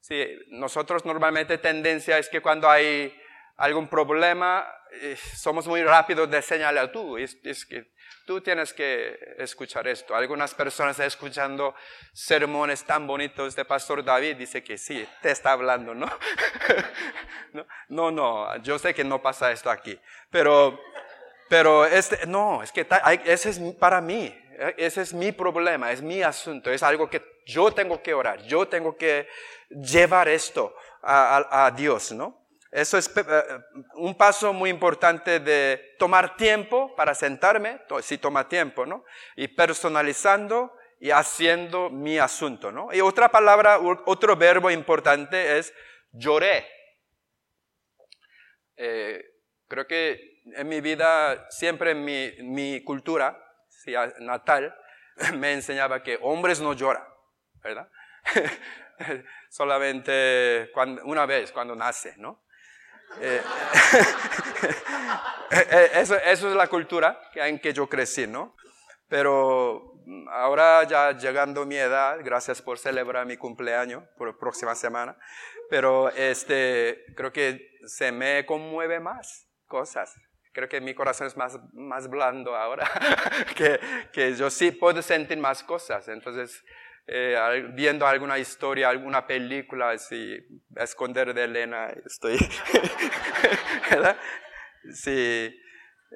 Sí, 0.00 0.24
nosotros 0.48 1.04
normalmente 1.04 1.58
tendencia 1.58 2.18
es 2.18 2.28
que 2.28 2.40
cuando 2.40 2.70
hay 2.70 3.12
algún 3.56 3.88
problema, 3.88 4.64
eh, 4.92 5.16
somos 5.34 5.66
muy 5.66 5.82
rápidos 5.82 6.30
de 6.30 6.40
señalar 6.42 6.92
tú. 6.92 7.18
Es, 7.18 7.36
que 7.66 7.92
tú 8.24 8.40
tienes 8.40 8.72
que 8.72 9.18
escuchar 9.38 9.88
esto. 9.88 10.14
Algunas 10.14 10.54
personas 10.54 11.00
escuchando 11.00 11.74
sermones 12.12 12.84
tan 12.84 13.06
bonitos 13.06 13.56
de 13.56 13.64
Pastor 13.64 14.04
David 14.04 14.36
dice 14.36 14.62
que 14.62 14.78
sí, 14.78 15.06
te 15.22 15.32
está 15.32 15.52
hablando, 15.52 15.92
¿no? 15.92 16.06
no, 17.88 18.10
no, 18.12 18.56
yo 18.62 18.78
sé 18.78 18.94
que 18.94 19.02
no 19.02 19.20
pasa 19.20 19.50
esto 19.50 19.70
aquí. 19.70 19.98
Pero, 20.30 20.80
pero 21.48 21.84
este, 21.84 22.26
no, 22.26 22.62
es 22.62 22.70
que 22.70 22.86
ese 23.24 23.50
es 23.50 23.58
para 23.80 24.00
mí. 24.00 24.32
Ese 24.76 25.02
es 25.02 25.12
mi 25.12 25.32
problema, 25.32 25.92
es 25.92 26.00
mi 26.00 26.22
asunto, 26.22 26.70
es 26.70 26.82
algo 26.82 27.10
que 27.10 27.42
yo 27.44 27.72
tengo 27.72 28.02
que 28.02 28.14
orar, 28.14 28.42
yo 28.44 28.66
tengo 28.66 28.96
que 28.96 29.28
llevar 29.68 30.28
esto 30.28 30.74
a, 31.02 31.66
a 31.66 31.70
Dios, 31.70 32.12
¿no? 32.12 32.46
Eso 32.70 32.98
es 32.98 33.10
eh, 33.16 33.22
un 33.94 34.14
paso 34.16 34.52
muy 34.52 34.70
importante 34.70 35.40
de 35.40 35.94
tomar 35.98 36.36
tiempo 36.36 36.94
para 36.96 37.14
sentarme, 37.14 37.80
si 38.02 38.18
toma 38.18 38.48
tiempo, 38.48 38.84
¿no? 38.84 39.04
Y 39.36 39.48
personalizando 39.48 40.72
y 41.00 41.10
haciendo 41.10 41.90
mi 41.90 42.18
asunto, 42.18 42.72
¿no? 42.72 42.92
Y 42.92 43.00
otra 43.00 43.30
palabra, 43.30 43.78
otro 43.78 44.36
verbo 44.36 44.70
importante 44.70 45.58
es 45.58 45.72
lloré. 46.12 46.66
Eh, 48.76 49.24
creo 49.68 49.86
que 49.86 50.42
en 50.54 50.68
mi 50.68 50.80
vida, 50.80 51.46
siempre 51.50 51.92
en 51.92 52.04
mi, 52.04 52.32
mi 52.42 52.82
cultura 52.84 53.42
natal, 54.20 54.76
me 55.34 55.52
enseñaba 55.52 56.02
que 56.02 56.18
hombres 56.22 56.60
no 56.60 56.72
lloran, 56.72 57.04
¿verdad? 57.62 57.88
Solamente 59.50 60.70
una 61.04 61.26
vez, 61.26 61.52
cuando 61.52 61.74
nace, 61.74 62.14
¿no? 62.18 62.44
Eh, 65.48 65.64
eh, 65.70 65.90
eso, 65.94 66.16
eso, 66.16 66.48
es 66.50 66.56
la 66.56 66.66
cultura 66.66 67.20
en 67.36 67.60
que 67.60 67.72
yo 67.72 67.88
crecí, 67.88 68.26
¿no? 68.26 68.56
Pero 69.08 69.94
ahora 70.28 70.82
ya 70.82 71.12
llegando 71.12 71.64
mi 71.64 71.76
edad, 71.76 72.18
gracias 72.24 72.60
por 72.60 72.80
celebrar 72.80 73.26
mi 73.26 73.36
cumpleaños 73.36 74.02
por 74.18 74.36
próxima 74.38 74.74
semana, 74.74 75.16
pero 75.70 76.08
este, 76.10 77.04
creo 77.14 77.32
que 77.32 77.78
se 77.86 78.10
me 78.10 78.44
conmueve 78.44 78.98
más 78.98 79.48
cosas. 79.66 80.16
Creo 80.56 80.70
que 80.70 80.80
mi 80.80 80.94
corazón 80.94 81.26
es 81.26 81.36
más, 81.36 81.58
más 81.74 82.08
blando 82.08 82.56
ahora, 82.56 82.88
que, 83.54 83.78
que 84.10 84.34
yo 84.34 84.48
sí 84.48 84.70
puedo 84.70 85.02
sentir 85.02 85.36
más 85.36 85.62
cosas. 85.62 86.08
Entonces, 86.08 86.64
eh, 87.06 87.68
viendo 87.74 88.06
alguna 88.06 88.38
historia, 88.38 88.88
alguna 88.88 89.26
película, 89.26 89.90
así, 89.90 90.34
esconder 90.74 91.34
de 91.34 91.44
Elena, 91.44 91.88
estoy, 92.06 92.38
¿verdad? 93.90 94.16
Sí, 94.94 95.54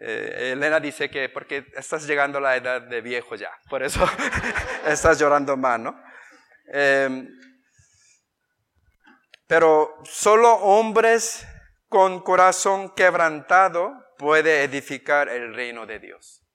eh, 0.01 0.53
Elena 0.55 0.80
dice 0.80 1.11
que 1.11 1.28
porque 1.28 1.66
estás 1.76 2.07
llegando 2.07 2.38
a 2.38 2.41
la 2.41 2.57
edad 2.57 2.80
de 2.80 3.03
viejo 3.03 3.34
ya, 3.34 3.51
por 3.68 3.82
eso 3.82 4.09
estás 4.86 5.18
llorando 5.18 5.55
más, 5.59 5.78
¿no? 5.80 6.03
Em, 6.72 7.28
pero 9.47 9.99
solo 10.05 10.55
hombres 10.55 11.47
con 11.91 12.20
corazón 12.22 12.95
quebrantado 12.95 13.93
puede 14.20 14.62
edificar 14.64 15.30
el 15.30 15.54
reino 15.54 15.86
de 15.86 15.98
Dios. 15.98 16.46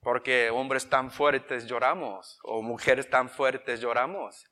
Porque 0.00 0.48
hombres 0.48 0.88
tan 0.88 1.10
fuertes 1.10 1.66
lloramos 1.66 2.38
o 2.44 2.62
mujeres 2.62 3.10
tan 3.10 3.28
fuertes 3.28 3.80
lloramos. 3.80 4.46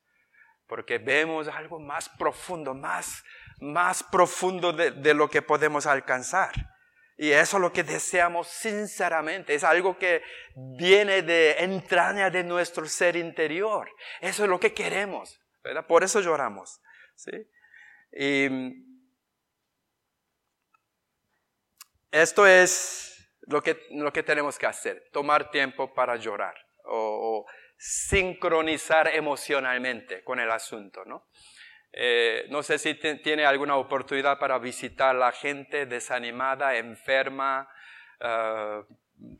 Porque 0.66 0.98
vemos 0.98 1.46
algo 1.46 1.78
más 1.78 2.08
profundo, 2.08 2.74
más, 2.74 3.22
más 3.60 4.02
profundo 4.02 4.72
de, 4.72 4.90
de 4.90 5.14
lo 5.14 5.30
que 5.30 5.40
podemos 5.40 5.86
alcanzar. 5.86 6.52
Y 7.16 7.30
eso 7.30 7.56
es 7.56 7.60
lo 7.60 7.72
que 7.72 7.84
deseamos 7.84 8.48
sinceramente. 8.48 9.54
Es 9.54 9.62
algo 9.62 9.96
que 9.96 10.22
viene 10.76 11.22
de 11.22 11.52
entraña 11.60 12.28
de 12.28 12.42
nuestro 12.42 12.86
ser 12.86 13.16
interior. 13.16 13.88
Eso 14.20 14.42
es 14.42 14.50
lo 14.50 14.58
que 14.58 14.74
queremos. 14.74 15.40
¿verdad? 15.62 15.86
Por 15.86 16.02
eso 16.02 16.20
lloramos. 16.20 16.80
¿sí? 17.14 17.30
Y 18.12 18.48
esto 22.10 22.46
es 22.46 23.08
lo 23.42 23.62
que, 23.62 23.86
lo 23.90 24.12
que 24.12 24.22
tenemos 24.22 24.58
que 24.58 24.66
hacer, 24.66 25.08
tomar 25.12 25.50
tiempo 25.50 25.92
para 25.94 26.16
llorar 26.16 26.54
o, 26.84 27.46
sincronizar 27.80 29.08
emocionalmente 29.14 30.24
con 30.24 30.40
el 30.40 30.50
asunto, 30.50 31.04
¿no? 31.04 31.28
Eh, 31.92 32.46
no 32.50 32.62
sé 32.62 32.76
si 32.76 32.94
tiene 32.94 33.46
alguna 33.46 33.76
oportunidad 33.76 34.36
para 34.38 34.58
visitar 34.58 35.10
a 35.10 35.18
la 35.18 35.32
gente 35.32 35.86
desanimada, 35.86 36.76
enferma, 36.76 37.68
ah, 38.20 38.82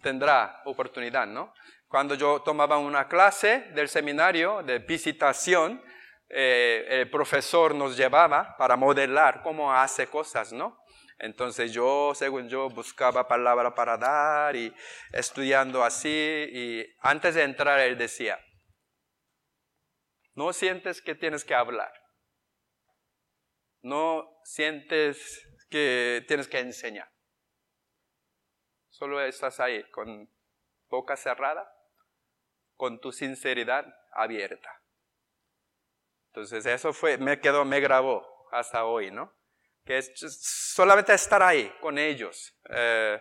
tendrá 0.00 0.62
oportunidad, 0.66 1.26
¿no? 1.26 1.52
Cuando 1.88 2.14
yo 2.14 2.40
tomaba 2.42 2.78
una 2.78 3.08
clase 3.08 3.70
del 3.74 3.88
seminario 3.88 4.62
de 4.62 4.78
visitación, 4.78 5.82
eh, 6.28 6.86
el 6.88 7.10
profesor 7.10 7.74
nos 7.74 7.96
llevaba 7.96 8.56
para 8.56 8.76
modelar 8.76 9.42
cómo 9.42 9.72
hace 9.72 10.06
cosas, 10.06 10.52
¿no? 10.52 10.78
Entonces 11.18 11.72
yo, 11.72 12.12
según 12.14 12.48
yo, 12.48 12.68
buscaba 12.68 13.26
palabra 13.26 13.74
para 13.74 13.96
dar 13.96 14.54
y 14.54 14.72
estudiando 15.12 15.82
así. 15.82 16.08
Y 16.08 16.86
antes 17.00 17.34
de 17.34 17.42
entrar, 17.42 17.80
él 17.80 17.98
decía, 17.98 18.38
no 20.34 20.52
sientes 20.52 21.02
que 21.02 21.16
tienes 21.16 21.44
que 21.44 21.54
hablar. 21.54 21.92
No 23.80 24.28
sientes 24.44 25.44
que 25.68 26.24
tienes 26.28 26.46
que 26.46 26.60
enseñar. 26.60 27.10
Solo 28.88 29.20
estás 29.20 29.60
ahí 29.60 29.82
con 29.90 30.28
boca 30.88 31.16
cerrada, 31.16 31.70
con 32.76 33.00
tu 33.00 33.12
sinceridad 33.12 33.86
abierta. 34.12 34.70
Entonces 36.28 36.66
eso 36.66 36.92
fue, 36.92 37.18
me 37.18 37.40
quedó, 37.40 37.64
me 37.64 37.80
grabó 37.80 38.48
hasta 38.52 38.84
hoy, 38.84 39.10
¿no? 39.10 39.37
Que 39.88 39.96
es 39.96 40.12
solamente 40.42 41.14
estar 41.14 41.42
ahí 41.42 41.72
con 41.80 41.96
ellos, 41.96 42.54
eh, 42.68 43.18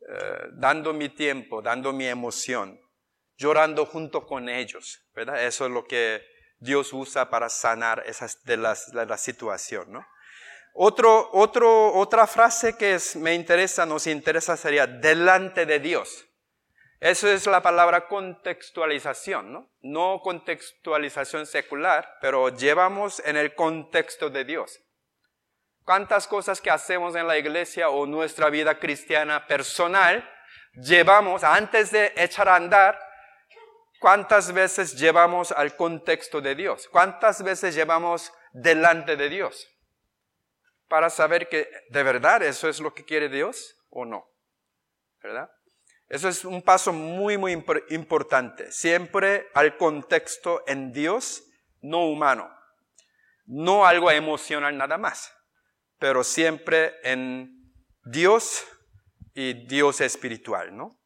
eh, 0.00 0.46
dando 0.54 0.92
mi 0.92 1.10
tiempo, 1.10 1.62
dando 1.62 1.92
mi 1.92 2.08
emoción, 2.08 2.76
llorando 3.36 3.86
junto 3.86 4.26
con 4.26 4.48
ellos, 4.48 5.00
¿verdad? 5.14 5.44
Eso 5.44 5.66
es 5.66 5.70
lo 5.70 5.84
que 5.84 6.26
Dios 6.58 6.92
usa 6.92 7.30
para 7.30 7.48
sanar 7.48 8.02
esas 8.04 8.42
de, 8.42 8.56
la 8.56 9.16
situación, 9.16 9.92
¿no? 9.92 10.04
Otro, 10.74 11.30
otro, 11.34 11.94
otra 11.94 12.26
frase 12.26 12.76
que 12.76 12.98
me 13.14 13.34
interesa, 13.34 13.86
nos 13.86 14.08
interesa 14.08 14.56
sería 14.56 14.88
delante 14.88 15.66
de 15.66 15.78
Dios. 15.78 16.26
Eso 16.98 17.28
es 17.28 17.46
la 17.46 17.62
palabra 17.62 18.08
contextualización, 18.08 19.52
¿no? 19.52 19.70
No 19.82 20.20
contextualización 20.20 21.46
secular, 21.46 22.18
pero 22.20 22.48
llevamos 22.48 23.22
en 23.24 23.36
el 23.36 23.54
contexto 23.54 24.30
de 24.30 24.44
Dios. 24.44 24.80
¿Cuántas 25.84 26.28
cosas 26.28 26.60
que 26.60 26.70
hacemos 26.70 27.16
en 27.16 27.26
la 27.26 27.36
iglesia 27.38 27.88
o 27.88 28.06
nuestra 28.06 28.50
vida 28.50 28.78
cristiana 28.78 29.46
personal 29.46 30.28
llevamos 30.74 31.42
antes 31.42 31.90
de 31.90 32.12
echar 32.16 32.48
a 32.48 32.54
andar? 32.54 32.98
¿Cuántas 33.98 34.52
veces 34.52 34.96
llevamos 34.96 35.50
al 35.50 35.76
contexto 35.76 36.40
de 36.40 36.54
Dios? 36.54 36.88
¿Cuántas 36.88 37.42
veces 37.42 37.74
llevamos 37.74 38.32
delante 38.52 39.16
de 39.16 39.28
Dios? 39.28 39.68
Para 40.86 41.10
saber 41.10 41.48
que 41.48 41.68
de 41.90 42.02
verdad 42.02 42.42
eso 42.42 42.68
es 42.68 42.78
lo 42.78 42.94
que 42.94 43.04
quiere 43.04 43.28
Dios 43.28 43.76
o 43.90 44.04
no. 44.04 44.24
¿Verdad? 45.20 45.50
Eso 46.08 46.28
es 46.28 46.44
un 46.44 46.62
paso 46.62 46.92
muy, 46.92 47.38
muy 47.38 47.52
importante. 47.90 48.70
Siempre 48.70 49.48
al 49.54 49.76
contexto 49.76 50.62
en 50.66 50.92
Dios, 50.92 51.42
no 51.80 52.06
humano. 52.06 52.54
No 53.46 53.84
algo 53.84 54.10
emocional 54.10 54.76
nada 54.76 54.98
más 54.98 55.32
pero 56.02 56.24
siempre 56.24 56.96
en 57.04 57.72
Dios 58.04 58.64
y 59.34 59.68
Dios 59.68 60.00
espiritual, 60.00 60.76
¿no? 60.76 60.98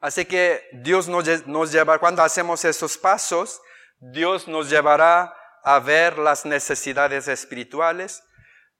Así 0.00 0.24
que 0.24 0.68
Dios 0.72 1.06
nos, 1.06 1.46
nos 1.46 1.70
lleva, 1.70 2.00
cuando 2.00 2.24
hacemos 2.24 2.64
esos 2.64 2.98
pasos, 2.98 3.62
Dios 4.00 4.48
nos 4.48 4.68
llevará 4.68 5.32
a 5.62 5.78
ver 5.78 6.18
las 6.18 6.44
necesidades 6.44 7.28
espirituales. 7.28 8.20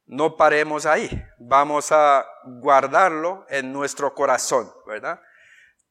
No 0.04 0.36
paremos 0.36 0.84
ahí, 0.84 1.08
vamos 1.38 1.92
a 1.92 2.26
guardarlo 2.44 3.46
en 3.50 3.72
nuestro 3.72 4.12
corazón, 4.14 4.68
¿verdad? 4.84 5.20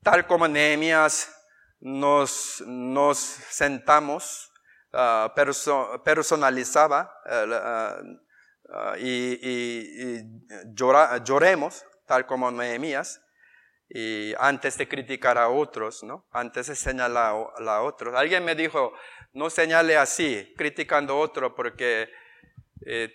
Tal 0.03 0.27
como 0.27 0.49
Nehemías 0.49 1.33
nos, 1.79 2.61
nos 2.67 3.19
sentamos, 3.19 4.51
uh, 4.91 5.29
personalizaba 6.03 7.09
uh, 7.25 8.27
Ah, 8.71 8.95
y, 8.99 10.21
lloremos, 10.73 11.85
tal 12.05 12.25
como 12.25 12.51
Nehemías, 12.51 13.21
y 13.89 14.33
antes 14.37 14.77
de 14.77 14.87
criticar 14.87 15.37
a 15.37 15.49
otros, 15.49 16.03
¿no? 16.03 16.27
Antes 16.31 16.67
de 16.67 16.75
señalar 16.75 17.35
a, 17.57 17.81
otros. 17.81 18.13
Alguien 18.15 18.45
me 18.45 18.53
dijo, 18.53 18.93
no 19.33 19.49
señale 19.49 19.97
así, 19.97 20.53
criticando 20.55 21.13
a 21.13 21.17
otro, 21.17 21.55
porque 21.55 22.09
eh, 22.85 23.11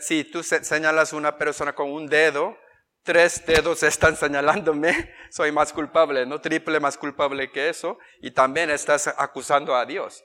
si 0.00 0.24
tú 0.24 0.42
señalas 0.42 1.12
a 1.12 1.16
una 1.16 1.38
persona 1.38 1.74
con 1.74 1.90
un 1.90 2.06
dedo, 2.06 2.58
tres 3.02 3.46
dedos 3.46 3.82
están 3.82 4.16
señalándome, 4.16 5.14
soy 5.30 5.52
más 5.52 5.72
culpable, 5.72 6.26
no 6.26 6.40
triple 6.40 6.80
más 6.80 6.98
culpable 6.98 7.50
que 7.50 7.70
eso, 7.70 7.98
y 8.20 8.32
también 8.32 8.68
estás 8.68 9.06
acusando 9.06 9.74
a 9.74 9.86
Dios. 9.86 10.22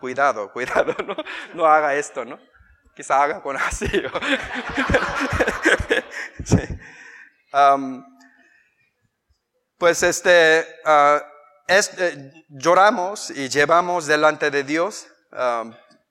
Cuidado, 0.00 0.50
cuidado, 0.52 0.96
no, 1.06 1.14
no 1.54 1.66
haga 1.66 1.94
esto, 1.94 2.24
¿no? 2.24 2.40
Quizá 2.94 3.22
haga 3.22 3.42
con 3.42 3.56
así. 3.58 3.86
pues 9.78 10.02
este, 10.02 10.66
ah, 10.84 11.22
eh, 11.68 12.44
lloramos 12.48 13.30
y 13.30 13.48
llevamos 13.48 14.06
delante 14.06 14.50
de 14.50 14.62
Dios, 14.62 15.06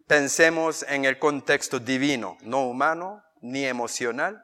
pensemos 0.07 0.83
en 0.87 1.05
el 1.05 1.19
contexto 1.19 1.79
divino, 1.79 2.37
no 2.41 2.63
humano 2.65 3.23
ni 3.41 3.65
emocional. 3.65 4.43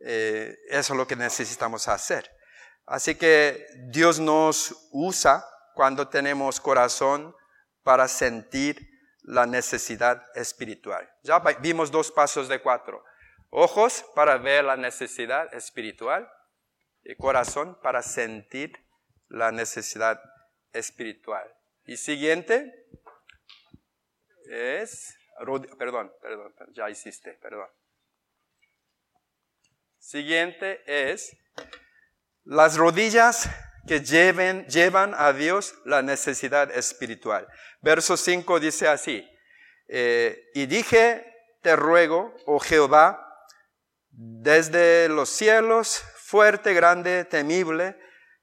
Eh, 0.00 0.56
eso 0.68 0.92
es 0.92 0.96
lo 0.96 1.06
que 1.06 1.16
necesitamos 1.16 1.88
hacer. 1.88 2.30
Así 2.86 3.14
que 3.16 3.66
Dios 3.90 4.18
nos 4.18 4.74
usa 4.92 5.44
cuando 5.74 6.08
tenemos 6.08 6.60
corazón 6.60 7.34
para 7.82 8.08
sentir 8.08 8.97
la 9.28 9.44
necesidad 9.44 10.24
espiritual. 10.34 11.06
Ya 11.22 11.38
vimos 11.60 11.90
dos 11.90 12.10
pasos 12.10 12.48
de 12.48 12.62
cuatro. 12.62 13.04
Ojos 13.50 14.02
para 14.14 14.38
ver 14.38 14.64
la 14.64 14.76
necesidad 14.76 15.52
espiritual 15.54 16.26
y 17.04 17.14
corazón 17.14 17.78
para 17.82 18.00
sentir 18.00 18.72
la 19.28 19.52
necesidad 19.52 20.18
espiritual. 20.72 21.46
Y 21.84 21.98
siguiente 21.98 22.86
es, 24.50 25.14
perdón, 25.78 26.10
perdón, 26.22 26.54
ya 26.72 26.88
hiciste, 26.88 27.34
perdón. 27.34 27.68
Siguiente 29.98 30.82
es 30.86 31.36
las 32.44 32.78
rodillas 32.78 33.50
que 33.88 34.00
lleven, 34.00 34.66
llevan 34.66 35.14
a 35.16 35.32
Dios 35.32 35.74
la 35.84 36.02
necesidad 36.02 36.70
espiritual. 36.70 37.48
Verso 37.80 38.16
5 38.16 38.60
dice 38.60 38.86
así, 38.86 39.28
eh, 39.88 40.50
y 40.54 40.66
dije, 40.66 41.24
te 41.62 41.74
ruego, 41.74 42.36
oh 42.46 42.60
Jehová, 42.60 43.24
desde 44.10 45.08
los 45.08 45.30
cielos, 45.30 46.04
fuerte, 46.16 46.74
grande, 46.74 47.24
temible, 47.24 47.98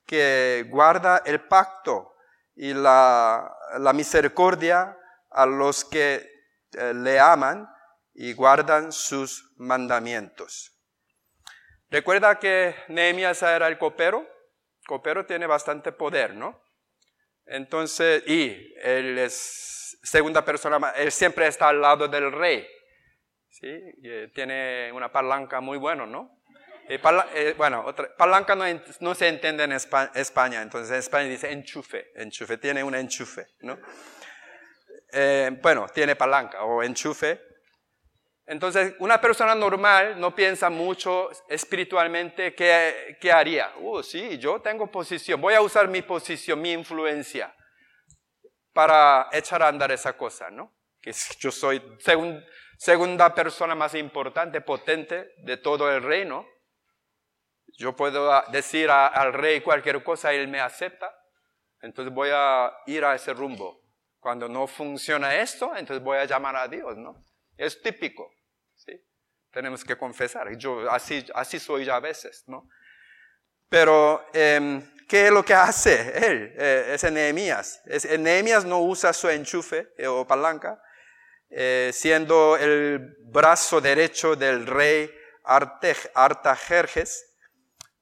que 0.06 0.66
guarda 0.70 1.22
el 1.26 1.42
pacto 1.42 2.16
y 2.56 2.74
la, 2.74 3.52
misericordia 3.94 4.98
a 5.30 5.46
los 5.46 5.86
que 5.86 6.28
eh, 6.74 6.94
le 6.94 7.20
aman 7.20 7.70
y 8.14 8.34
guardan 8.34 8.92
sus 8.92 9.54
mandamientos. 9.58 10.72
Recuerda 11.90 12.40
que 12.40 12.76
Nehemías 12.88 13.42
era 13.44 13.68
el 13.68 13.78
copero. 13.78 14.35
Copero 14.86 15.26
tiene 15.26 15.48
bastante 15.48 15.92
poder, 15.92 16.36
¿no? 16.36 16.62
Entonces, 17.46 18.24
y 18.28 18.74
él 18.82 19.18
es 19.18 19.98
segunda 20.04 20.44
persona, 20.44 20.94
él 20.96 21.12
siempre 21.12 21.48
está 21.48 21.70
al 21.70 21.82
lado 21.82 22.08
del 22.08 22.32
rey. 22.32 22.68
¿sí? 23.50 23.68
Eh, 23.68 24.32
tiene 24.34 24.92
una 24.92 25.12
palanca 25.12 25.62
muy 25.62 25.78
buena, 25.78 26.06
¿no? 26.06 26.42
Eh, 26.88 27.56
bueno, 27.58 27.84
otra, 27.84 28.16
palanca 28.16 28.56
no, 29.00 29.16
se 29.16 29.28
entiende 29.28 29.64
en 29.64 29.72
España, 29.72 30.62
entonces 30.62 30.92
en 30.92 30.98
España 31.00 31.28
dice 31.28 31.52
enchufe, 31.52 32.12
enchufe, 32.16 32.58
tiene 32.58 32.84
un 32.84 32.94
enchufe, 32.94 33.48
¿no? 33.62 33.80
Eh, 35.12 35.58
bueno, 35.62 35.88
tiene 35.94 36.16
palanca 36.16 36.64
o 36.64 36.84
enchufe. 36.84 37.42
Entonces, 38.48 38.94
una 39.00 39.20
persona 39.20 39.56
normal 39.56 40.20
no 40.20 40.36
piensa 40.36 40.70
mucho 40.70 41.30
espiritualmente 41.50 42.54
qué, 42.54 43.18
qué 43.20 43.32
haría. 43.32 43.74
Oh, 43.82 44.04
sí, 44.04 44.38
yo 44.38 44.62
tengo 44.62 44.92
posición, 44.92 45.42
voy 45.42 45.56
a 45.56 45.62
usar 45.62 45.88
mi 45.88 46.02
posición, 46.02 46.62
mi 46.62 46.72
influencia 46.72 47.56
para 48.72 49.30
echar 49.32 49.64
a 49.64 49.70
andar 49.70 49.92
esa 49.92 50.16
cosa, 50.16 50.50
¿no? 50.52 50.74
Que 51.02 51.12
yo 51.40 51.52
soy 51.52 51.82
segunda 52.78 53.34
persona 53.34 53.74
más 53.74 53.96
importante, 53.96 54.62
potente 54.62 55.34
de 55.38 55.58
todo 55.58 55.92
el 55.92 56.04
reino 56.04 56.46
yo 57.78 57.96
puedo 57.96 58.32
ah, 58.32 58.46
decir 58.52 58.90
al 58.90 59.34
rey 59.34 59.62
cualquier 59.62 60.04
cosa 60.04 60.34
él 60.34 60.48
me 60.48 60.60
acepta, 60.60 61.14
entonces 61.82 62.14
voy 62.14 62.30
a 62.34 62.72
ir 62.86 63.04
a 63.04 63.16
ese 63.16 63.34
rumbo. 63.34 63.82
Cuando 64.20 64.48
no 64.48 64.66
funciona 64.66 65.36
esto, 65.36 65.76
entonces 65.76 66.04
voy 66.04 66.18
a 66.18 66.26
llamar 66.26 66.56
a 66.56 66.68
Dios, 66.68 66.98
¿no? 66.98 67.24
Es 67.58 67.82
típico, 67.82 68.32
¿sí? 68.76 68.94
Tenemos 69.52 69.84
que 69.84 69.98
confesar. 69.98 70.56
Yo 70.58 70.90
así, 70.90 71.26
así 71.34 71.60
soy 71.60 71.86
ya 71.86 71.96
a 71.96 72.00
veces, 72.00 72.44
¿no? 72.48 72.70
Pero, 73.70 74.26
em, 74.34 74.82
¿qué 75.08 75.28
es 75.28 75.32
lo 75.32 75.44
que 75.44 75.54
hace 75.54 76.12
él? 76.28 76.54
Eh, 76.58 76.92
es 76.94 77.12
Nehemías. 77.12 77.82
Es, 77.86 78.20
Nehemías 78.20 78.66
no 78.66 78.82
usa 78.82 79.14
su 79.14 79.30
enchufe 79.30 79.94
eh, 79.98 80.08
o 80.08 80.26
palanca, 80.28 80.82
eh, 81.50 81.92
siendo 81.94 82.58
el 82.58 83.16
brazo 83.26 83.82
derecho 83.82 84.36
del 84.36 84.66
rey 84.66 85.12
Artajerjes 85.44 87.36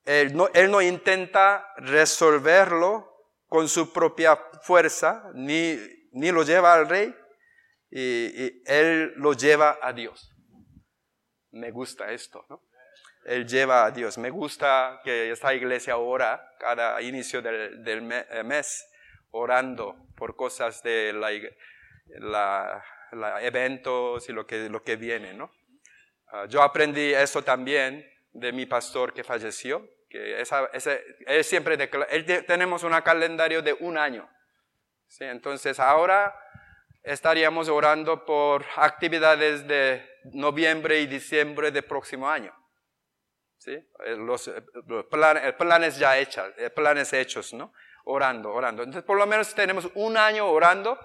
él 0.06 0.36
no, 0.36 0.82
intenta 0.82 1.66
resolverlo 1.78 3.10
con 3.48 3.70
su 3.70 3.94
propia 3.94 4.38
fuerza, 4.62 5.30
ni, 5.34 5.78
ni 6.12 6.32
lo 6.32 6.44
lleva 6.44 6.74
al 6.74 6.90
rey, 6.90 7.16
y, 7.96 8.64
él 8.66 9.14
lo 9.18 9.34
lleva 9.34 9.78
a 9.82 9.94
Dios. 9.94 10.32
Me 11.52 11.70
gusta 11.70 12.12
esto, 12.12 12.46
¿no? 12.50 12.64
Él 13.26 13.48
lleva 13.48 13.86
a 13.86 13.92
Dios. 13.92 14.18
Me 14.18 14.32
gusta 14.32 15.00
que 15.04 15.32
esta 15.32 15.54
iglesia 15.54 15.98
ora 15.98 16.56
cada 16.60 17.00
inicio 17.02 17.42
del, 17.42 17.86
eh, 17.86 18.44
mes, 18.44 18.86
orando 19.32 20.08
por 20.16 20.36
cosas 20.36 20.82
de 20.82 21.14
la, 21.14 22.84
eventos 23.42 24.28
y 24.28 24.34
lo 24.34 24.48
que, 24.48 24.70
lo 24.70 24.84
que 24.84 24.96
viene, 24.96 25.34
¿no? 25.34 25.52
Ah, 26.30 26.46
yo 26.50 26.64
aprendí 26.64 27.14
eso 27.14 27.44
también 27.44 28.12
de 28.34 28.52
mi 28.52 28.66
pastor 28.66 29.14
que 29.14 29.24
falleció, 29.24 29.88
que 30.10 30.42
esa, 30.42 30.68
él 31.28 31.44
siempre 31.44 31.78
declara, 31.78 32.08
tenemos 32.48 32.84
un 32.84 33.00
calendario 33.02 33.62
de 33.62 33.74
un 33.74 34.00
año. 34.00 34.28
¿sí? 35.08 35.26
Entonces 35.26 35.80
ahora 35.80 36.36
estaríamos 37.04 37.70
orando 37.70 38.26
por 38.26 38.66
actividades 38.78 39.68
de 39.68 40.04
noviembre 40.34 41.02
y 41.02 41.08
diciembre 41.08 41.72
del 41.72 41.84
próximo 41.84 42.30
año. 42.30 42.54
¿sí? 43.58 43.72
Eh, 43.72 44.16
los, 44.18 44.48
eh, 44.48 44.64
planes, 45.10 45.54
planes 45.54 45.98
ya 45.98 46.18
hechos, 46.18 46.52
eh, 46.58 46.70
planes 46.70 47.14
hechos, 47.14 47.54
¿no? 47.54 47.74
Orando, 48.06 48.52
orando. 48.52 48.84
Entonces 48.84 49.06
por 49.06 49.18
lo 49.18 49.26
menos 49.26 49.54
tenemos 49.54 49.90
un 49.96 50.18
año 50.18 50.50
orando 50.50 50.98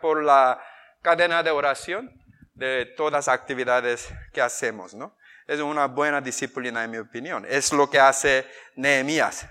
por 0.00 0.22
la 0.22 0.62
cadena 1.02 1.42
de 1.42 1.50
oración 1.50 2.10
de 2.54 2.86
todas 2.96 3.12
las 3.12 3.28
actividades 3.28 4.12
que 4.32 4.40
hacemos, 4.40 4.94
¿no? 4.94 5.16
Es 5.46 5.60
una 5.60 5.86
buena 5.86 6.20
disciplina 6.20 6.84
en 6.84 6.90
mi 6.90 6.98
opinión. 6.98 7.44
Es 7.46 7.72
lo 7.72 7.90
que 7.90 7.98
hace 7.98 8.46
Nehemías. 8.76 9.46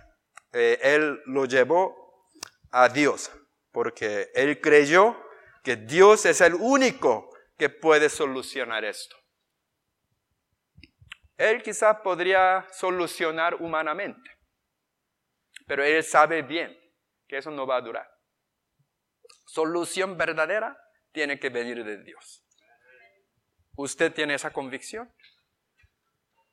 Eh, 0.52 0.80
él 0.82 1.22
lo 1.26 1.46
llevó 1.46 2.28
a 2.72 2.90
Dios 2.90 3.32
porque 3.74 4.32
él 4.34 4.62
creyó 4.62 5.22
que 5.64 5.76
Dios 5.76 6.26
es 6.26 6.40
el 6.40 6.54
único 6.54 7.30
que 7.58 7.70
puede 7.70 8.08
solucionar 8.08 8.86
esto. 8.86 9.18
Él 11.36 11.62
quizá 11.62 12.02
podría 12.02 12.66
solucionar 12.72 13.56
humanamente, 13.56 14.32
pero 15.68 15.84
él 15.84 16.02
sabe 16.04 16.42
bien 16.42 16.74
que 17.28 17.40
eso 17.40 17.52
no 17.52 17.68
va 17.68 17.76
a 17.78 17.82
durar. 17.82 18.10
Solución 19.46 20.16
verdadera 20.18 20.78
tiene 21.12 21.38
que 21.38 21.50
venir 21.50 21.84
de 21.84 22.02
Dios. 22.02 22.46
¿Usted 23.76 24.14
tiene 24.14 24.36
esa 24.36 24.54
convicción? 24.54 25.12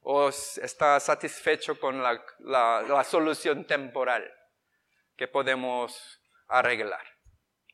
o 0.03 0.29
está 0.29 0.99
satisfecho 0.99 1.79
con 1.79 2.03
la, 2.03 3.05
solución 3.05 3.67
temporal 3.67 4.31
que 5.17 5.29
podemos 5.29 6.20
arreglar. 6.51 7.05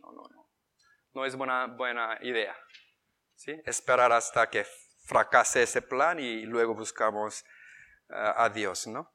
No, 0.01 0.13
no, 0.13 0.29
no. 0.29 0.51
No 1.15 1.25
es 1.25 1.35
buena, 1.37 1.67
buena 1.67 2.19
idea. 2.23 2.57
¿sí? 3.35 3.61
Esperar 3.65 4.13
hasta 4.13 4.49
que 4.49 4.67
fracase 5.05 5.63
ese 5.63 5.83
plan 5.83 6.19
y 6.19 6.43
luego 6.43 6.75
buscamos 6.75 7.43
eh, 8.11 8.33
a 8.37 8.49
Dios, 8.51 8.87
¿no? 8.87 9.13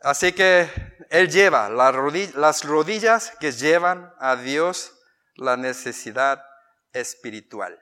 Así 0.00 0.32
que 0.32 0.68
Él 1.10 1.28
lleva 1.28 1.68
las 1.68 2.64
rodillas 2.64 3.36
que 3.38 3.52
llevan 3.52 4.14
a 4.18 4.36
Dios 4.36 4.98
la 5.34 5.56
necesidad 5.56 6.42
espiritual. 6.92 7.78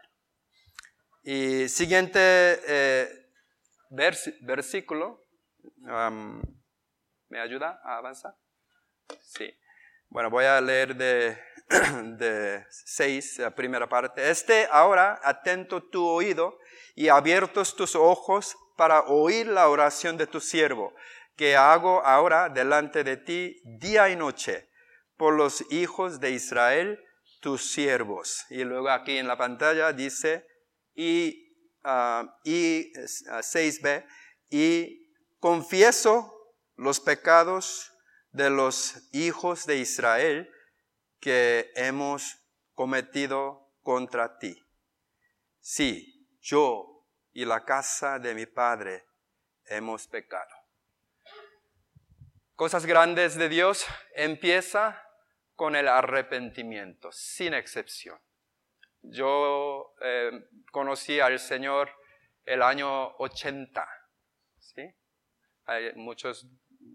Y 1.22 1.68
siguiente 1.68 2.18
eh, 2.20 3.28
versículo. 3.90 5.24
¿Me 7.28 7.40
ayuda 7.40 7.80
a 7.84 7.98
avanzar? 7.98 8.34
Sí. 9.20 9.54
Bueno, 10.10 10.30
voy 10.30 10.46
a 10.46 10.58
leer 10.60 10.96
de 10.96 11.38
de 12.16 12.64
6, 12.70 13.40
la 13.40 13.54
primera 13.54 13.86
parte. 13.90 14.30
Este 14.30 14.66
ahora 14.70 15.20
atento 15.22 15.82
tu 15.82 16.06
oído 16.06 16.58
y 16.94 17.08
abiertos 17.08 17.76
tus 17.76 17.94
ojos 17.94 18.56
para 18.78 19.02
oír 19.02 19.48
la 19.48 19.68
oración 19.68 20.16
de 20.16 20.26
tu 20.26 20.40
siervo, 20.40 20.94
que 21.36 21.56
hago 21.56 22.02
ahora 22.06 22.48
delante 22.48 23.04
de 23.04 23.18
ti 23.18 23.60
día 23.64 24.08
y 24.08 24.16
noche 24.16 24.70
por 25.18 25.34
los 25.34 25.70
hijos 25.70 26.20
de 26.20 26.30
Israel, 26.30 27.04
tus 27.40 27.70
siervos. 27.70 28.46
Y 28.48 28.64
luego 28.64 28.88
aquí 28.88 29.18
en 29.18 29.28
la 29.28 29.36
pantalla 29.36 29.92
dice, 29.92 30.46
y, 30.94 31.54
ah, 31.84 32.34
y 32.44 32.94
6b, 32.94 34.04
ah, 34.06 34.08
y 34.48 35.12
confieso 35.38 36.32
los 36.76 36.98
pecados 36.98 37.92
de 38.32 38.50
los 38.50 39.08
hijos 39.12 39.66
de 39.66 39.78
Israel 39.78 40.50
que 41.20 41.72
hemos 41.74 42.38
cometido 42.74 43.72
contra 43.82 44.38
ti. 44.38 44.62
Sí, 45.60 46.28
yo 46.40 47.06
y 47.32 47.44
la 47.44 47.64
casa 47.64 48.18
de 48.18 48.34
mi 48.34 48.46
padre 48.46 49.06
hemos 49.66 50.06
pecado. 50.06 50.54
Cosas 52.54 52.86
grandes 52.86 53.36
de 53.36 53.48
Dios 53.48 53.86
empieza 54.14 55.02
con 55.54 55.76
el 55.76 55.88
arrepentimiento, 55.88 57.10
sin 57.12 57.54
excepción. 57.54 58.18
Yo 59.02 59.94
eh, 60.00 60.48
conocí 60.72 61.20
al 61.20 61.38
Señor 61.38 61.90
el 62.44 62.62
año 62.62 63.16
80, 63.18 63.88
¿sí? 64.58 64.82
Hay 65.66 65.94
muchos 65.94 66.46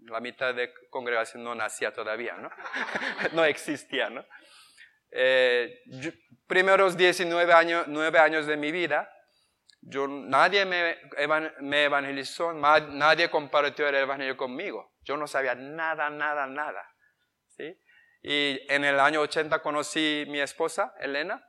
la 0.06 0.20
mitad 0.20 0.54
de 0.54 0.72
congregación 0.90 1.44
no 1.44 1.54
nacía 1.54 1.92
todavía, 1.92 2.34
¿no? 2.34 2.50
no 3.32 3.44
existía, 3.44 4.10
¿no? 4.10 4.24
Eh, 5.10 5.82
primeros 6.46 6.96
19 6.96 7.52
años, 7.52 7.84
9 7.86 8.18
años 8.18 8.46
de 8.46 8.56
mi 8.56 8.72
vida, 8.72 9.10
yo, 9.80 10.08
nadie 10.08 10.64
me, 10.64 10.96
me 11.60 11.84
evangelizó, 11.84 12.52
nadie 12.52 13.30
compartió 13.30 13.86
el 13.86 13.94
evangelio 13.96 14.36
conmigo. 14.36 14.94
Yo 15.02 15.16
no 15.16 15.26
sabía 15.26 15.54
nada, 15.54 16.08
nada, 16.08 16.46
nada. 16.46 16.88
¿sí? 17.48 17.78
Y 18.22 18.60
en 18.72 18.84
el 18.84 18.98
año 18.98 19.20
80 19.20 19.60
conocí 19.60 20.24
mi 20.28 20.40
esposa, 20.40 20.94
Elena, 20.98 21.46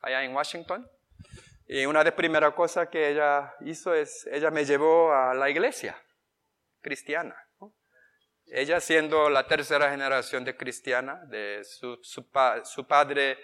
allá 0.00 0.24
en 0.24 0.34
Washington. 0.34 0.90
Y 1.66 1.84
una 1.84 1.98
de 1.98 2.06
las 2.06 2.14
primeras 2.14 2.54
cosas 2.54 2.88
que 2.88 3.10
ella 3.10 3.54
hizo 3.60 3.92
es, 3.92 4.26
ella 4.32 4.50
me 4.50 4.64
llevó 4.64 5.12
a 5.12 5.34
la 5.34 5.50
iglesia 5.50 6.02
cristiana. 6.88 7.36
Ella 8.46 8.80
siendo 8.80 9.28
la 9.28 9.46
tercera 9.46 9.90
generación 9.90 10.42
de 10.42 10.56
cristiana, 10.56 11.20
de 11.26 11.62
su, 11.64 11.98
su, 12.02 12.86
padre 12.86 13.36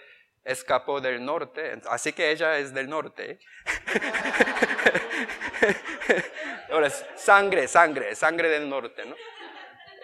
escapó 0.43 0.99
del 0.99 1.23
norte, 1.23 1.79
así 1.91 2.11
que 2.11 2.31
ella 2.31 2.57
es 2.57 2.73
del 2.73 2.89
norte. 2.89 3.37
Ahora, 6.71 6.89
sangre, 6.89 7.67
sangre, 7.67 8.15
sangre 8.15 8.49
del 8.49 8.67
norte, 8.67 9.05
¿no? 9.05 9.15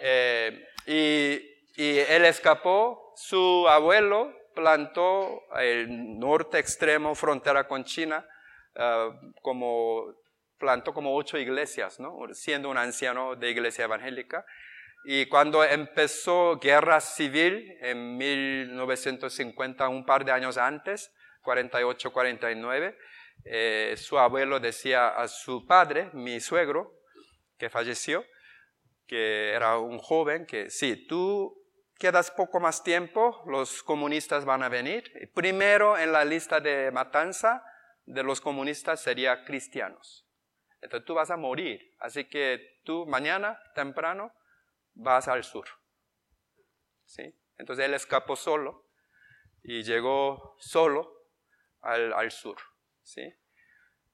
Eh, 0.02 0.68
y, 0.86 1.82
y 1.82 1.98
él 1.98 2.26
escapó, 2.26 3.12
su 3.16 3.68
abuelo 3.68 4.32
plantó 4.54 5.42
el 5.58 6.20
norte 6.20 6.60
extremo, 6.60 7.16
frontera 7.16 7.68
con 7.68 7.86
China, 7.86 8.24
ah, 8.76 9.10
como 9.42 10.14
plantó 10.62 10.94
como 10.94 11.16
ocho 11.16 11.38
iglesias, 11.38 12.00
¿no? 12.00 12.16
siendo 12.34 12.70
un 12.70 12.78
anciano 12.78 13.36
de 13.36 13.50
iglesia 13.50 13.86
evangélica. 13.86 14.46
Y 15.04 15.26
cuando 15.26 15.64
empezó 15.64 16.60
guerra 16.60 17.02
civil 17.02 17.76
en 17.82 18.18
1950, 18.18 19.90
un 19.90 20.06
par 20.06 20.24
de 20.24 20.32
años 20.32 20.58
antes, 20.58 21.12
48-49, 21.44 22.96
eh, 23.46 23.96
su 23.98 24.20
abuelo 24.20 24.60
decía 24.60 25.10
a 25.10 25.28
su 25.28 25.66
padre, 25.66 26.12
mi 26.14 26.40
suegro, 26.40 26.94
que 27.58 27.72
falleció, 27.72 28.24
que 29.08 29.50
era 29.50 29.80
un 29.80 29.98
joven, 29.98 30.46
que 30.46 30.70
si 30.70 31.08
tú 31.08 31.58
quedas 31.98 32.30
poco 32.32 32.60
más 32.60 32.84
tiempo, 32.84 33.44
los 33.48 33.84
comunistas 33.84 34.46
van 34.46 34.62
a 34.64 34.70
venir. 34.70 35.12
Primero 35.34 35.98
en 35.98 36.12
la 36.12 36.24
lista 36.24 36.60
de 36.60 36.92
matanza 36.92 37.64
de 38.06 38.24
los 38.24 38.42
comunistas 38.42 39.02
sería 39.02 39.44
cristianos. 39.46 40.28
Entonces 40.82 41.06
tú 41.06 41.14
vas 41.14 41.30
a 41.32 41.38
morir. 41.38 41.96
Así 42.00 42.26
que 42.26 42.80
tú 42.84 43.06
mañana, 43.06 43.62
temprano, 43.76 44.34
vas 44.94 45.28
al 45.28 45.44
sur. 45.44 45.68
¿Sí? 47.06 47.36
Entonces 47.58 47.86
él 47.86 47.94
escapó 47.94 48.36
solo 48.36 48.90
y 49.64 49.84
llegó 49.84 50.56
solo 50.60 51.12
al, 51.82 52.14
al 52.14 52.32
sur. 52.32 52.58
¿Sí? 53.04 53.34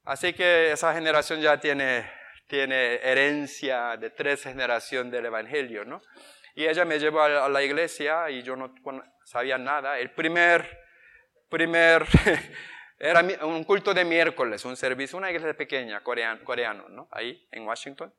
Así 0.03 0.33
que 0.33 0.71
esa 0.71 0.93
generación 0.93 1.41
ya 1.41 1.59
tiene, 1.59 2.09
tiene 2.47 2.95
herencia 2.95 3.97
de 3.97 4.09
tres 4.09 4.43
generaciones 4.43 5.11
del 5.11 5.25
Evangelio, 5.25 5.83
¿no? 5.83 6.01
Y 6.55 6.65
ella 6.65 6.85
me 6.85 6.97
llevó 6.97 7.21
a 7.21 7.49
la 7.49 7.61
iglesia 7.61 8.29
y 8.29 8.41
yo 8.41 8.55
no 8.55 8.73
sabía 9.25 9.57
nada. 9.57 9.99
El 9.99 10.11
primer, 10.11 10.79
primer 11.49 12.05
Era 12.99 13.21
un 13.45 13.63
culto 13.63 13.93
de 13.93 14.03
miércoles, 14.03 14.65
un 14.65 14.75
servicio, 14.75 15.17
una 15.17 15.29
iglesia 15.29 15.55
pequeña, 15.55 16.01
coreano, 16.01 16.43
coreano 16.43 16.89
¿no? 16.89 17.07
Ahí, 17.11 17.47
en 17.51 17.65
Washington. 17.65 18.11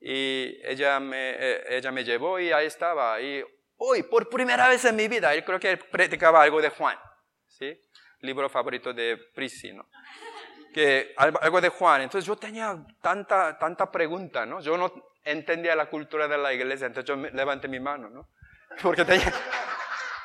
Y 0.00 0.58
ella 0.64 1.00
me, 1.00 1.30
eh, 1.30 1.76
ella 1.76 1.92
me 1.92 2.04
llevó 2.04 2.38
y 2.38 2.50
ahí 2.50 2.66
estaba. 2.66 3.20
Y 3.20 3.44
hoy, 3.76 4.02
por 4.04 4.28
primera 4.28 4.68
vez 4.68 4.84
en 4.86 4.96
mi 4.96 5.08
vida, 5.08 5.34
él 5.34 5.44
creo 5.44 5.60
que 5.60 5.72
él 5.72 5.78
predicaba 5.78 6.42
algo 6.42 6.62
de 6.62 6.70
Juan, 6.70 6.98
¿sí? 7.46 7.78
Libro 8.20 8.48
favorito 8.48 8.94
de 8.94 9.18
Prisi, 9.34 9.72
¿no? 9.72 9.88
Que, 10.72 11.14
algo 11.16 11.60
de 11.60 11.68
Juan. 11.68 12.02
Entonces 12.02 12.26
yo 12.26 12.36
tenía 12.36 12.76
tanta, 13.02 13.58
tanta 13.58 13.90
pregunta, 13.90 14.46
¿no? 14.46 14.60
Yo 14.60 14.78
no 14.78 14.92
entendía 15.24 15.74
la 15.74 15.86
cultura 15.86 16.28
de 16.28 16.38
la 16.38 16.54
iglesia, 16.54 16.86
entonces 16.86 17.08
yo 17.08 17.16
levanté 17.16 17.68
mi 17.68 17.80
mano, 17.80 18.08
¿no? 18.08 18.28
Porque 18.82 19.04
tenía 19.04 19.32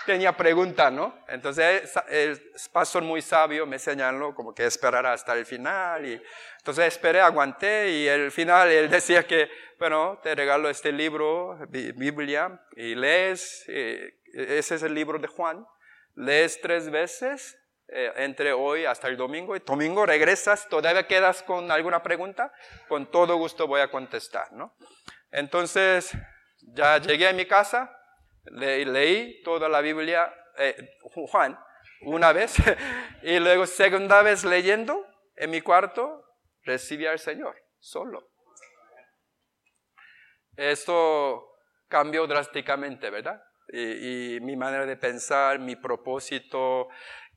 tenía 0.05 0.35
pregunta, 0.35 0.89
¿no? 0.89 1.17
Entonces 1.27 1.91
el 2.09 2.41
pastor 2.71 3.03
muy 3.03 3.21
sabio 3.21 3.65
me 3.65 3.79
señaló 3.79 4.33
como 4.33 4.53
que 4.53 4.65
esperara 4.65 5.13
hasta 5.13 5.33
el 5.33 5.45
final 5.45 6.05
y 6.05 6.21
entonces 6.57 6.85
esperé, 6.85 7.21
aguanté 7.21 7.89
y 7.91 8.09
al 8.09 8.31
final 8.31 8.69
él 8.69 8.89
decía 8.89 9.25
que, 9.25 9.49
bueno, 9.79 10.19
te 10.21 10.35
regalo 10.35 10.69
este 10.69 10.91
libro, 10.91 11.57
Biblia, 11.69 12.61
y 12.75 12.95
lees, 12.95 13.67
ese 13.67 14.75
es 14.75 14.83
el 14.83 14.93
libro 14.93 15.19
de 15.19 15.27
Juan, 15.27 15.65
lees 16.15 16.59
tres 16.61 16.89
veces 16.89 17.57
eh, 17.93 18.13
entre 18.17 18.53
hoy 18.53 18.85
hasta 18.85 19.09
el 19.09 19.17
domingo 19.17 19.53
y 19.55 19.59
domingo 19.59 20.05
regresas, 20.05 20.69
todavía 20.69 21.07
quedas 21.07 21.43
con 21.43 21.69
alguna 21.71 22.01
pregunta, 22.01 22.53
con 22.87 23.11
todo 23.11 23.35
gusto 23.35 23.67
voy 23.67 23.81
a 23.81 23.91
contestar, 23.91 24.53
¿no? 24.53 24.75
Entonces 25.29 26.11
ya 26.61 26.99
llegué 26.99 27.27
a 27.27 27.33
mi 27.33 27.45
casa, 27.45 27.91
le, 28.45 28.85
leí 28.85 29.41
toda 29.43 29.69
la 29.69 29.81
Biblia, 29.81 30.33
eh, 30.57 30.75
Juan, 31.01 31.57
una 32.01 32.33
vez, 32.33 32.55
y 33.23 33.39
luego 33.39 33.65
segunda 33.65 34.21
vez 34.21 34.43
leyendo 34.43 35.05
en 35.35 35.49
mi 35.51 35.61
cuarto, 35.61 36.23
recibí 36.63 37.05
al 37.05 37.19
Señor, 37.19 37.55
solo. 37.79 38.29
Esto 40.55 41.47
cambió 41.87 42.27
drásticamente, 42.27 43.09
¿verdad? 43.09 43.41
Y, 43.73 44.39
mi 44.41 44.55
manera 44.55 44.85
de 44.85 44.97
pensar, 44.97 45.59
mi 45.59 45.75
propósito, 45.75 46.89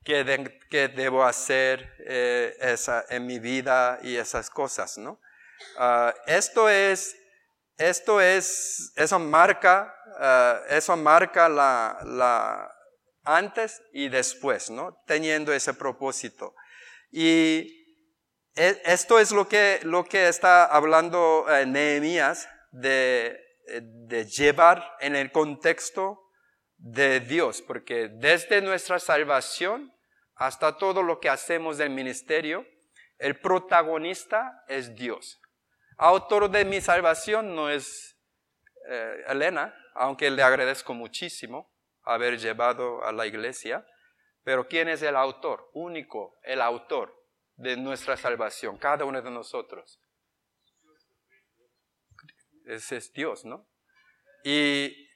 qué, 0.03 0.23
debo 0.23 1.23
hacer 1.23 1.95
eh, 2.05 2.55
esa, 2.59 3.05
en 3.09 3.25
mi 3.25 3.39
vida 3.39 3.99
y 4.03 4.17
esas 4.17 4.49
cosas, 4.49 4.97
¿no? 4.97 5.21
Ah, 5.77 6.13
esto 6.27 6.69
es 6.69 7.17
esto 7.77 8.21
es, 8.21 8.93
eso 8.95 9.19
marca, 9.19 9.93
eh, 10.19 10.77
eso 10.77 10.95
marca 10.95 11.49
la, 11.49 11.99
la, 12.05 12.71
antes 13.23 13.81
y 13.93 14.09
después, 14.09 14.69
¿no? 14.69 15.01
Teniendo 15.05 15.53
ese 15.53 15.73
propósito. 15.73 16.55
Y 17.11 17.99
e, 18.55 18.81
esto 18.85 19.19
es 19.19 19.31
lo 19.31 19.47
que, 19.47 19.79
lo 19.83 20.05
que 20.05 20.27
está 20.27 20.65
hablando 20.65 21.45
eh, 21.49 21.65
Nehemías 21.65 22.47
de, 22.71 23.39
de 23.81 24.25
llevar 24.25 24.95
en 24.99 25.15
el 25.15 25.31
contexto 25.31 26.21
de 26.77 27.19
Dios, 27.19 27.61
porque 27.61 28.09
desde 28.09 28.61
nuestra 28.61 28.99
salvación 28.99 29.93
hasta 30.35 30.77
todo 30.77 31.01
lo 31.01 31.19
que 31.19 31.29
hacemos 31.29 31.77
del 31.77 31.89
ministerio, 31.89 32.65
el 33.17 33.39
protagonista 33.39 34.63
es 34.67 34.93
Dios. 34.95 35.39
Autor 35.97 36.49
de 36.49 36.65
mi 36.65 36.81
salvación 36.81 37.55
no 37.55 37.69
es 37.69 38.17
eh, 38.89 39.23
Elena, 39.27 39.73
aunque 39.93 40.29
le 40.29 40.43
agradezco 40.43 40.93
muchísimo 40.93 41.73
haber 42.03 42.37
llevado 42.37 43.03
a 43.03 43.11
la 43.11 43.25
iglesia, 43.25 43.85
pero 44.43 44.67
¿quién 44.67 44.89
es 44.89 45.01
el 45.01 45.15
autor? 45.15 45.69
Único, 45.73 46.37
el 46.43 46.61
autor 46.61 47.15
de 47.55 47.77
nuestra 47.77 48.17
salvación, 48.17 48.77
cada 48.77 49.05
uno 49.05 49.21
de 49.21 49.31
nosotros. 49.31 49.99
Ese 52.65 52.97
es 52.97 53.13
Dios, 53.13 53.45
¿no? 53.45 53.67
Y 54.43 55.07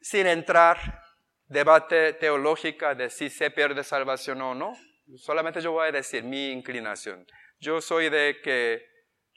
sin 0.00 0.26
entrar 0.26 1.02
debate 1.46 2.14
teológica 2.14 2.94
de 2.94 3.08
si 3.08 3.30
se 3.30 3.50
pierde 3.50 3.84
salvación 3.84 4.42
o 4.42 4.54
no. 4.54 4.72
Solamente 5.16 5.60
yo 5.60 5.72
voy 5.72 5.88
a 5.88 5.92
decir 5.92 6.24
mi 6.24 6.50
inclinación. 6.50 7.26
Yo 7.58 7.80
soy 7.80 8.10
de 8.10 8.40
que 8.42 8.87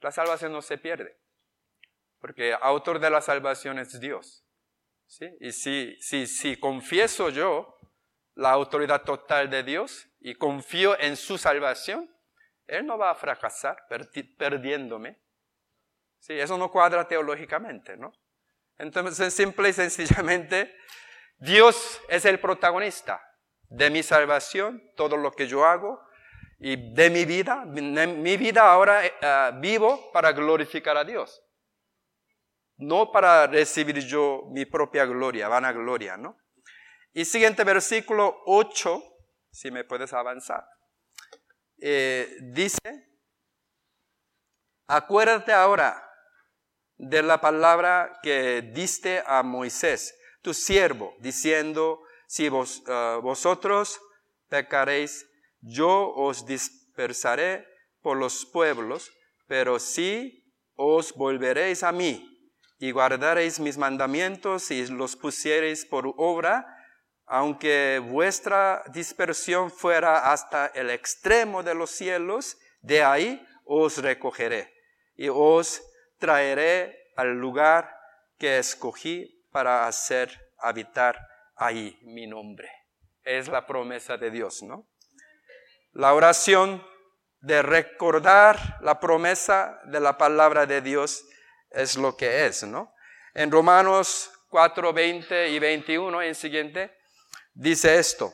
la 0.01 0.11
salvación 0.11 0.51
no 0.51 0.61
se 0.61 0.77
pierde, 0.77 1.17
porque 2.19 2.55
autor 2.59 2.99
de 2.99 3.09
la 3.09 3.21
salvación 3.21 3.79
es 3.79 3.99
Dios. 3.99 4.45
¿sí? 5.05 5.29
Y 5.39 5.51
si, 5.51 5.95
si, 6.01 6.27
si 6.27 6.59
confieso 6.59 7.29
yo 7.29 7.77
la 8.35 8.51
autoridad 8.51 9.03
total 9.03 9.49
de 9.49 9.63
Dios 9.63 10.07
y 10.19 10.35
confío 10.35 10.99
en 10.99 11.15
su 11.15 11.37
salvación, 11.37 12.09
Él 12.67 12.85
no 12.85 12.97
va 12.97 13.11
a 13.11 13.15
fracasar 13.15 13.77
perdiéndome. 14.37 15.19
Sí, 16.19 16.33
eso 16.33 16.57
no 16.57 16.71
cuadra 16.71 17.07
teológicamente, 17.07 17.97
¿no? 17.97 18.11
Entonces, 18.77 19.33
simple 19.33 19.69
y 19.69 19.73
sencillamente, 19.73 20.75
Dios 21.37 22.01
es 22.09 22.25
el 22.25 22.39
protagonista 22.39 23.21
de 23.69 23.89
mi 23.89 24.03
salvación, 24.03 24.81
todo 24.95 25.17
lo 25.17 25.31
que 25.31 25.47
yo 25.47 25.65
hago 25.65 26.01
y 26.63 26.93
de 26.93 27.09
mi 27.09 27.25
vida. 27.25 27.65
Mi 27.65 28.37
vida 28.37 28.71
ahora 28.71 29.05
eh, 29.05 29.51
vivo 29.59 30.11
para 30.13 30.31
glorificar 30.31 30.95
a 30.95 31.03
Dios. 31.03 31.43
No 32.77 33.11
para 33.11 33.47
recibir 33.47 33.99
yo 34.05 34.43
mi 34.51 34.65
propia 34.65 35.05
gloria, 35.05 35.47
vanagloria, 35.47 36.17
¿no? 36.17 36.37
Y 37.13 37.25
siguiente 37.25 37.63
versículo 37.63 38.41
8, 38.45 39.03
si 39.51 39.71
me 39.71 39.83
puedes 39.83 40.13
avanzar, 40.13 40.65
eh, 41.79 42.37
dice, 42.53 43.09
acuérdate 44.87 45.51
ahora 45.51 46.07
de 46.95 47.23
la 47.23 47.41
palabra 47.41 48.19
que 48.21 48.61
diste 48.61 49.23
a 49.25 49.43
Moisés, 49.43 50.15
tu 50.41 50.53
siervo, 50.53 51.15
diciendo, 51.19 52.01
si 52.27 52.49
vos, 52.49 52.83
eh, 52.87 53.19
vosotros 53.21 53.99
pecaréis, 54.47 55.27
yo 55.61 56.13
os 56.13 56.45
dispersaré 56.45 57.65
por 58.01 58.17
los 58.17 58.45
pueblos, 58.45 59.11
pero 59.47 59.79
si 59.79 60.43
os 60.75 61.13
volveréis 61.13 61.83
a 61.83 61.91
mí 61.91 62.27
y 62.79 62.91
guardaréis 62.91 63.59
mis 63.59 63.77
mandamientos 63.77 64.71
y 64.71 64.87
los 64.87 65.15
pusiereis 65.15 65.85
por 65.85 66.13
obra, 66.17 66.65
aunque 67.25 68.01
vuestra 68.03 68.83
dispersión 68.91 69.71
fuera 69.71 70.31
hasta 70.31 70.67
el 70.67 70.89
extremo 70.89 71.63
de 71.63 71.75
los 71.75 71.91
cielos, 71.91 72.57
de 72.81 73.03
ahí 73.03 73.45
os 73.63 73.99
recogeré 73.99 74.73
y 75.15 75.29
os 75.29 75.81
traeré 76.17 77.13
al 77.15 77.39
lugar 77.39 77.95
que 78.37 78.57
escogí 78.57 79.45
para 79.51 79.85
hacer 79.85 80.51
habitar 80.57 81.19
ahí 81.55 81.99
mi 82.01 82.25
nombre. 82.25 82.69
Es 83.23 83.47
la 83.47 83.67
promesa 83.67 84.17
de 84.17 84.31
Dios, 84.31 84.63
¿no? 84.63 84.90
La 85.93 86.13
oración 86.13 86.85
de 87.41 87.61
recordar 87.61 88.77
la 88.81 88.99
promesa 88.99 89.81
de 89.85 89.99
la 89.99 90.17
palabra 90.17 90.65
de 90.65 90.81
Dios 90.81 91.25
es 91.69 91.97
lo 91.97 92.15
que 92.15 92.45
es, 92.45 92.63
¿no? 92.63 92.93
En 93.33 93.51
Romanos 93.51 94.31
4, 94.49 94.93
20 94.93 95.49
y 95.49 95.59
21, 95.59 96.21
en 96.21 96.35
siguiente, 96.35 96.97
dice 97.53 97.97
esto, 97.97 98.31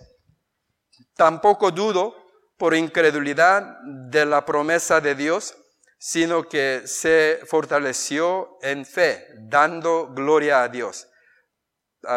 tampoco 1.15 1.71
dudo 1.71 2.15
por 2.57 2.75
incredulidad 2.75 3.77
de 3.83 4.25
la 4.25 4.43
promesa 4.43 4.99
de 4.99 5.15
Dios, 5.15 5.55
sino 5.99 6.47
que 6.47 6.83
se 6.85 7.39
fortaleció 7.45 8.57
en 8.61 8.85
fe, 8.85 9.27
dando 9.39 10.07
gloria 10.07 10.63
a 10.63 10.69
Dios, 10.69 11.07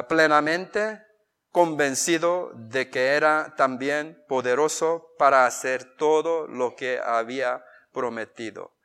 plenamente 0.09 1.03
convencido 1.51 2.53
de 2.55 2.91
que 2.91 3.09
era 3.09 3.55
también 3.57 4.23
poderoso 4.29 5.15
para 5.19 5.47
hacer 5.47 5.97
todo 5.97 6.47
lo 6.47 6.77
que 6.77 7.01
había 7.03 7.65
prometido. 7.93 8.77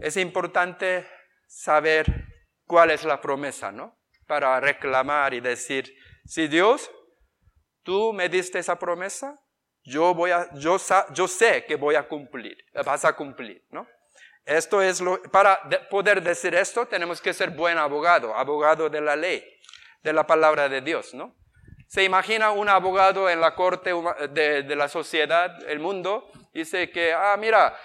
Es 0.00 0.16
importante 0.16 1.06
saber 1.46 2.26
cuál 2.66 2.90
es 2.90 3.04
la 3.04 3.20
promesa, 3.20 3.70
¿no? 3.72 3.98
Para 4.26 4.60
reclamar 4.60 5.34
y 5.34 5.40
decir, 5.40 5.94
si 6.24 6.48
Dios 6.48 6.90
tú 7.82 8.12
me 8.12 8.28
diste 8.28 8.58
esa 8.58 8.78
promesa, 8.78 9.40
yo, 9.82 10.14
voy 10.14 10.30
a, 10.30 10.52
yo, 10.54 10.76
yo 11.12 11.28
sé 11.28 11.64
que 11.64 11.76
voy 11.76 11.94
a 11.94 12.06
cumplir, 12.06 12.56
vas 12.84 13.04
a 13.04 13.14
cumplir, 13.14 13.64
¿no? 13.70 13.86
Esto 14.44 14.80
es 14.80 15.00
lo, 15.00 15.20
para 15.24 15.60
poder 15.90 16.22
decir 16.22 16.54
esto 16.54 16.86
tenemos 16.86 17.20
que 17.20 17.34
ser 17.34 17.50
buen 17.50 17.76
abogado, 17.76 18.34
abogado 18.34 18.88
de 18.88 19.00
la 19.00 19.14
ley, 19.14 19.44
de 20.02 20.12
la 20.12 20.26
palabra 20.26 20.68
de 20.68 20.80
Dios, 20.80 21.12
¿no? 21.12 21.37
Se 21.88 22.04
imagina 22.04 22.52
un 22.52 22.68
abogado 22.68 23.28
en 23.28 23.40
la 23.40 23.54
corte 23.54 23.92
de, 24.30 24.62
de 24.62 24.76
la 24.76 24.88
sociedad, 24.88 25.68
el 25.68 25.80
mundo, 25.80 26.30
dice 26.52 26.90
que, 26.90 27.12
ah, 27.12 27.36
mira, 27.38 27.76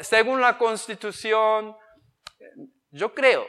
según 0.00 0.40
la 0.40 0.56
constitución, 0.58 1.76
yo 2.90 3.14
creo, 3.14 3.46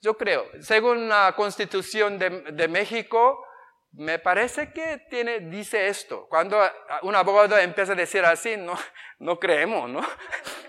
yo 0.00 0.16
creo, 0.16 0.46
según 0.60 1.08
la 1.08 1.32
constitución 1.36 2.18
de, 2.18 2.68
México, 2.68 3.44
me 3.92 4.18
parece 4.18 4.72
que 4.72 5.06
tiene, 5.10 5.40
dice 5.40 5.88
esto. 5.88 6.26
Cuando 6.28 6.60
un 7.02 7.14
abogado 7.14 7.58
empieza 7.58 7.92
a 7.92 7.96
decir 7.96 8.24
así, 8.24 8.56
no, 8.56 8.78
no 9.18 9.38
creemos, 9.38 9.88
¿no? 9.90 10.06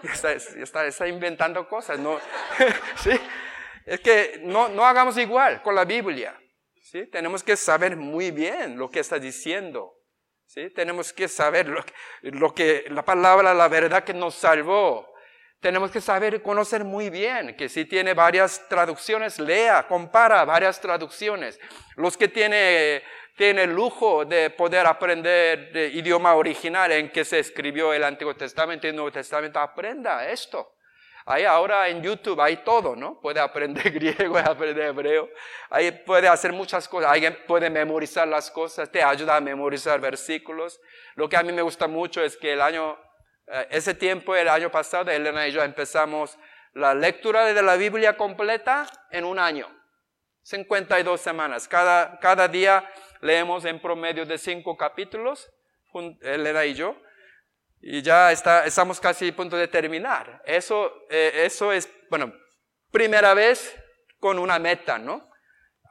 Está, 0.04 0.86
está, 0.86 1.08
inventando 1.08 1.68
cosas, 1.68 2.00
¿no? 2.00 2.20
¿Sí? 2.96 3.12
Es 3.86 4.00
que 4.00 4.40
no, 4.44 4.70
no 4.70 4.86
hagamos 4.86 5.18
igual 5.18 5.62
con 5.62 5.76
la 5.76 5.84
Biblia. 5.84 6.40
¿Sí? 6.90 7.06
Tenemos 7.08 7.44
que 7.44 7.56
saber 7.56 7.96
muy 7.96 8.32
bien 8.32 8.78
lo 8.78 8.90
que 8.90 9.00
está 9.00 9.20
diciendo. 9.20 9.96
¿sí? 10.46 10.70
Tenemos 10.72 11.14
que 11.14 11.28
saber 11.28 11.68
lo, 11.68 11.84
lo 12.22 12.54
que, 12.54 12.86
la 12.90 13.06
palabra, 13.06 13.54
la 13.54 13.68
verdad 13.68 14.04
que 14.04 14.14
nos 14.14 14.36
salvó. 14.36 15.08
Tenemos 15.60 15.92
que 15.92 16.00
saber, 16.00 16.42
conocer 16.42 16.86
muy 16.86 17.10
bien 17.10 17.56
que 17.56 17.68
si 17.68 17.86
tiene 17.86 18.14
varias 18.14 18.68
traducciones, 18.70 19.40
lea, 19.40 19.86
compara 19.88 20.46
varias 20.46 20.80
traducciones. 20.80 21.60
Los 21.98 22.16
que 22.16 22.30
tiene, 22.30 23.04
tiene 23.36 23.64
el 23.64 23.74
lujo 23.74 24.24
de 24.24 24.50
poder 24.50 24.88
aprender 24.88 25.76
el 25.76 25.96
idioma 25.96 26.36
original 26.36 26.92
en 26.94 27.12
que 27.12 27.26
se 27.26 27.40
escribió 27.40 27.94
el 27.94 28.06
Antiguo 28.06 28.36
Testamento 28.36 28.88
y 28.88 28.92
el 28.92 28.96
Nuevo 28.96 29.12
Testamento, 29.12 29.60
aprenda 29.60 30.30
esto. 30.30 30.76
Ahí 31.32 31.44
ahora 31.44 31.88
en 31.90 32.02
YouTube 32.02 32.42
hay 32.42 32.58
todo, 32.64 32.96
¿no? 32.96 33.22
Puede 33.22 33.40
aprender 33.40 33.92
griego, 33.94 34.32
puede 34.32 34.50
aprender 34.50 34.88
hebreo, 34.88 35.30
ahí 35.70 35.92
puede 35.92 36.28
hacer 36.28 36.52
muchas 36.52 36.88
cosas, 36.88 37.12
alguien 37.12 37.38
puede 37.46 37.70
memorizar 37.70 38.28
las 38.28 38.50
cosas, 38.50 38.92
te 38.92 39.04
ayuda 39.04 39.36
a 39.36 39.40
memorizar 39.40 40.02
versículos. 40.02 40.82
Lo 41.14 41.30
que 41.30 41.38
a 41.38 41.44
mí 41.44 41.52
me 41.52 41.62
gusta 41.62 41.88
mucho 41.88 42.24
es 42.24 42.36
que 42.36 42.54
el 42.54 42.62
año 42.62 42.98
eh, 43.46 43.68
ese 43.70 43.94
tiempo, 43.94 44.36
el 44.36 44.50
año 44.50 44.72
pasado, 44.72 45.12
Elena 45.12 45.48
y 45.48 45.52
yo 45.52 45.62
empezamos 45.62 46.36
la 46.74 46.96
lectura 46.96 47.46
de 47.46 47.62
la 47.62 47.76
Biblia 47.76 48.18
completa 48.18 48.88
en 49.12 49.24
un 49.24 49.38
año. 49.38 49.68
52 50.42 51.22
semanas. 51.22 51.68
Cada, 51.68 52.20
cada 52.20 52.48
día 52.48 52.90
leemos 53.22 53.66
en 53.66 53.80
promedio 53.80 54.26
de 54.26 54.40
cinco 54.40 54.76
capítulos, 54.76 55.48
Elena 56.22 56.66
y 56.66 56.74
yo. 56.74 56.96
Y 57.82 58.02
ya 58.02 58.32
está, 58.32 58.66
estamos 58.66 59.00
casi 59.00 59.30
a 59.30 59.36
punto 59.36 59.56
de 59.56 59.68
terminar. 59.68 60.42
Eso, 60.46 61.06
eh, 61.10 61.44
eso 61.46 61.72
es, 61.72 61.90
bueno, 62.10 62.34
primera 62.92 63.34
vez 63.34 63.76
con 64.20 64.38
una 64.38 64.60
meta, 64.60 64.98
¿no? 64.98 65.30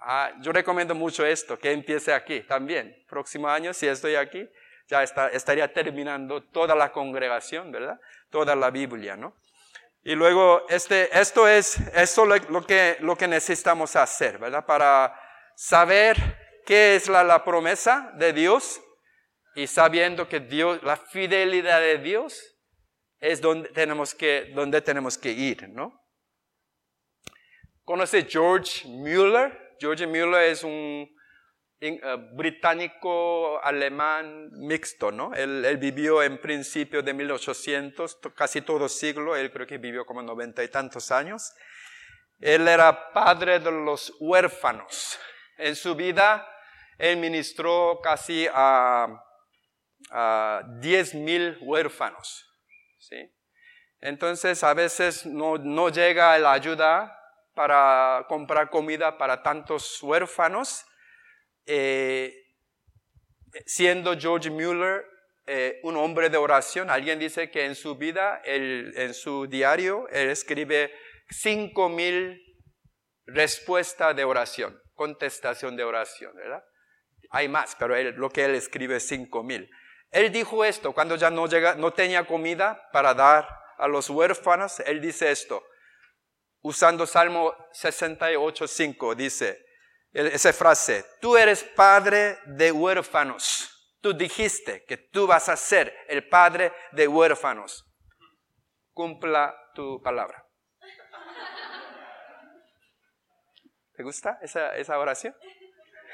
Ah, 0.00 0.32
yo 0.40 0.52
recomiendo 0.52 0.94
mucho 0.94 1.24
esto, 1.24 1.58
que 1.58 1.72
empiece 1.72 2.12
aquí 2.12 2.40
también. 2.42 3.04
Próximo 3.08 3.48
año, 3.48 3.72
si 3.72 3.88
estoy 3.88 4.14
aquí, 4.16 4.48
ya 4.86 5.02
estaría 5.02 5.72
terminando 5.72 6.42
toda 6.42 6.74
la 6.74 6.92
congregación, 6.92 7.72
¿verdad? 7.72 7.98
Toda 8.30 8.54
la 8.54 8.70
Biblia, 8.70 9.16
¿no? 9.16 9.34
Y 10.02 10.14
luego, 10.14 10.66
este, 10.68 11.18
esto 11.18 11.48
es 11.48 11.78
esto 11.94 12.24
lo, 12.24 12.64
que, 12.64 12.96
lo 13.00 13.16
que 13.16 13.28
necesitamos 13.28 13.96
hacer, 13.96 14.38
¿verdad? 14.38 14.64
Para 14.64 15.18
saber 15.56 16.16
qué 16.64 16.96
es 16.96 17.08
la, 17.08 17.24
la 17.24 17.44
promesa 17.44 18.12
de 18.14 18.32
Dios 18.32 18.80
y 19.54 19.66
sabiendo 19.66 20.28
que 20.28 20.40
Dios, 20.40 20.82
la 20.82 20.96
fidelidad 20.96 21.80
de 21.80 21.98
Dios 21.98 22.56
es 23.18 23.40
donde 23.40 23.68
tenemos 23.70 24.14
que, 24.14 24.52
donde 24.54 24.80
tenemos 24.80 25.18
que 25.18 25.30
ir, 25.30 25.68
¿no? 25.68 26.00
¿Conoce 27.84 28.26
George 28.28 28.86
Mueller? 28.86 29.76
George 29.80 30.06
Mueller 30.06 30.50
es 30.50 30.62
un 30.62 31.08
eh, 31.80 32.00
británico-alemán 32.34 34.50
mixto, 34.52 35.12
¿no? 35.12 35.32
Él, 35.32 35.76
vivió 35.78 36.24
en 36.24 36.40
principio 36.40 37.02
de 37.02 37.14
1800, 37.14 38.18
casi 38.34 38.62
todo 38.62 38.88
siglo, 38.88 39.36
él 39.36 39.52
creo 39.52 39.64
que 39.66 39.78
vivió 39.78 40.04
como 40.04 40.20
noventa 40.20 40.64
y 40.64 40.68
tantos 40.68 41.12
años. 41.12 41.52
Él 42.40 42.66
era 42.66 43.12
padre 43.12 43.60
de 43.60 43.70
los 43.70 44.12
huérfanos. 44.18 45.20
En 45.56 45.76
su 45.76 45.94
vida, 45.94 46.48
él 46.98 47.18
ministró 47.18 48.00
casi 48.02 48.48
a, 48.52 49.06
a 50.10 50.62
10 50.80 51.14
mil 51.14 51.58
huérfanos, 51.60 52.46
¿sí? 52.98 53.30
Entonces, 54.00 54.62
a 54.62 54.74
veces 54.74 55.26
no, 55.26 55.58
no 55.58 55.88
llega 55.88 56.38
la 56.38 56.52
ayuda 56.52 57.14
para 57.54 58.24
comprar 58.28 58.70
comida 58.70 59.18
para 59.18 59.42
tantos 59.42 60.00
huérfanos 60.02 60.86
eh, 61.66 62.32
siendo 63.66 64.16
George 64.18 64.50
Mueller 64.50 65.04
eh, 65.46 65.80
un 65.82 65.96
hombre 65.96 66.30
de 66.30 66.36
oración, 66.36 66.90
alguien 66.90 67.18
dice 67.18 67.50
que 67.50 67.64
en 67.64 67.74
su 67.74 67.96
vida, 67.96 68.40
en 68.44 69.14
su 69.14 69.46
diario, 69.46 70.06
él 70.10 70.28
escribe 70.28 70.92
cinco 71.30 71.88
mil 71.88 72.38
respuestas 73.26 74.14
de 74.14 74.24
oración, 74.24 74.78
contestación 74.94 75.76
de 75.76 75.84
oración, 75.84 76.34
¿verdad? 76.36 76.62
Hay 77.30 77.48
más, 77.48 77.76
pero 77.78 77.98
lo 78.12 78.28
que 78.30 78.44
él 78.44 78.54
escribe 78.54 78.96
es 78.96 79.08
cinco 79.08 79.42
mil. 79.42 79.70
Él 80.10 80.32
dijo 80.32 80.64
esto 80.64 80.92
cuando 80.92 81.16
ya 81.16 81.30
no, 81.30 81.46
llega, 81.46 81.74
no 81.74 81.92
tenía 81.92 82.26
comida 82.26 82.88
para 82.92 83.14
dar 83.14 83.48
a 83.76 83.88
los 83.88 84.08
huérfanos. 84.10 84.80
Él 84.80 85.00
dice 85.00 85.30
esto, 85.30 85.62
usando 86.62 87.06
Salmo 87.06 87.54
68.5, 87.72 89.14
dice 89.14 89.64
esa 90.12 90.52
frase, 90.52 91.04
tú 91.20 91.36
eres 91.36 91.62
padre 91.62 92.38
de 92.46 92.72
huérfanos. 92.72 93.74
Tú 94.00 94.14
dijiste 94.14 94.84
que 94.86 94.96
tú 94.96 95.26
vas 95.26 95.48
a 95.48 95.56
ser 95.56 95.94
el 96.08 96.28
padre 96.28 96.72
de 96.92 97.08
huérfanos. 97.08 97.84
Cumpla 98.92 99.54
tu 99.74 100.00
palabra. 100.02 100.44
¿Te 103.94 104.02
gusta 104.04 104.38
esa, 104.40 104.76
esa 104.76 104.98
oración? 104.98 105.34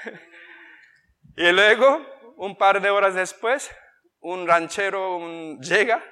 y 1.37 1.53
luego, 1.53 2.05
un 2.37 2.57
par 2.57 2.81
de 2.81 2.89
horas 2.89 3.15
después, 3.15 3.71
un 4.25 4.47
ranchero 4.49 5.59
llega 5.61 6.03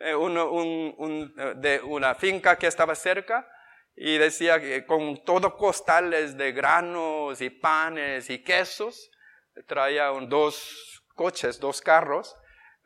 eh, 0.00 0.12
eh, 0.12 1.54
de 1.56 1.80
una 1.84 2.14
finca 2.16 2.56
que 2.56 2.66
estaba 2.66 2.94
cerca 2.96 3.48
y 3.94 4.18
decía 4.18 4.60
que 4.60 4.84
con 4.84 5.24
todo 5.24 5.56
costales 5.56 6.36
de 6.36 6.52
granos 6.52 7.40
y 7.40 7.50
panes 7.50 8.28
y 8.28 8.42
quesos, 8.42 9.10
traía 9.66 10.06
dos 10.06 11.04
coches, 11.14 11.60
dos 11.60 11.80
carros 11.80 12.36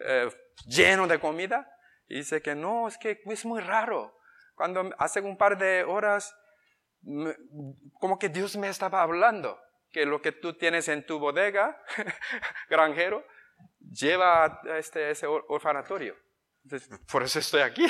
eh, 0.01 0.29
llenos 0.67 1.09
de 1.09 1.19
comida. 1.19 1.71
Y 2.07 2.17
dice 2.17 2.43
que 2.43 2.55
no, 2.55 2.87
es 2.87 2.99
que 2.99 3.23
es 3.25 3.45
muy 3.47 3.63
raro. 3.63 4.19
Cuando 4.55 4.91
hace 4.99 5.21
un 5.21 5.39
par 5.39 5.57
de 5.57 5.83
horas, 5.85 6.37
como 7.95 8.19
que 8.19 8.29
Dios 8.29 8.57
me 8.57 8.69
estaba 8.69 9.01
hablando, 9.01 9.59
que 9.91 10.05
lo 10.05 10.21
que 10.21 10.33
tú 10.33 10.53
tienes 10.53 10.89
en 10.89 11.07
tu 11.07 11.19
bodega, 11.19 11.81
granjero, 12.69 13.25
lleva 13.79 14.45
a 14.45 14.79
este, 14.79 15.11
ese 15.11 15.27
orfanatorio. 15.27 16.17
por 17.11 17.23
eso 17.23 17.39
estoy 17.39 17.63
aquí. 17.63 17.87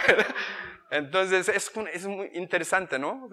Entonces 0.90 1.48
es, 1.48 1.70
es, 1.92 2.06
muy 2.06 2.30
interesante, 2.34 2.98
¿no? 2.98 3.28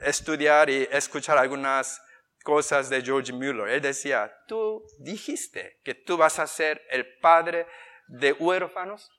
estudiar 0.00 0.70
y 0.70 0.88
escuchar 0.90 1.38
algunas 1.38 2.00
cosas 2.42 2.88
de 2.88 3.02
George 3.02 3.32
Mueller. 3.32 3.68
Él 3.68 3.80
decía, 3.80 4.32
tú 4.46 4.84
dijiste 4.98 5.80
que 5.84 5.94
tú 5.94 6.16
vas 6.16 6.38
a 6.38 6.46
ser 6.46 6.82
el 6.90 7.18
padre 7.20 7.66
de 8.08 8.32
huérfanos, 8.32 9.10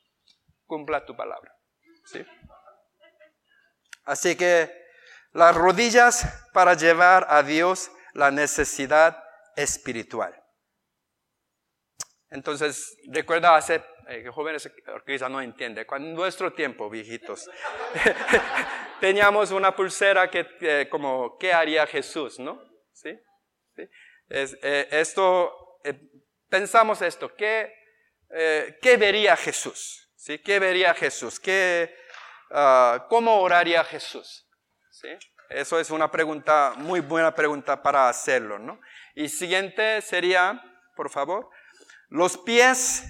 cumpla 0.65 1.05
tu 1.05 1.15
palabra. 1.15 1.53
¿Sí? 2.05 2.25
Así 4.03 4.35
que 4.35 4.71
las 5.31 5.55
rodillas 5.55 6.47
para 6.53 6.73
llevar 6.73 7.27
a 7.29 7.43
Dios 7.43 7.91
la 8.13 8.31
necesidad 8.31 9.23
espiritual. 9.55 10.35
Entonces, 12.31 12.97
recuerda 13.07 13.55
hace, 13.55 13.83
eh, 14.07 14.27
jóvenes 14.31 14.71
quizá 15.05 15.29
no 15.29 15.41
entiende, 15.41 15.85
cuando 15.85 16.09
en 16.09 16.15
nuestro 16.15 16.53
tiempo, 16.53 16.89
viejitos, 16.89 17.49
teníamos 18.99 19.51
una 19.51 19.75
pulsera 19.75 20.29
que, 20.29 20.87
como, 20.89 21.37
¿qué 21.39 21.53
haría 21.53 21.87
Jesús? 21.87 22.39
¿No? 22.39 22.61
¿Sí? 22.93 23.17
¿Sí? 23.75 23.89
Eh, 24.29 24.87
esto, 24.91 25.79
eh, 25.83 25.99
pensamos 26.49 27.01
esto, 27.01 27.33
¿qué, 27.35 27.73
¿qué 28.81 28.97
vería 28.97 29.35
Jesús? 29.35 30.11
¿Sí? 30.15 30.37
¿Qué 30.39 30.59
vería 30.59 30.93
Jesús? 30.93 31.39
¿Qué, 31.39 31.95
ah, 32.51 33.07
¿Cómo 33.09 33.41
oraría 33.41 33.83
Jesús? 33.83 34.47
¿Sí? 34.91 35.09
Eso 35.49 35.79
es 35.79 35.89
una 35.89 36.11
pregunta, 36.11 36.73
muy 36.77 36.99
buena 36.99 37.33
pregunta 37.33 37.81
para 37.81 38.07
hacerlo, 38.07 38.59
¿no? 38.59 38.79
Y 39.15 39.29
siguiente 39.29 39.99
sería, 40.01 40.61
por 40.95 41.09
favor, 41.09 41.49
los 42.09 42.37
pies 42.37 43.03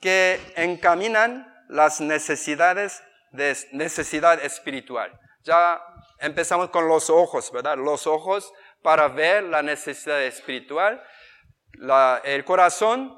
que 0.00 0.40
encaminan 0.56 1.52
las 1.68 2.00
necesidades 2.00 3.02
de 3.32 3.56
necesidad 3.72 4.42
espiritual. 4.42 5.18
Ya 5.42 5.80
empezamos 6.18 6.70
con 6.70 6.88
los 6.88 7.10
ojos, 7.10 7.52
¿verdad? 7.52 7.76
Los 7.76 8.06
ojos 8.06 8.52
para 8.82 9.08
ver 9.08 9.44
la 9.44 9.62
necesidad 9.62 10.22
espiritual. 10.22 11.02
el 12.24 12.44
corazón 12.44 13.14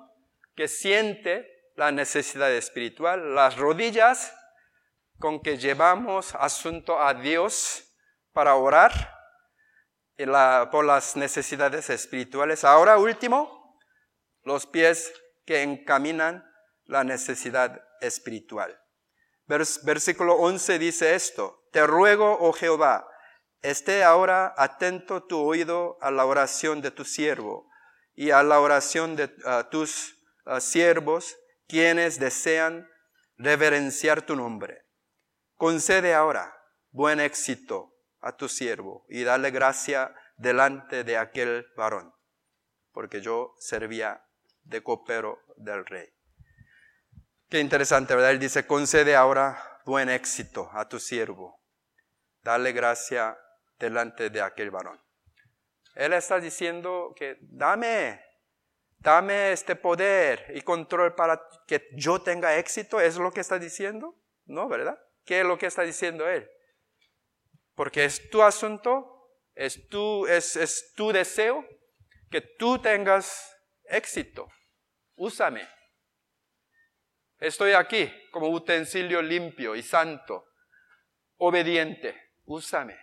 que 0.56 0.68
siente 0.68 1.46
la 1.76 1.92
necesidad 1.92 2.50
espiritual. 2.52 3.34
Las 3.34 3.56
rodillas 3.56 4.34
con 5.18 5.40
que 5.40 5.58
llevamos 5.58 6.34
asunto 6.34 7.00
a 7.00 7.14
Dios 7.14 7.84
para 8.32 8.54
orar 8.54 8.92
por 10.70 10.84
las 10.84 11.16
necesidades 11.16 11.88
espirituales. 11.90 12.64
Ahora 12.64 12.98
último, 12.98 13.59
los 14.42 14.66
pies 14.66 15.12
que 15.44 15.62
encaminan 15.62 16.44
la 16.84 17.04
necesidad 17.04 17.82
espiritual. 18.00 18.80
versículo 19.46 20.34
11 20.34 20.78
dice 20.78 21.14
esto, 21.14 21.64
te 21.72 21.86
ruego, 21.86 22.38
oh 22.40 22.52
Jehová, 22.52 23.06
esté 23.62 24.02
ahora 24.04 24.54
atento 24.56 25.24
tu 25.24 25.38
oído 25.38 25.98
a 26.00 26.10
la 26.10 26.24
oración 26.24 26.80
de 26.80 26.90
tu 26.90 27.04
siervo 27.04 27.68
y 28.14 28.30
a 28.30 28.42
la 28.42 28.60
oración 28.60 29.16
de 29.16 29.28
tus 29.70 30.16
siervos, 30.60 31.36
quienes 31.68 32.18
desean 32.18 32.88
reverenciar 33.36 34.22
tu 34.22 34.36
nombre. 34.36 34.84
Concede 35.56 36.14
ahora 36.14 36.54
buen 36.90 37.20
éxito 37.20 37.94
a 38.20 38.36
tu 38.36 38.48
siervo 38.48 39.06
y 39.08 39.22
dale 39.22 39.50
gracia 39.50 40.14
delante 40.36 41.04
de 41.04 41.16
aquel 41.16 41.66
varón, 41.76 42.14
porque 42.92 43.20
yo 43.20 43.54
servía 43.58 44.26
de 44.62 44.82
copero 44.82 45.40
del 45.56 45.84
rey. 45.86 46.08
Qué 47.48 47.58
interesante, 47.58 48.14
¿verdad? 48.14 48.30
Él 48.30 48.38
dice, 48.38 48.66
concede 48.66 49.16
ahora 49.16 49.80
buen 49.84 50.08
éxito 50.08 50.70
a 50.72 50.88
tu 50.88 51.00
siervo. 51.00 51.60
Dale 52.42 52.72
gracia 52.72 53.36
delante 53.78 54.30
de 54.30 54.40
aquel 54.40 54.70
varón. 54.70 55.00
Él 55.94 56.12
está 56.12 56.38
diciendo 56.38 57.12
que 57.16 57.38
dame, 57.40 58.22
dame 58.98 59.52
este 59.52 59.74
poder 59.74 60.52
y 60.54 60.62
control 60.62 61.14
para 61.14 61.42
que 61.66 61.88
yo 61.96 62.22
tenga 62.22 62.56
éxito. 62.56 63.00
¿Es 63.00 63.16
lo 63.16 63.32
que 63.32 63.40
está 63.40 63.58
diciendo? 63.58 64.16
No, 64.44 64.68
¿verdad? 64.68 64.98
¿Qué 65.24 65.40
es 65.40 65.46
lo 65.46 65.58
que 65.58 65.66
está 65.66 65.82
diciendo 65.82 66.28
él? 66.28 66.48
Porque 67.74 68.04
es 68.04 68.30
tu 68.30 68.42
asunto, 68.42 69.28
es 69.54 69.88
tu, 69.88 70.26
es, 70.26 70.56
es 70.56 70.92
tu 70.94 71.12
deseo 71.12 71.64
que 72.30 72.40
tú 72.40 72.78
tengas 72.78 73.56
éxito 73.90 74.48
úsame. 75.20 75.68
Estoy 77.38 77.72
aquí 77.72 78.10
como 78.32 78.48
utensilio 78.48 79.22
limpio 79.22 79.76
y 79.76 79.82
santo, 79.82 80.46
obediente, 81.36 82.32
úsame. 82.44 82.98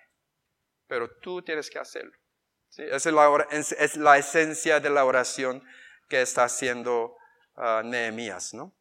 Pero 0.88 1.10
tú 1.22 1.42
tienes 1.42 1.70
que 1.70 1.80
hacerlo. 1.80 2.14
es, 2.78 3.06
la, 3.06 3.48
es, 3.52 3.98
la, 3.98 4.18
esencia 4.18 4.80
de 4.80 4.90
la 4.90 5.06
oración 5.06 5.64
que 6.10 6.22
está 6.22 6.46
haciendo 6.46 7.16
uh, 7.56 7.82
Nehemías, 7.84 8.54
¿no? 8.54 8.74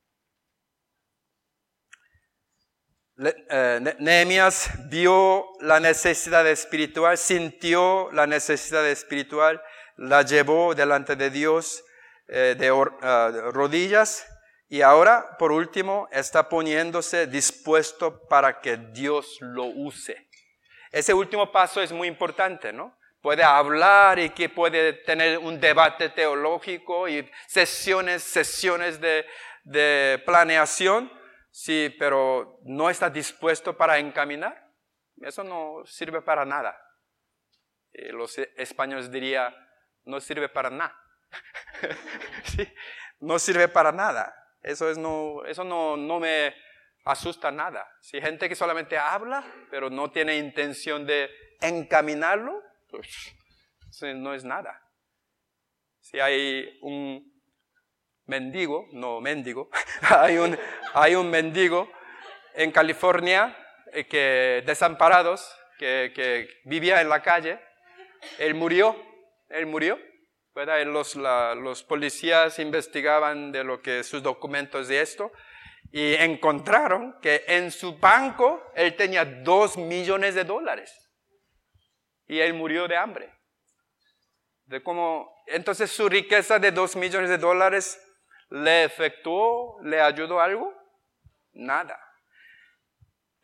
Eh, 3.18 3.96
Nehemías 3.98 4.70
vio 4.90 5.46
la 5.60 5.80
necesidad 5.80 6.46
espiritual, 6.46 7.16
sintió 7.16 8.10
la 8.12 8.26
necesidad 8.26 8.86
espiritual, 8.86 9.62
la 9.96 10.20
llevó 10.20 10.74
delante 10.74 11.16
de 11.16 11.30
Dios 11.30 11.82
eh, 12.28 12.54
de 12.58 12.68
ah, 13.02 13.30
rodillas 13.52 14.26
y 14.68 14.82
ahora, 14.82 15.36
por 15.38 15.52
último, 15.52 16.08
está 16.10 16.48
poniéndose 16.48 17.28
dispuesto 17.28 18.26
para 18.26 18.60
que 18.60 18.76
Dios 18.76 19.38
lo 19.40 19.64
use. 19.64 20.28
Ese 20.90 21.14
último 21.14 21.52
paso 21.52 21.80
es 21.80 21.92
muy 21.92 22.08
importante, 22.08 22.72
¿no? 22.72 22.98
Puede 23.20 23.44
hablar 23.44 24.18
y 24.18 24.30
que 24.30 24.48
puede 24.48 24.92
tener 24.92 25.38
un 25.38 25.60
debate 25.60 26.08
teológico 26.10 27.08
y 27.08 27.28
sesiones, 27.46 28.22
sesiones 28.22 29.00
de, 29.00 29.24
de 29.64 30.22
planeación, 30.24 31.12
sí, 31.50 31.94
pero 31.98 32.58
no 32.64 32.90
está 32.90 33.08
dispuesto 33.08 33.76
para 33.76 33.98
encaminar. 33.98 34.66
Eso 35.20 35.44
no 35.44 35.84
sirve 35.86 36.22
para 36.22 36.44
nada. 36.44 36.76
Eh, 37.92 38.12
los 38.12 38.36
españoles 38.38 39.10
dirían, 39.10 39.54
no 40.04 40.20
sirve 40.20 40.48
para 40.48 40.70
nada. 40.70 40.96
no 43.20 43.38
sirve 43.38 43.68
para 43.68 43.92
nada. 43.92 44.34
Eso, 44.62 44.90
es 44.90 44.98
no, 44.98 45.44
eso 45.44 45.64
no, 45.64 45.96
no 45.96 46.18
me 46.18 46.54
asusta 47.04 47.50
nada. 47.50 47.88
Si 48.00 48.20
gente 48.20 48.48
que 48.48 48.56
solamente 48.56 48.98
habla, 48.98 49.44
pero 49.70 49.90
no 49.90 50.10
tiene 50.10 50.36
intención 50.36 51.06
de 51.06 51.30
encaminarlo, 51.60 52.62
pues 52.90 53.34
no 54.16 54.34
es 54.34 54.44
nada. 54.44 54.82
Si 56.00 56.20
hay 56.20 56.78
un 56.82 57.32
mendigo, 58.26 58.88
no 58.92 59.20
mendigo, 59.20 59.70
hay, 60.02 60.36
un, 60.36 60.58
hay 60.94 61.14
un 61.14 61.30
mendigo 61.30 61.90
en 62.54 62.72
California 62.72 63.56
eh, 63.92 64.06
que 64.06 64.62
desamparados, 64.66 65.56
que, 65.78 66.12
que, 66.14 66.48
vivía 66.64 67.00
en 67.00 67.08
la 67.08 67.22
calle, 67.22 67.60
él 68.38 68.54
murió, 68.54 68.96
él 69.48 69.66
murió, 69.66 69.98
Los, 70.86 71.16
los 71.16 71.82
policías 71.82 72.58
investigaban 72.58 73.52
de 73.52 73.62
lo 73.62 73.82
que 73.82 74.02
sus 74.02 74.22
documentos 74.22 74.88
de 74.88 75.02
esto 75.02 75.30
y 75.92 76.14
encontraron 76.14 77.20
que 77.20 77.44
en 77.46 77.70
su 77.70 77.98
banco 77.98 78.62
él 78.74 78.96
tenía 78.96 79.26
dos 79.26 79.76
millones 79.76 80.34
de 80.34 80.44
dólares 80.44 81.06
y 82.26 82.40
él 82.40 82.54
murió 82.54 82.88
de 82.88 82.96
hambre. 82.96 83.32
De 84.64 84.82
cómo, 84.82 85.30
entonces 85.46 85.90
su 85.90 86.08
riqueza 86.08 86.58
de 86.58 86.72
dos 86.72 86.96
millones 86.96 87.28
de 87.28 87.38
dólares 87.38 88.02
le 88.48 88.84
efectuó, 88.84 89.78
le 89.82 90.00
ayudó 90.00 90.40
algo? 90.40 90.72
Nada. 91.52 92.00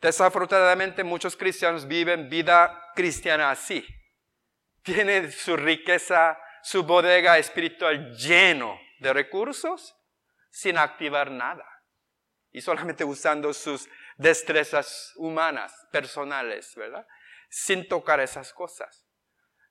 Desafortunadamente 0.01 1.03
muchos 1.03 1.37
cristianos 1.37 1.87
viven 1.87 2.29
vida 2.29 2.91
cristiana 2.95 3.51
así. 3.51 3.85
Tienen 4.81 5.31
su 5.31 5.55
riqueza, 5.55 6.37
su 6.63 6.83
bodega 6.83 7.37
espiritual 7.37 8.15
lleno 8.15 8.79
de 8.99 9.13
recursos 9.13 9.95
sin 10.49 10.77
activar 10.77 11.29
nada. 11.29 11.65
Y 12.51 12.61
solamente 12.61 13.03
usando 13.03 13.53
sus 13.53 13.89
destrezas 14.17 15.11
humanas, 15.15 15.73
personales, 15.91 16.73
¿verdad? 16.75 17.05
Sin 17.49 17.87
tocar 17.87 18.19
esas 18.19 18.53
cosas. 18.53 19.05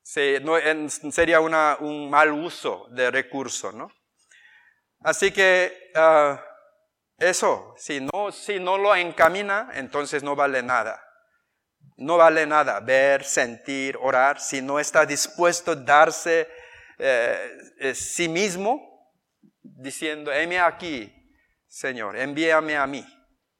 sería 0.02 1.40
un 1.40 2.10
mal 2.10 2.32
uso 2.32 2.88
de 2.90 3.10
recursos, 3.10 3.72
¿no? 3.72 3.90
Así 5.00 5.32
que 5.32 5.90
ah, 5.94 6.44
eso, 7.18 7.74
si 7.76 8.00
no, 8.00 8.32
si 8.32 8.60
no 8.60 8.78
lo 8.78 8.94
encamina, 8.94 9.70
entonces 9.74 10.22
no 10.22 10.36
vale 10.36 10.62
nada. 10.62 11.02
No 11.96 12.16
vale 12.16 12.46
nada 12.46 12.80
ver, 12.80 13.24
sentir, 13.24 13.96
orar, 14.00 14.40
si 14.40 14.60
no 14.60 14.78
está 14.78 15.06
dispuesto 15.06 15.72
a 15.72 15.76
darse 15.76 16.48
eh, 17.04 17.58
eh, 17.80 17.94
sí 17.94 18.28
mismo, 18.28 19.12
diciendo, 19.60 20.32
heme 20.32 20.60
aquí, 20.60 21.12
Señor, 21.66 22.16
envíame 22.16 22.76
a 22.76 22.86
mí. 22.86 23.04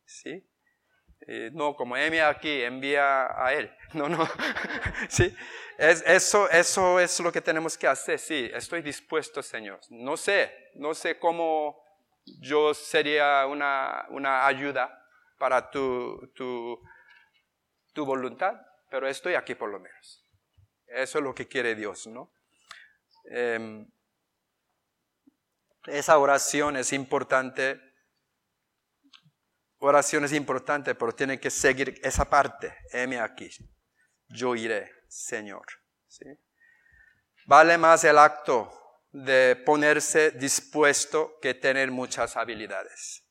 ¿Sí? 0.05 0.49
Eh, 1.27 1.51
no 1.53 1.75
como 1.75 1.97
heme 1.97 2.21
aquí, 2.23 2.63
envía 2.63 3.27
a 3.37 3.53
Él. 3.53 3.71
No, 3.95 4.09
no. 4.09 4.27
¿Sí? 5.09 5.37
eso, 5.77 6.49
eso 6.49 6.99
es 6.99 7.21
lo 7.21 7.31
que 7.31 7.43
tenemos 7.43 7.77
que 7.77 7.87
hacer. 7.87 8.19
Sí, 8.19 8.51
estoy 8.55 8.81
dispuesto, 8.81 9.43
Señor. 9.43 9.81
No 9.91 10.17
sé, 10.17 10.71
no 10.77 10.95
sé 10.95 11.19
cómo 11.19 11.83
yo 12.41 12.73
sería 12.73 13.45
una, 13.47 14.07
una 14.11 14.47
ayuda 14.47 14.99
para 15.37 15.69
tu, 15.71 16.31
tu, 16.35 16.81
tu, 17.93 18.07
voluntad, 18.07 18.55
pero 18.89 19.07
estoy 19.09 19.35
aquí 19.35 19.55
por 19.55 19.69
lo 19.69 19.79
menos. 19.79 20.25
Eso 20.87 21.19
es 21.19 21.25
lo 21.25 21.35
que 21.35 21.49
quiere 21.49 21.75
Dios, 21.75 22.07
¿no? 22.07 22.33
Em, 23.25 23.91
esa 25.87 26.19
oración 26.19 26.77
es 26.77 26.93
importante. 26.93 27.81
Oración 29.79 30.25
es 30.25 30.33
importante, 30.33 30.95
pero 30.95 31.13
tiene 31.13 31.41
que 31.41 31.51
seguir 31.51 32.01
esa 32.03 32.25
parte. 32.25 32.75
Heme 32.93 33.21
aquí. 33.21 33.51
Yo 34.29 34.55
iré. 34.55 35.03
Señor. 35.13 35.67
Vale 37.47 37.77
más 37.77 38.03
el 38.05 38.17
acto 38.17 38.73
de 39.11 39.57
ponerse 39.57 40.31
dispuesto 40.31 41.39
que 41.41 41.53
tener 41.53 41.91
muchas 41.91 42.37
habilidades. 42.37 43.29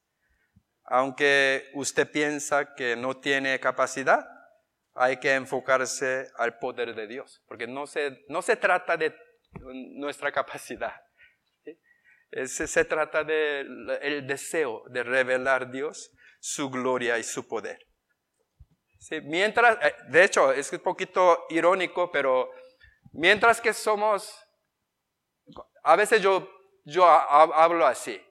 Aunque 0.84 1.72
usted 1.74 2.10
piensa 2.12 2.76
que 2.76 2.96
no 2.96 3.18
tiene 3.18 3.60
capacidad, 3.60 4.28
hay 4.94 5.18
que 5.18 5.34
enfocarse 5.34 6.30
al 6.36 6.60
poder 6.60 6.94
de 6.94 7.08
Dios, 7.08 7.42
porque 7.48 7.66
no 7.66 7.88
se, 7.88 8.24
no 8.28 8.42
se 8.42 8.58
trata 8.58 8.98
de 8.98 9.16
nuestra 9.54 10.32
capacidad. 10.32 10.96
Se, 12.46 12.86
trata 12.86 13.24
del 13.24 14.26
deseo 14.26 14.84
de 14.90 15.04
revelar 15.04 15.70
Dios, 15.70 16.12
su 16.40 16.70
gloria 16.70 17.20
y 17.20 17.24
su 17.24 17.48
poder 17.48 17.92
mientras, 19.24 19.78
eh, 19.84 19.96
de 20.10 20.24
hecho, 20.24 20.52
es 20.52 20.72
un 20.72 20.80
poquito 20.80 21.46
irónico, 21.50 22.12
pero 22.12 22.52
mientras 23.14 23.60
que 23.60 23.74
somos, 23.74 24.34
a 25.84 25.96
veces 25.96 26.22
yo, 26.22 26.48
yo 26.86 27.06
hablo 27.06 27.86
así. 27.86 28.22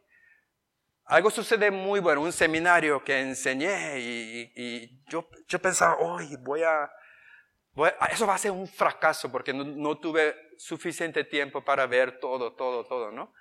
Algo 1.05 1.30
sucede 1.30 1.72
muy 1.72 1.98
bueno, 1.98 2.20
un 2.20 2.32
seminario 2.32 3.02
que 3.02 3.18
enseñé 3.18 3.98
y, 3.98 5.02
yo, 5.09 5.28
yo 5.48 5.59
pensaba, 5.59 5.97
hoy 5.97 6.36
voy 6.36 6.62
a, 6.62 6.88
eso 8.12 8.26
va 8.26 8.36
a 8.36 8.38
ser 8.38 8.52
un 8.52 8.68
fracaso 8.68 9.30
porque 9.30 9.52
no, 9.52 9.64
no, 9.64 9.98
tuve 9.98 10.36
suficiente 10.61 11.24
tiempo 11.24 11.65
para 11.65 11.87
ver 11.87 12.20
todo, 12.20 12.55
todo, 12.55 12.85
todo, 12.85 13.11
¿no? 13.11 13.32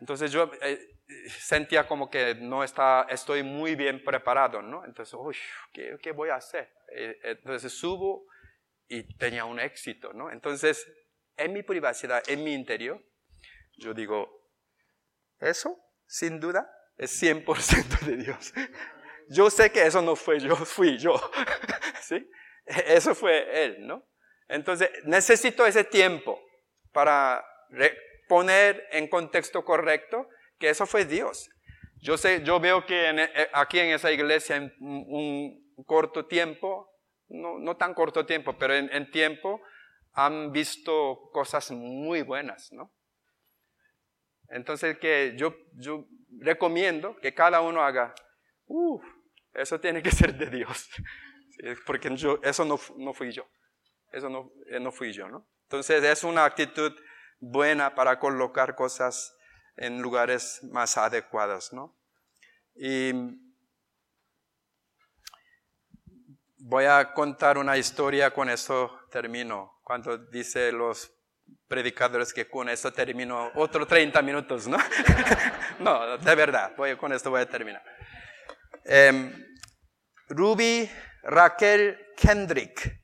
Entonces 0.00 0.30
yo 0.30 0.50
eh, 0.60 0.98
sentía 1.28 1.86
como 1.86 2.10
que 2.10 2.34
no 2.34 2.62
está, 2.62 3.06
estoy 3.08 3.42
muy 3.42 3.74
bien 3.74 4.04
preparado, 4.04 4.60
¿no? 4.60 4.84
Entonces, 4.84 5.14
uy, 5.14 5.34
¿qué, 5.72 5.96
¿qué, 6.02 6.12
voy 6.12 6.28
a 6.28 6.36
hacer? 6.36 6.70
Eh, 6.94 7.18
entonces 7.22 7.72
subo 7.72 8.26
y 8.86 9.02
tenía 9.16 9.46
un 9.46 9.58
éxito, 9.58 10.12
¿no? 10.12 10.30
Entonces, 10.30 10.86
en 11.36 11.54
mi 11.54 11.62
privacidad, 11.62 12.22
en 12.28 12.44
mi 12.44 12.52
interior, 12.52 13.02
yo 13.78 13.94
digo, 13.94 14.28
eso, 15.38 15.78
sin 16.06 16.38
duda, 16.38 16.70
es 16.98 17.22
100% 17.22 18.00
de 18.00 18.16
Dios. 18.16 18.52
Yo 19.30 19.48
sé 19.48 19.72
que 19.72 19.86
eso 19.86 20.02
no 20.02 20.16
fue 20.16 20.38
yo, 20.38 20.54
fui 20.54 20.98
yo, 20.98 21.14
¿sí? 22.02 22.30
Eso 22.66 23.14
fue 23.14 23.64
Él, 23.64 23.86
¿no? 23.86 24.06
Entonces, 24.50 24.90
necesito 25.04 25.64
ese 25.64 25.84
tiempo 25.84 26.42
para 26.92 27.44
poner 28.28 28.84
en 28.90 29.06
contexto 29.06 29.64
correcto 29.64 30.28
que 30.58 30.70
eso 30.70 30.86
fue 30.86 31.04
Dios. 31.04 31.48
Yo 31.98 32.16
sé, 32.16 32.42
yo 32.42 32.58
veo 32.58 32.84
que 32.84 33.10
eh, 33.10 33.50
aquí 33.52 33.78
en 33.78 33.90
esa 33.90 34.10
iglesia 34.10 34.56
en 34.56 34.74
un 34.80 35.84
corto 35.86 36.26
tiempo, 36.26 36.90
no, 37.28 37.76
tan 37.76 37.94
corto 37.94 38.26
tiempo, 38.26 38.58
pero 38.58 38.74
en, 38.74 39.10
tiempo 39.12 39.62
han 40.14 40.50
visto 40.50 41.30
cosas 41.32 41.70
muy 41.70 42.22
buenas, 42.22 42.72
¿no? 42.72 42.92
Entonces 44.48 44.98
que 44.98 45.34
yo, 45.36 45.54
recomiendo 46.40 47.16
que 47.20 47.34
cada 47.34 47.60
uno 47.60 47.82
haga, 47.82 48.14
uh, 48.66 49.00
eso 49.54 49.78
tiene 49.78 50.02
que 50.02 50.10
ser 50.10 50.34
de 50.34 50.46
Dios, 50.46 50.90
porque 51.86 52.12
eso 52.42 52.64
no, 52.64 52.80
no 52.96 53.14
fui 53.14 53.30
yo, 53.30 53.48
eso 54.12 54.28
no, 54.28 54.52
eh, 54.66 54.80
no 54.80 54.92
fui 54.92 55.12
yo, 55.12 55.28
¿no? 55.28 55.46
Entonces 55.64 56.02
es 56.02 56.24
una 56.24 56.44
actitud 56.44 56.92
buena 57.38 57.94
para 57.94 58.18
colocar 58.18 58.74
cosas 58.74 59.36
en 59.76 60.02
lugares 60.02 60.60
más 60.64 60.96
adecuados, 60.98 61.72
¿no? 61.72 61.96
Y 62.74 63.12
voy 66.58 66.84
a 66.84 67.12
contar 67.12 67.56
una 67.58 67.76
historia, 67.76 68.32
con 68.32 68.50
esto 68.50 69.00
termino. 69.10 69.80
Cuando 69.82 70.18
dice 70.18 70.70
los 70.72 71.12
predicadores 71.66 72.32
que 72.32 72.48
con 72.48 72.68
esto 72.68 72.92
termino 72.92 73.50
otros 73.54 73.88
30 73.88 74.22
minutos, 74.22 74.68
¿no? 74.68 74.78
no, 75.80 76.18
de 76.18 76.34
verdad, 76.34 76.72
voy, 76.76 76.96
con 76.96 77.12
esto 77.12 77.30
voy 77.30 77.40
a 77.42 77.48
terminar. 77.48 77.82
Em, 78.84 79.46
Ruby 80.28 80.88
Raquel 81.22 82.12
Kendrick 82.16 82.99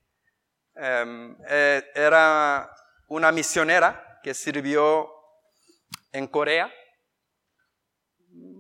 eh, 0.79 1.91
era 1.95 2.71
una 3.09 3.33
misionera 3.33 4.21
que 4.23 4.35
sirvió 4.35 5.11
en 6.13 6.27
Corea 6.27 6.71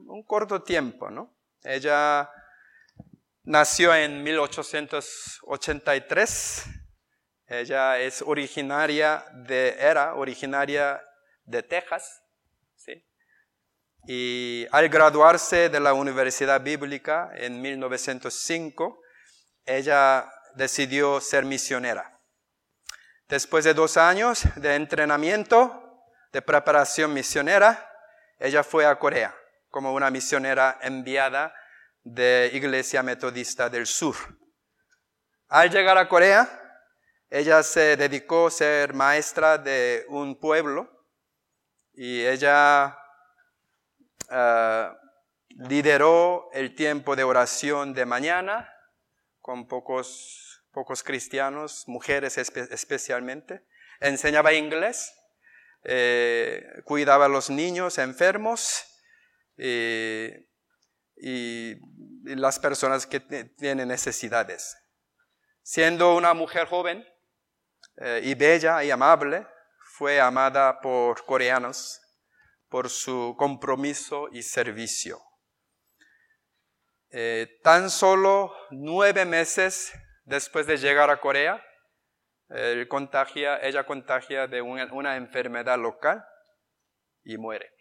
un 0.09 0.22
corto 0.24 0.62
tiempo, 0.62 1.10
¿no? 1.10 1.36
Ella 1.62 2.30
nació 3.43 3.94
en 3.94 4.22
1883. 4.22 6.64
Ella 7.48 7.98
es 7.98 8.22
originaria 8.22 9.24
de, 9.32 9.76
era 9.78 10.14
originaria 10.14 11.02
de 11.44 11.62
Texas. 11.62 12.22
Y 14.09 14.68
al 14.70 14.88
graduarse 14.88 15.68
de 15.68 15.80
la 15.80 15.93
Universidad 15.93 16.60
Bíblica 16.60 17.28
en 17.34 17.60
1905, 17.60 19.02
ella 19.64 20.32
decidió 20.57 21.20
ser 21.20 21.45
misionera. 21.45 22.19
Después 23.28 23.65
de 23.65 23.74
dos 23.74 23.97
años 23.97 24.43
de 24.57 24.74
entrenamiento, 24.74 26.03
de 26.33 26.43
preparación 26.43 27.12
misionera, 27.12 27.91
ella 28.39 28.62
fue 28.62 28.87
a 28.87 28.99
Corea 28.99 29.35
como 29.70 29.93
una 29.93 30.11
misionera 30.11 30.78
enviada 30.81 31.55
de 32.03 32.51
Iglesia 32.55 33.03
Metodista 33.03 33.69
del 33.69 33.87
Sur. 33.87 34.16
Al 35.49 35.70
llegar 35.70 35.99
a 35.99 36.09
Corea, 36.09 36.49
ella 37.28 37.62
se 37.62 37.97
dedicó 37.97 38.47
a 38.47 38.51
ser 38.51 38.95
maestra 38.95 39.59
de 39.59 40.07
un 40.09 40.39
pueblo 40.39 40.89
y 41.93 42.24
ella 42.24 42.97
ah, 44.31 44.97
lideró 45.49 46.49
el 46.53 46.74
tiempo 46.74 47.16
de 47.16 47.24
oración 47.24 47.93
de 47.93 48.07
mañana 48.07 48.73
con 49.41 49.66
pocos, 49.66 50.45
pocos 50.77 51.03
cristianos, 51.03 51.85
mujeres 51.86 52.36
especialmente. 52.36 53.65
Enseñaba 53.98 54.53
inglés, 54.53 55.11
eh, 55.85 56.62
cuidaba 56.85 57.24
a 57.24 57.28
los 57.28 57.48
niños 57.48 57.97
enfermos 57.97 58.85
y, 59.57 60.44
las 62.24 62.59
personas 62.59 63.07
que 63.07 63.20
tienen 63.20 63.89
necesidades. 63.89 64.77
Siendo 65.62 66.15
una 66.15 66.35
mujer 66.35 66.66
joven 66.66 67.07
eh, 67.97 68.20
y 68.23 68.35
bella 68.35 68.85
y 68.85 68.90
amable, 68.90 69.47
fue 69.94 70.20
amada 70.20 70.78
por 70.82 71.24
coreanos 71.24 72.03
por 72.69 72.90
su 72.90 73.35
compromiso 73.39 74.28
y 74.31 74.43
servicio. 74.43 75.23
Eh, 77.09 77.61
tan 77.62 77.89
solo 77.89 78.53
nueve 78.70 79.24
meses 79.24 79.94
después 80.27 80.66
de 80.66 80.77
llegar 80.77 81.09
a 81.09 81.20
Corea, 81.20 81.65
ella 82.48 82.89
contagia 83.86 84.47
de 84.47 84.61
una, 84.61 85.16
enfermedad 85.16 85.78
local 85.78 86.24
y 87.24 87.39
muere, 87.39 87.73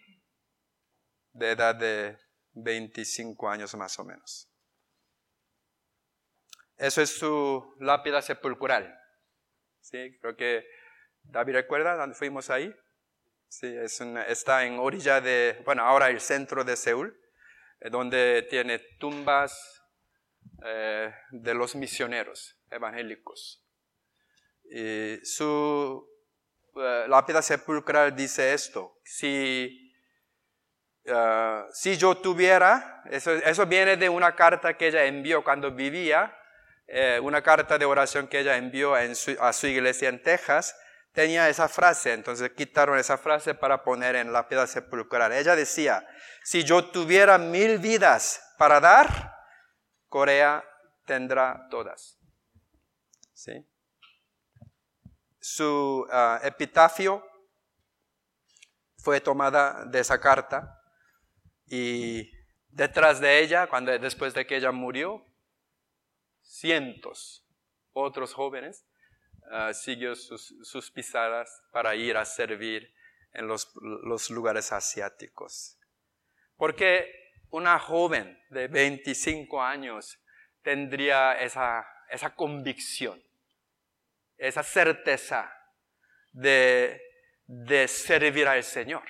de 1.33 1.51
edad 1.51 1.75
de 1.75 2.17
25 2.53 3.49
años 3.49 3.75
más 3.75 3.99
o 3.99 4.05
menos. 4.05 4.49
Eso 6.77 7.01
es 7.01 7.17
su 7.17 7.75
lápida 7.79 8.21
sepulcral. 8.21 8.99
¿Sí? 9.81 10.17
Creo 10.19 10.35
que 10.35 10.65
David 11.23 11.53
recuerda 11.53 11.95
dónde 11.95 12.15
fuimos 12.15 12.49
ahí. 12.49 12.73
Sí, 13.47 13.67
es 13.67 14.01
está 14.01 14.65
en 14.65 14.79
orilla 14.79 15.21
de, 15.21 15.61
bueno, 15.63 15.83
ahora 15.83 16.09
el 16.09 16.19
centro 16.19 16.63
de 16.63 16.75
Seúl, 16.75 17.17
eh, 17.79 17.89
donde 17.89 18.41
tiene 18.49 18.79
tumbas 18.99 19.74
eh, 20.63 21.13
de 21.31 21.53
los 21.53 21.75
misioneros 21.75 22.57
evangélicos. 22.69 23.63
Y 24.63 25.19
su 25.23 26.07
uh, 26.73 26.79
lápida 27.07 27.41
sepulcral 27.41 28.15
dice 28.15 28.53
esto, 28.53 28.99
si, 29.03 29.93
si 31.73 31.97
yo 31.97 32.17
tuviera, 32.17 33.03
eso, 33.11 33.31
eso, 33.31 33.65
viene 33.67 33.95
de 33.95 34.09
una 34.09 34.35
carta 34.35 34.75
que 34.75 34.87
ella 34.87 35.05
envió 35.05 35.43
cuando 35.43 35.71
vivía, 35.71 36.35
una 37.21 37.41
carta 37.41 37.77
de 37.77 37.85
oración 37.85 38.27
que 38.27 38.39
ella 38.39 38.57
envió 38.57 38.95
a 38.95 39.53
su 39.53 39.67
iglesia 39.67 40.09
en 40.09 40.21
Texas, 40.21 40.75
tenía 41.15 41.49
esa 41.49 41.67
frase, 41.67 42.13
entonces 42.13 42.51
quitaron 42.51 42.99
esa 42.99 43.17
frase 43.17 43.55
para 43.55 43.83
poner 43.83 44.15
en 44.15 44.31
la 44.33 44.47
piedra 44.47 44.67
sepulcral. 44.67 45.31
Ella 45.31 45.55
decía, 45.55 46.05
si 46.43 46.63
yo 46.63 46.85
tuviera 46.91 47.37
mil 47.37 47.79
vidas 47.79 48.53
para 48.57 48.79
dar, 48.79 49.34
Corea 50.15 50.63
tendrá 51.03 51.67
todas. 51.69 52.17
Su 55.41 56.07
ah, 56.09 56.39
epitafio 56.41 57.21
fue 58.97 59.19
tomada 59.19 59.83
de 59.83 59.99
esa 59.99 60.17
carta 60.21 60.81
y 61.65 62.31
detrás 62.69 63.19
de 63.19 63.41
ella, 63.41 63.67
cuando, 63.67 63.91
después 63.99 64.33
de 64.33 64.47
que 64.47 64.55
ella 64.55 64.71
murió, 64.71 65.21
cientos 66.41 67.45
otros 67.91 68.33
jóvenes 68.33 68.87
uh, 69.51 69.73
siguió 69.73 70.15
sus, 70.15 70.91
pisadas 70.91 71.61
para 71.73 71.93
ir 71.93 72.15
a 72.15 72.23
servir 72.23 72.89
en 73.33 73.49
los, 73.49 73.69
lugares 74.29 74.71
asiáticos. 74.71 75.77
Porque 76.55 77.24
una 77.55 77.79
joven 77.79 78.37
de 78.49 78.67
25 78.67 79.63
años 79.63 80.19
tendría 80.61 81.39
esa, 81.39 81.87
esa 82.09 82.35
convicción, 82.35 83.23
esa 84.35 84.61
certeza 84.61 85.49
de, 86.33 87.01
de 87.45 87.87
servir 87.87 88.49
al 88.49 88.61
Señor. 88.61 89.03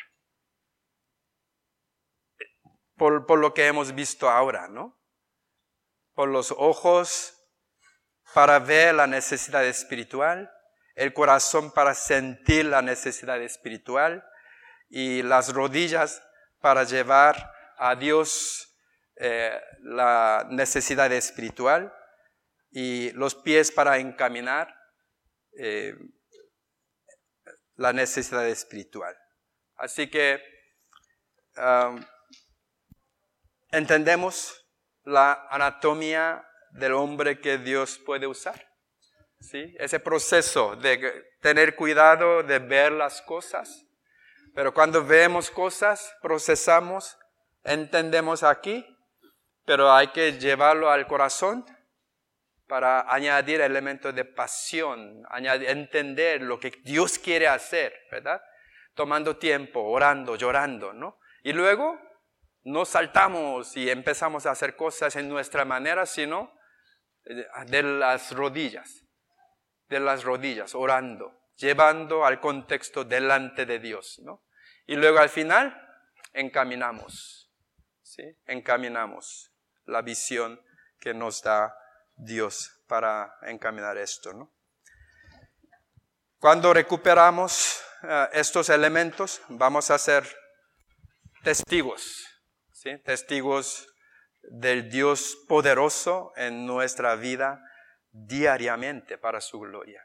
Por, 2.96 3.26
por, 3.26 3.40
lo 3.40 3.54
que 3.56 3.66
hemos 3.66 3.96
visto 3.96 4.30
ahora, 4.30 4.68
¿no? 4.68 4.96
Por 6.14 6.30
los 6.30 6.52
ojos 6.52 7.34
para 8.36 8.60
ver 8.60 8.94
la 8.94 9.08
necesidad 9.08 9.66
espiritual, 9.66 10.52
el 10.94 11.14
corazón 11.14 11.72
para 11.72 11.96
sentir 11.96 12.66
la 12.66 12.84
necesidad 12.84 13.42
espiritual 13.42 14.24
y 14.88 15.24
las 15.24 15.52
rodillas 15.52 16.22
para 16.62 16.84
llevar 16.84 17.55
a 17.77 17.95
Dios 17.95 18.76
eh, 19.18 19.60
la 19.81 20.47
necesidad 20.49 21.11
espiritual 21.11 21.93
y 22.72 23.11
los 23.11 23.35
pies 23.35 23.72
para 23.72 23.97
encaminar 23.97 24.76
eh, 25.57 25.95
la 27.76 27.93
necesidad 27.93 28.47
espiritual. 28.47 29.15
Así 29.77 30.10
que 30.10 30.41
entendemos 33.72 34.65
la 35.03 35.47
anatomía 35.49 36.45
del 36.72 36.93
hombre 36.93 37.39
que 37.39 37.57
Dios 37.57 37.97
puede 37.97 38.27
usar. 38.27 38.69
¿Sí? 39.39 39.76
Ese 39.80 39.99
proceso 39.99 40.76
de 40.76 41.23
tener 41.41 41.76
cuidado 41.76 42.41
de 42.41 42.60
ver 42.60 42.91
las 42.91 43.22
cosas. 43.22 43.85
Pero 44.53 44.73
cuando 44.73 45.06
vemos 45.06 45.52
cosas, 45.52 46.15
procesamos, 46.22 47.18
entendemos 47.66 48.44
aquí, 48.44 48.86
pero 49.66 49.92
hay 49.92 50.08
que 50.08 50.34
llevarlo 50.34 50.90
al 50.90 51.08
corazón 51.08 51.66
para 52.68 53.12
añadir 53.14 53.62
elementos 53.62 54.14
de 54.16 54.26
pasión, 54.26 55.24
entender 55.34 56.42
lo 56.42 56.60
que 56.60 56.72
Dios 56.84 57.20
quiere 57.20 57.48
hacer, 57.48 57.94
¿verdad? 58.12 58.42
Tomando 58.94 59.38
tiempo, 59.38 59.82
orando, 59.82 60.36
llorando, 60.36 60.94
¿no? 60.94 61.20
Y 61.44 61.54
luego 61.54 62.00
no 62.64 62.86
saltamos 62.86 63.78
y 63.78 63.90
empezamos 63.90 64.46
a 64.46 64.52
hacer 64.52 64.76
cosas 64.76 65.16
en 65.16 65.30
nuestra 65.30 65.66
manera, 65.66 66.06
sino 66.06 66.52
de 67.24 67.84
las 67.84 68.32
rodillas, 68.32 69.04
de 69.88 70.00
las 70.00 70.24
rodillas, 70.24 70.74
orando, 70.74 71.40
llevando 71.56 72.26
al 72.26 72.40
contexto 72.40 73.04
delante 73.04 73.66
de 73.66 73.80
Dios, 73.80 74.20
¿no? 74.24 74.44
Y 74.88 74.96
luego 74.96 75.20
al 75.20 75.30
final 75.30 75.82
encaminamos, 76.34 77.45
¿sí? 78.06 78.23
Encaminamos 78.45 79.52
la 79.86 80.02
visión 80.02 80.61
que 80.99 81.14
nos 81.14 81.41
da 81.41 81.76
Dios 82.15 82.82
para 82.88 83.36
encaminar 83.41 83.98
esto, 83.98 84.32
¿no? 84.34 84.53
Cuando 86.40 86.73
recuperamos 86.73 87.82
eh, 88.03 88.30
estos 88.34 88.69
elementos, 88.69 89.41
vamos 89.49 89.90
a 89.90 89.98
ser 89.98 90.23
testigos, 91.44 92.26
¿sí? 92.72 92.98
Testigos 92.99 93.88
del 94.44 94.90
Dios 94.90 95.38
poderoso 95.48 96.32
en 96.36 96.68
nuestra 96.68 97.15
vida 97.15 97.60
diariamente 98.11 99.18
para 99.18 99.41
su 99.41 99.60
gloria. 99.60 100.03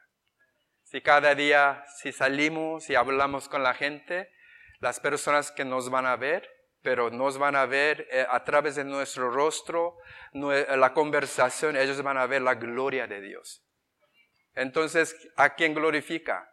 Si 0.84 1.02
cada 1.02 1.34
día, 1.34 1.84
si 1.98 2.12
salimos 2.12 2.88
y 2.88 2.94
hablamos 2.94 3.48
con 3.48 3.62
la 3.62 3.74
gente, 3.74 4.30
las 4.80 4.98
personas 4.98 5.52
que 5.52 5.64
nos 5.64 5.90
van 5.90 6.06
a 6.06 6.16
ver, 6.16 6.48
pero 6.82 7.10
nos 7.10 7.38
van 7.38 7.56
a 7.56 7.66
ver 7.66 8.06
eh, 8.10 8.26
a 8.28 8.42
través 8.44 8.76
de 8.76 8.84
nuestro 8.84 9.30
rostro, 9.30 9.96
la 10.32 10.92
conversación, 10.94 11.76
ellos 11.76 12.02
van 12.02 12.16
a 12.16 12.26
ver 12.26 12.42
la 12.42 12.54
gloria 12.54 13.06
de 13.06 13.20
Dios. 13.20 13.64
Entonces, 14.54 15.16
¿a 15.36 15.54
quién 15.54 15.74
glorifica? 15.74 16.48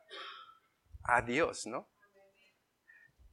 A 1.04 1.22
Dios, 1.22 1.66
¿no? 1.66 1.90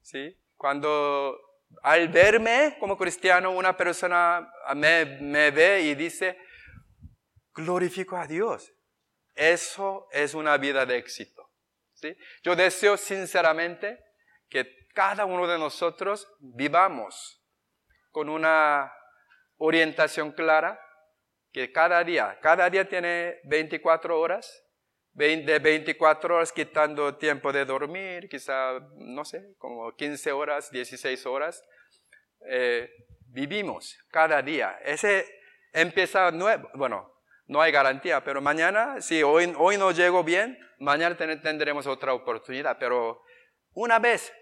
¿Sí? 0.02 0.38
Cuando 0.56 1.38
al 1.82 2.08
verme 2.08 2.76
como 2.78 2.96
cristiano, 2.96 3.50
una 3.50 3.76
persona 3.76 4.50
me, 4.76 5.04
me 5.20 5.50
ve 5.50 5.82
y 5.82 5.94
dice, 5.94 6.38
glorifico 7.54 8.16
a 8.16 8.26
Dios. 8.26 8.72
Eso 9.34 10.06
es 10.12 10.34
una 10.34 10.56
vida 10.56 10.86
de 10.86 10.96
éxito. 10.96 11.50
¿sí? 11.94 12.16
Yo 12.42 12.54
deseo 12.54 12.96
sinceramente 12.96 13.98
que 14.48 14.83
cada 14.94 15.26
uno 15.26 15.46
de 15.46 15.58
nosotros 15.58 16.26
vivamos 16.38 17.42
con 18.10 18.28
una 18.28 18.92
orientación 19.58 20.32
clara, 20.32 20.80
que 21.52 21.70
cada 21.72 22.02
día, 22.02 22.38
cada 22.40 22.70
día 22.70 22.88
tiene 22.88 23.40
24 23.44 24.18
horas, 24.18 24.64
de 25.12 25.58
24 25.60 26.36
horas 26.36 26.52
quitando 26.52 27.16
tiempo 27.16 27.52
de 27.52 27.64
dormir, 27.64 28.28
quizá, 28.28 28.80
no 28.96 29.24
sé, 29.24 29.54
como 29.58 29.94
15 29.94 30.32
horas, 30.32 30.70
16 30.70 31.26
horas, 31.26 31.62
eh, 32.48 32.90
vivimos 33.26 33.96
cada 34.10 34.42
día. 34.42 34.78
Ese 34.84 35.26
empieza 35.72 36.30
nuevo, 36.30 36.68
bueno, 36.74 37.12
no 37.46 37.60
hay 37.60 37.70
garantía, 37.70 38.22
pero 38.24 38.40
mañana, 38.40 39.00
si 39.00 39.22
hoy, 39.22 39.52
hoy 39.58 39.76
no 39.76 39.90
llego 39.92 40.24
bien, 40.24 40.58
mañana 40.78 41.16
tendremos 41.16 41.86
otra 41.86 42.14
oportunidad, 42.14 42.76
pero 42.78 43.22
una 43.72 43.98
vez 43.98 44.32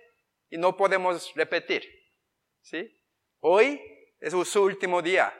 y 0.52 0.58
no 0.58 0.76
podemos 0.76 1.32
repetir. 1.34 1.82
¿sí? 2.60 2.94
Hoy 3.40 3.80
es 4.20 4.34
su 4.46 4.62
último 4.62 5.00
día 5.00 5.32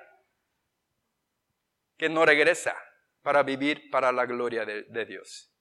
que 1.98 2.08
no 2.08 2.24
regresa 2.24 2.74
para 3.20 3.42
vivir 3.42 3.90
para 3.90 4.10
la 4.10 4.24
gloria 4.24 4.64
de, 4.64 5.04
Dios. 5.04 5.54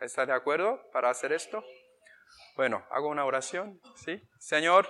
¿Está 0.00 0.24
de 0.24 0.32
acuerdo 0.32 0.80
para 0.92 1.10
hacer 1.10 1.32
esto? 1.32 1.62
Bueno, 2.56 2.86
hago 2.90 3.08
una 3.08 3.26
oración, 3.26 3.78
¿sí? 3.96 4.26
Señor, 4.38 4.88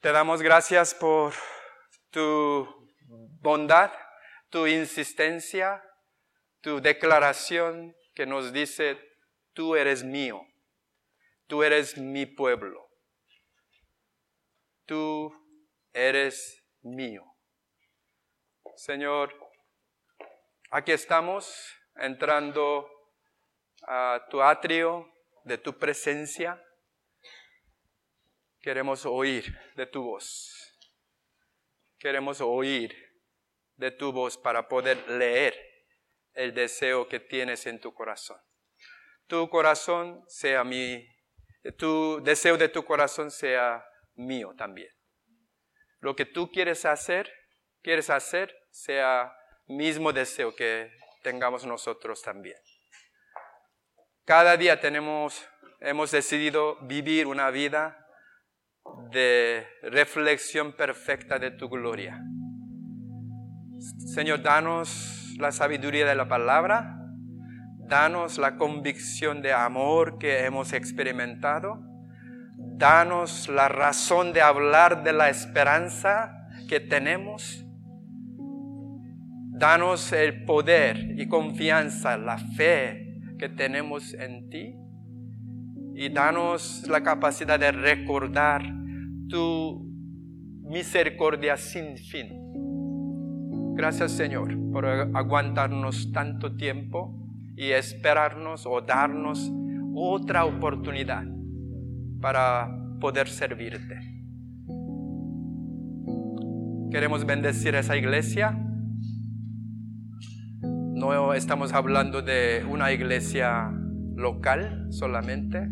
te 0.00 0.12
damos 0.12 0.40
gracias 0.40 0.94
por 0.94 1.34
tu 2.10 2.94
bondad, 3.40 3.90
tu 4.50 4.68
insistencia, 4.68 5.82
tu 6.60 6.80
declaración 6.80 7.96
que 8.14 8.24
nos 8.24 8.52
dice, 8.52 8.98
tú 9.52 9.74
eres 9.74 10.04
mío, 10.04 10.47
tú 11.48 11.64
eres 11.64 11.98
mi 11.98 12.26
pueblo, 12.26 12.88
tú 14.86 15.32
eres 15.92 16.62
mío. 16.82 17.24
Señor, 18.76 19.34
aquí 20.70 20.92
estamos 20.92 21.74
entrando 21.96 22.88
a 23.82 24.24
tu 24.30 24.40
atrio 24.42 25.12
de 25.44 25.58
tu 25.58 25.76
presencia. 25.76 26.62
Queremos 28.60 29.06
oír 29.06 29.58
de 29.74 29.86
tu 29.86 30.04
voz. 30.04 30.78
Queremos 31.98 32.40
oír 32.40 32.94
de 33.76 33.90
tu 33.90 34.12
voz 34.12 34.36
para 34.36 34.68
poder 34.68 35.08
leer 35.08 35.58
el 36.34 36.52
deseo 36.54 37.08
que 37.08 37.18
tienes 37.18 37.66
en 37.66 37.80
tu 37.80 37.94
corazón. 37.94 38.38
Tu 39.26 39.48
corazón 39.48 40.24
sea 40.28 40.62
mi, 40.62 41.04
tu 41.76 42.22
deseo 42.22 42.56
de 42.56 42.68
tu 42.68 42.84
corazón 42.84 43.30
sea 43.30 43.84
mío 44.14 44.54
también. 44.56 44.90
Lo 46.00 46.14
que 46.14 46.24
tú 46.24 46.50
quieres 46.50 46.84
hacer, 46.84 47.30
quieres 47.82 48.10
hacer, 48.10 48.54
sea 48.70 49.32
mismo 49.66 50.12
deseo 50.12 50.54
que 50.54 50.90
tengamos 51.22 51.66
nosotros 51.66 52.22
también. 52.22 52.58
Cada 54.24 54.56
día 54.56 54.80
tenemos, 54.80 55.48
hemos 55.80 56.10
decidido 56.10 56.76
vivir 56.82 57.26
una 57.26 57.50
vida 57.50 58.06
de 59.10 59.66
reflexión 59.82 60.72
perfecta 60.72 61.38
de 61.38 61.50
tu 61.50 61.68
gloria. 61.68 62.20
Señor, 64.14 64.42
danos 64.42 65.34
la 65.38 65.52
sabiduría 65.52 66.06
de 66.06 66.14
la 66.14 66.28
palabra, 66.28 66.97
danos 67.88 68.38
la 68.38 68.56
convicción 68.56 69.40
de 69.42 69.52
amor 69.52 70.18
que 70.18 70.44
hemos 70.44 70.72
experimentado, 70.72 71.82
danos 72.56 73.48
la 73.48 73.68
razón 73.68 74.32
de 74.32 74.42
hablar 74.42 75.02
de 75.02 75.12
la 75.12 75.30
esperanza 75.30 76.48
que 76.68 76.80
tenemos, 76.80 77.64
danos 79.50 80.12
el 80.12 80.44
poder 80.44 81.18
y 81.18 81.26
confianza, 81.28 82.18
la 82.18 82.38
fe 82.38 83.20
que 83.38 83.48
tenemos 83.48 84.12
en 84.14 84.50
ti. 84.50 84.74
Y 85.94 86.10
danos 86.10 86.86
la 86.88 87.02
capacidad 87.02 87.58
de 87.58 87.72
recordar 87.72 88.62
tu 89.28 89.84
misericordia 90.62 91.56
sin 91.56 91.96
fin. 91.96 92.28
Gracias 93.74 94.12
Señor 94.12 94.56
por 94.70 94.86
aguantarnos 94.86 96.12
tanto 96.12 96.54
tiempo 96.54 97.27
y 97.58 97.72
esperarnos 97.72 98.66
o 98.66 98.80
darnos 98.80 99.52
otra 99.92 100.44
oportunidad 100.44 101.24
para 102.20 102.70
poder 103.00 103.26
servirte. 103.26 103.98
Queremos 106.92 107.26
bendecir 107.26 107.74
esa 107.74 107.96
iglesia. 107.96 108.56
No 110.62 111.34
estamos 111.34 111.72
hablando 111.72 112.22
de 112.22 112.64
una 112.70 112.92
iglesia 112.92 113.72
local 114.14 114.86
solamente, 114.90 115.68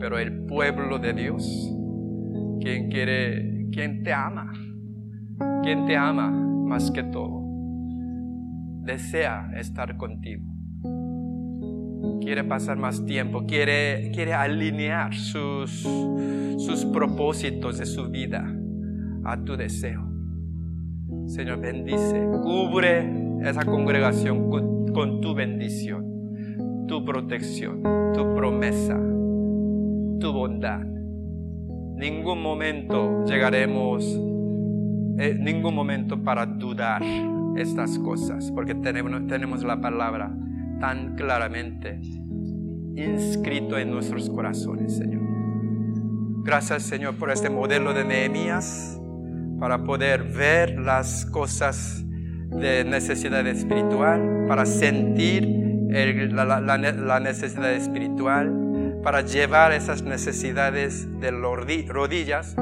pero 0.00 0.18
el 0.18 0.44
pueblo 0.44 0.98
de 0.98 1.12
Dios 1.12 1.44
quien 2.60 2.90
quiere, 2.90 3.68
quien 3.70 4.02
te 4.02 4.12
ama, 4.12 4.52
quien 5.62 5.86
te 5.86 5.96
ama 5.96 6.30
más 6.30 6.90
que 6.90 7.04
todo, 7.04 7.44
desea 8.82 9.52
estar 9.54 9.96
contigo. 9.96 10.57
Quiere 12.20 12.44
pasar 12.44 12.76
más 12.76 13.04
tiempo, 13.04 13.44
quiere, 13.46 14.10
quiere 14.14 14.34
alinear 14.34 15.14
sus, 15.14 15.86
sus 16.58 16.84
propósitos 16.92 17.78
de 17.78 17.86
su 17.86 18.08
vida 18.08 18.52
a 19.24 19.42
tu 19.44 19.56
deseo. 19.56 20.06
Señor, 21.26 21.60
bendice, 21.60 22.26
cubre 22.42 23.10
esa 23.42 23.64
congregación 23.64 24.50
con, 24.92 25.20
tu 25.20 25.34
bendición, 25.34 26.86
tu 26.86 27.04
protección, 27.04 27.82
tu 28.14 28.34
promesa, 28.34 28.96
tu 30.18 30.32
bondad 30.32 30.98
ningún 31.98 32.40
momento 32.40 33.24
llegaremos, 33.26 34.04
eh, 35.18 35.36
ningún 35.38 35.74
momento 35.74 36.22
para 36.22 36.46
dudar 36.46 37.02
estas 37.56 37.98
cosas, 37.98 38.52
porque 38.52 38.74
tenemos, 38.76 39.26
tenemos 39.26 39.64
la 39.64 39.80
palabra 39.80 40.32
tan 40.80 41.16
claramente 41.16 42.00
inscrito 42.96 43.78
en 43.78 43.90
nuestros 43.90 44.28
corazones, 44.30 44.96
Señor. 44.96 45.22
Gracias, 46.44 46.82
Señor, 46.84 47.16
por 47.16 47.30
este 47.30 47.50
modelo 47.50 47.92
de 47.92 48.04
Nehemías, 48.04 49.00
para 49.60 49.84
poder 49.84 50.24
ver 50.24 50.78
las 50.78 51.26
cosas 51.26 52.04
de 52.50 52.84
necesidad 52.84 53.46
espiritual, 53.46 54.46
para 54.48 54.64
sentir 54.66 55.46
la 55.90 57.20
necesidad 57.20 57.72
espiritual 57.72 58.68
para 59.02 59.22
llevar 59.22 59.72
esas 59.72 60.02
necesidades 60.02 61.08
de 61.20 61.32
las 61.32 61.88
rodillas 61.88 62.54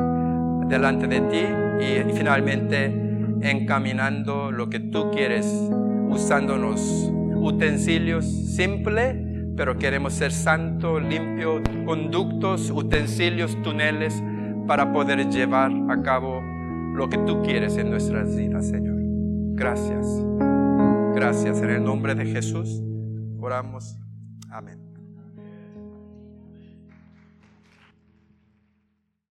delante 0.68 1.06
de 1.06 1.20
ti 1.22 1.44
y 1.84 2.12
finalmente 2.14 2.86
encaminando 3.42 4.50
lo 4.50 4.68
que 4.68 4.80
tú 4.80 5.10
quieres, 5.10 5.46
usándonos 6.08 7.10
utensilios 7.46 8.24
simples, 8.24 9.16
pero 9.56 9.78
queremos 9.78 10.12
ser 10.12 10.32
santos, 10.32 11.02
limpios, 11.02 11.62
conductos, 11.84 12.70
utensilios, 12.70 13.60
túneles, 13.62 14.22
para 14.66 14.92
poder 14.92 15.28
llevar 15.30 15.70
a 15.88 16.02
cabo 16.02 16.42
lo 16.94 17.08
que 17.08 17.18
tú 17.18 17.42
quieres 17.42 17.76
en 17.76 17.90
nuestras 17.90 18.36
vidas, 18.36 18.66
Señor. 18.68 18.96
Gracias. 19.54 20.06
Gracias. 21.14 21.62
En 21.62 21.70
el 21.70 21.84
nombre 21.84 22.14
de 22.14 22.26
Jesús 22.26 22.82
oramos. 23.40 23.96
Amén. 24.50 24.85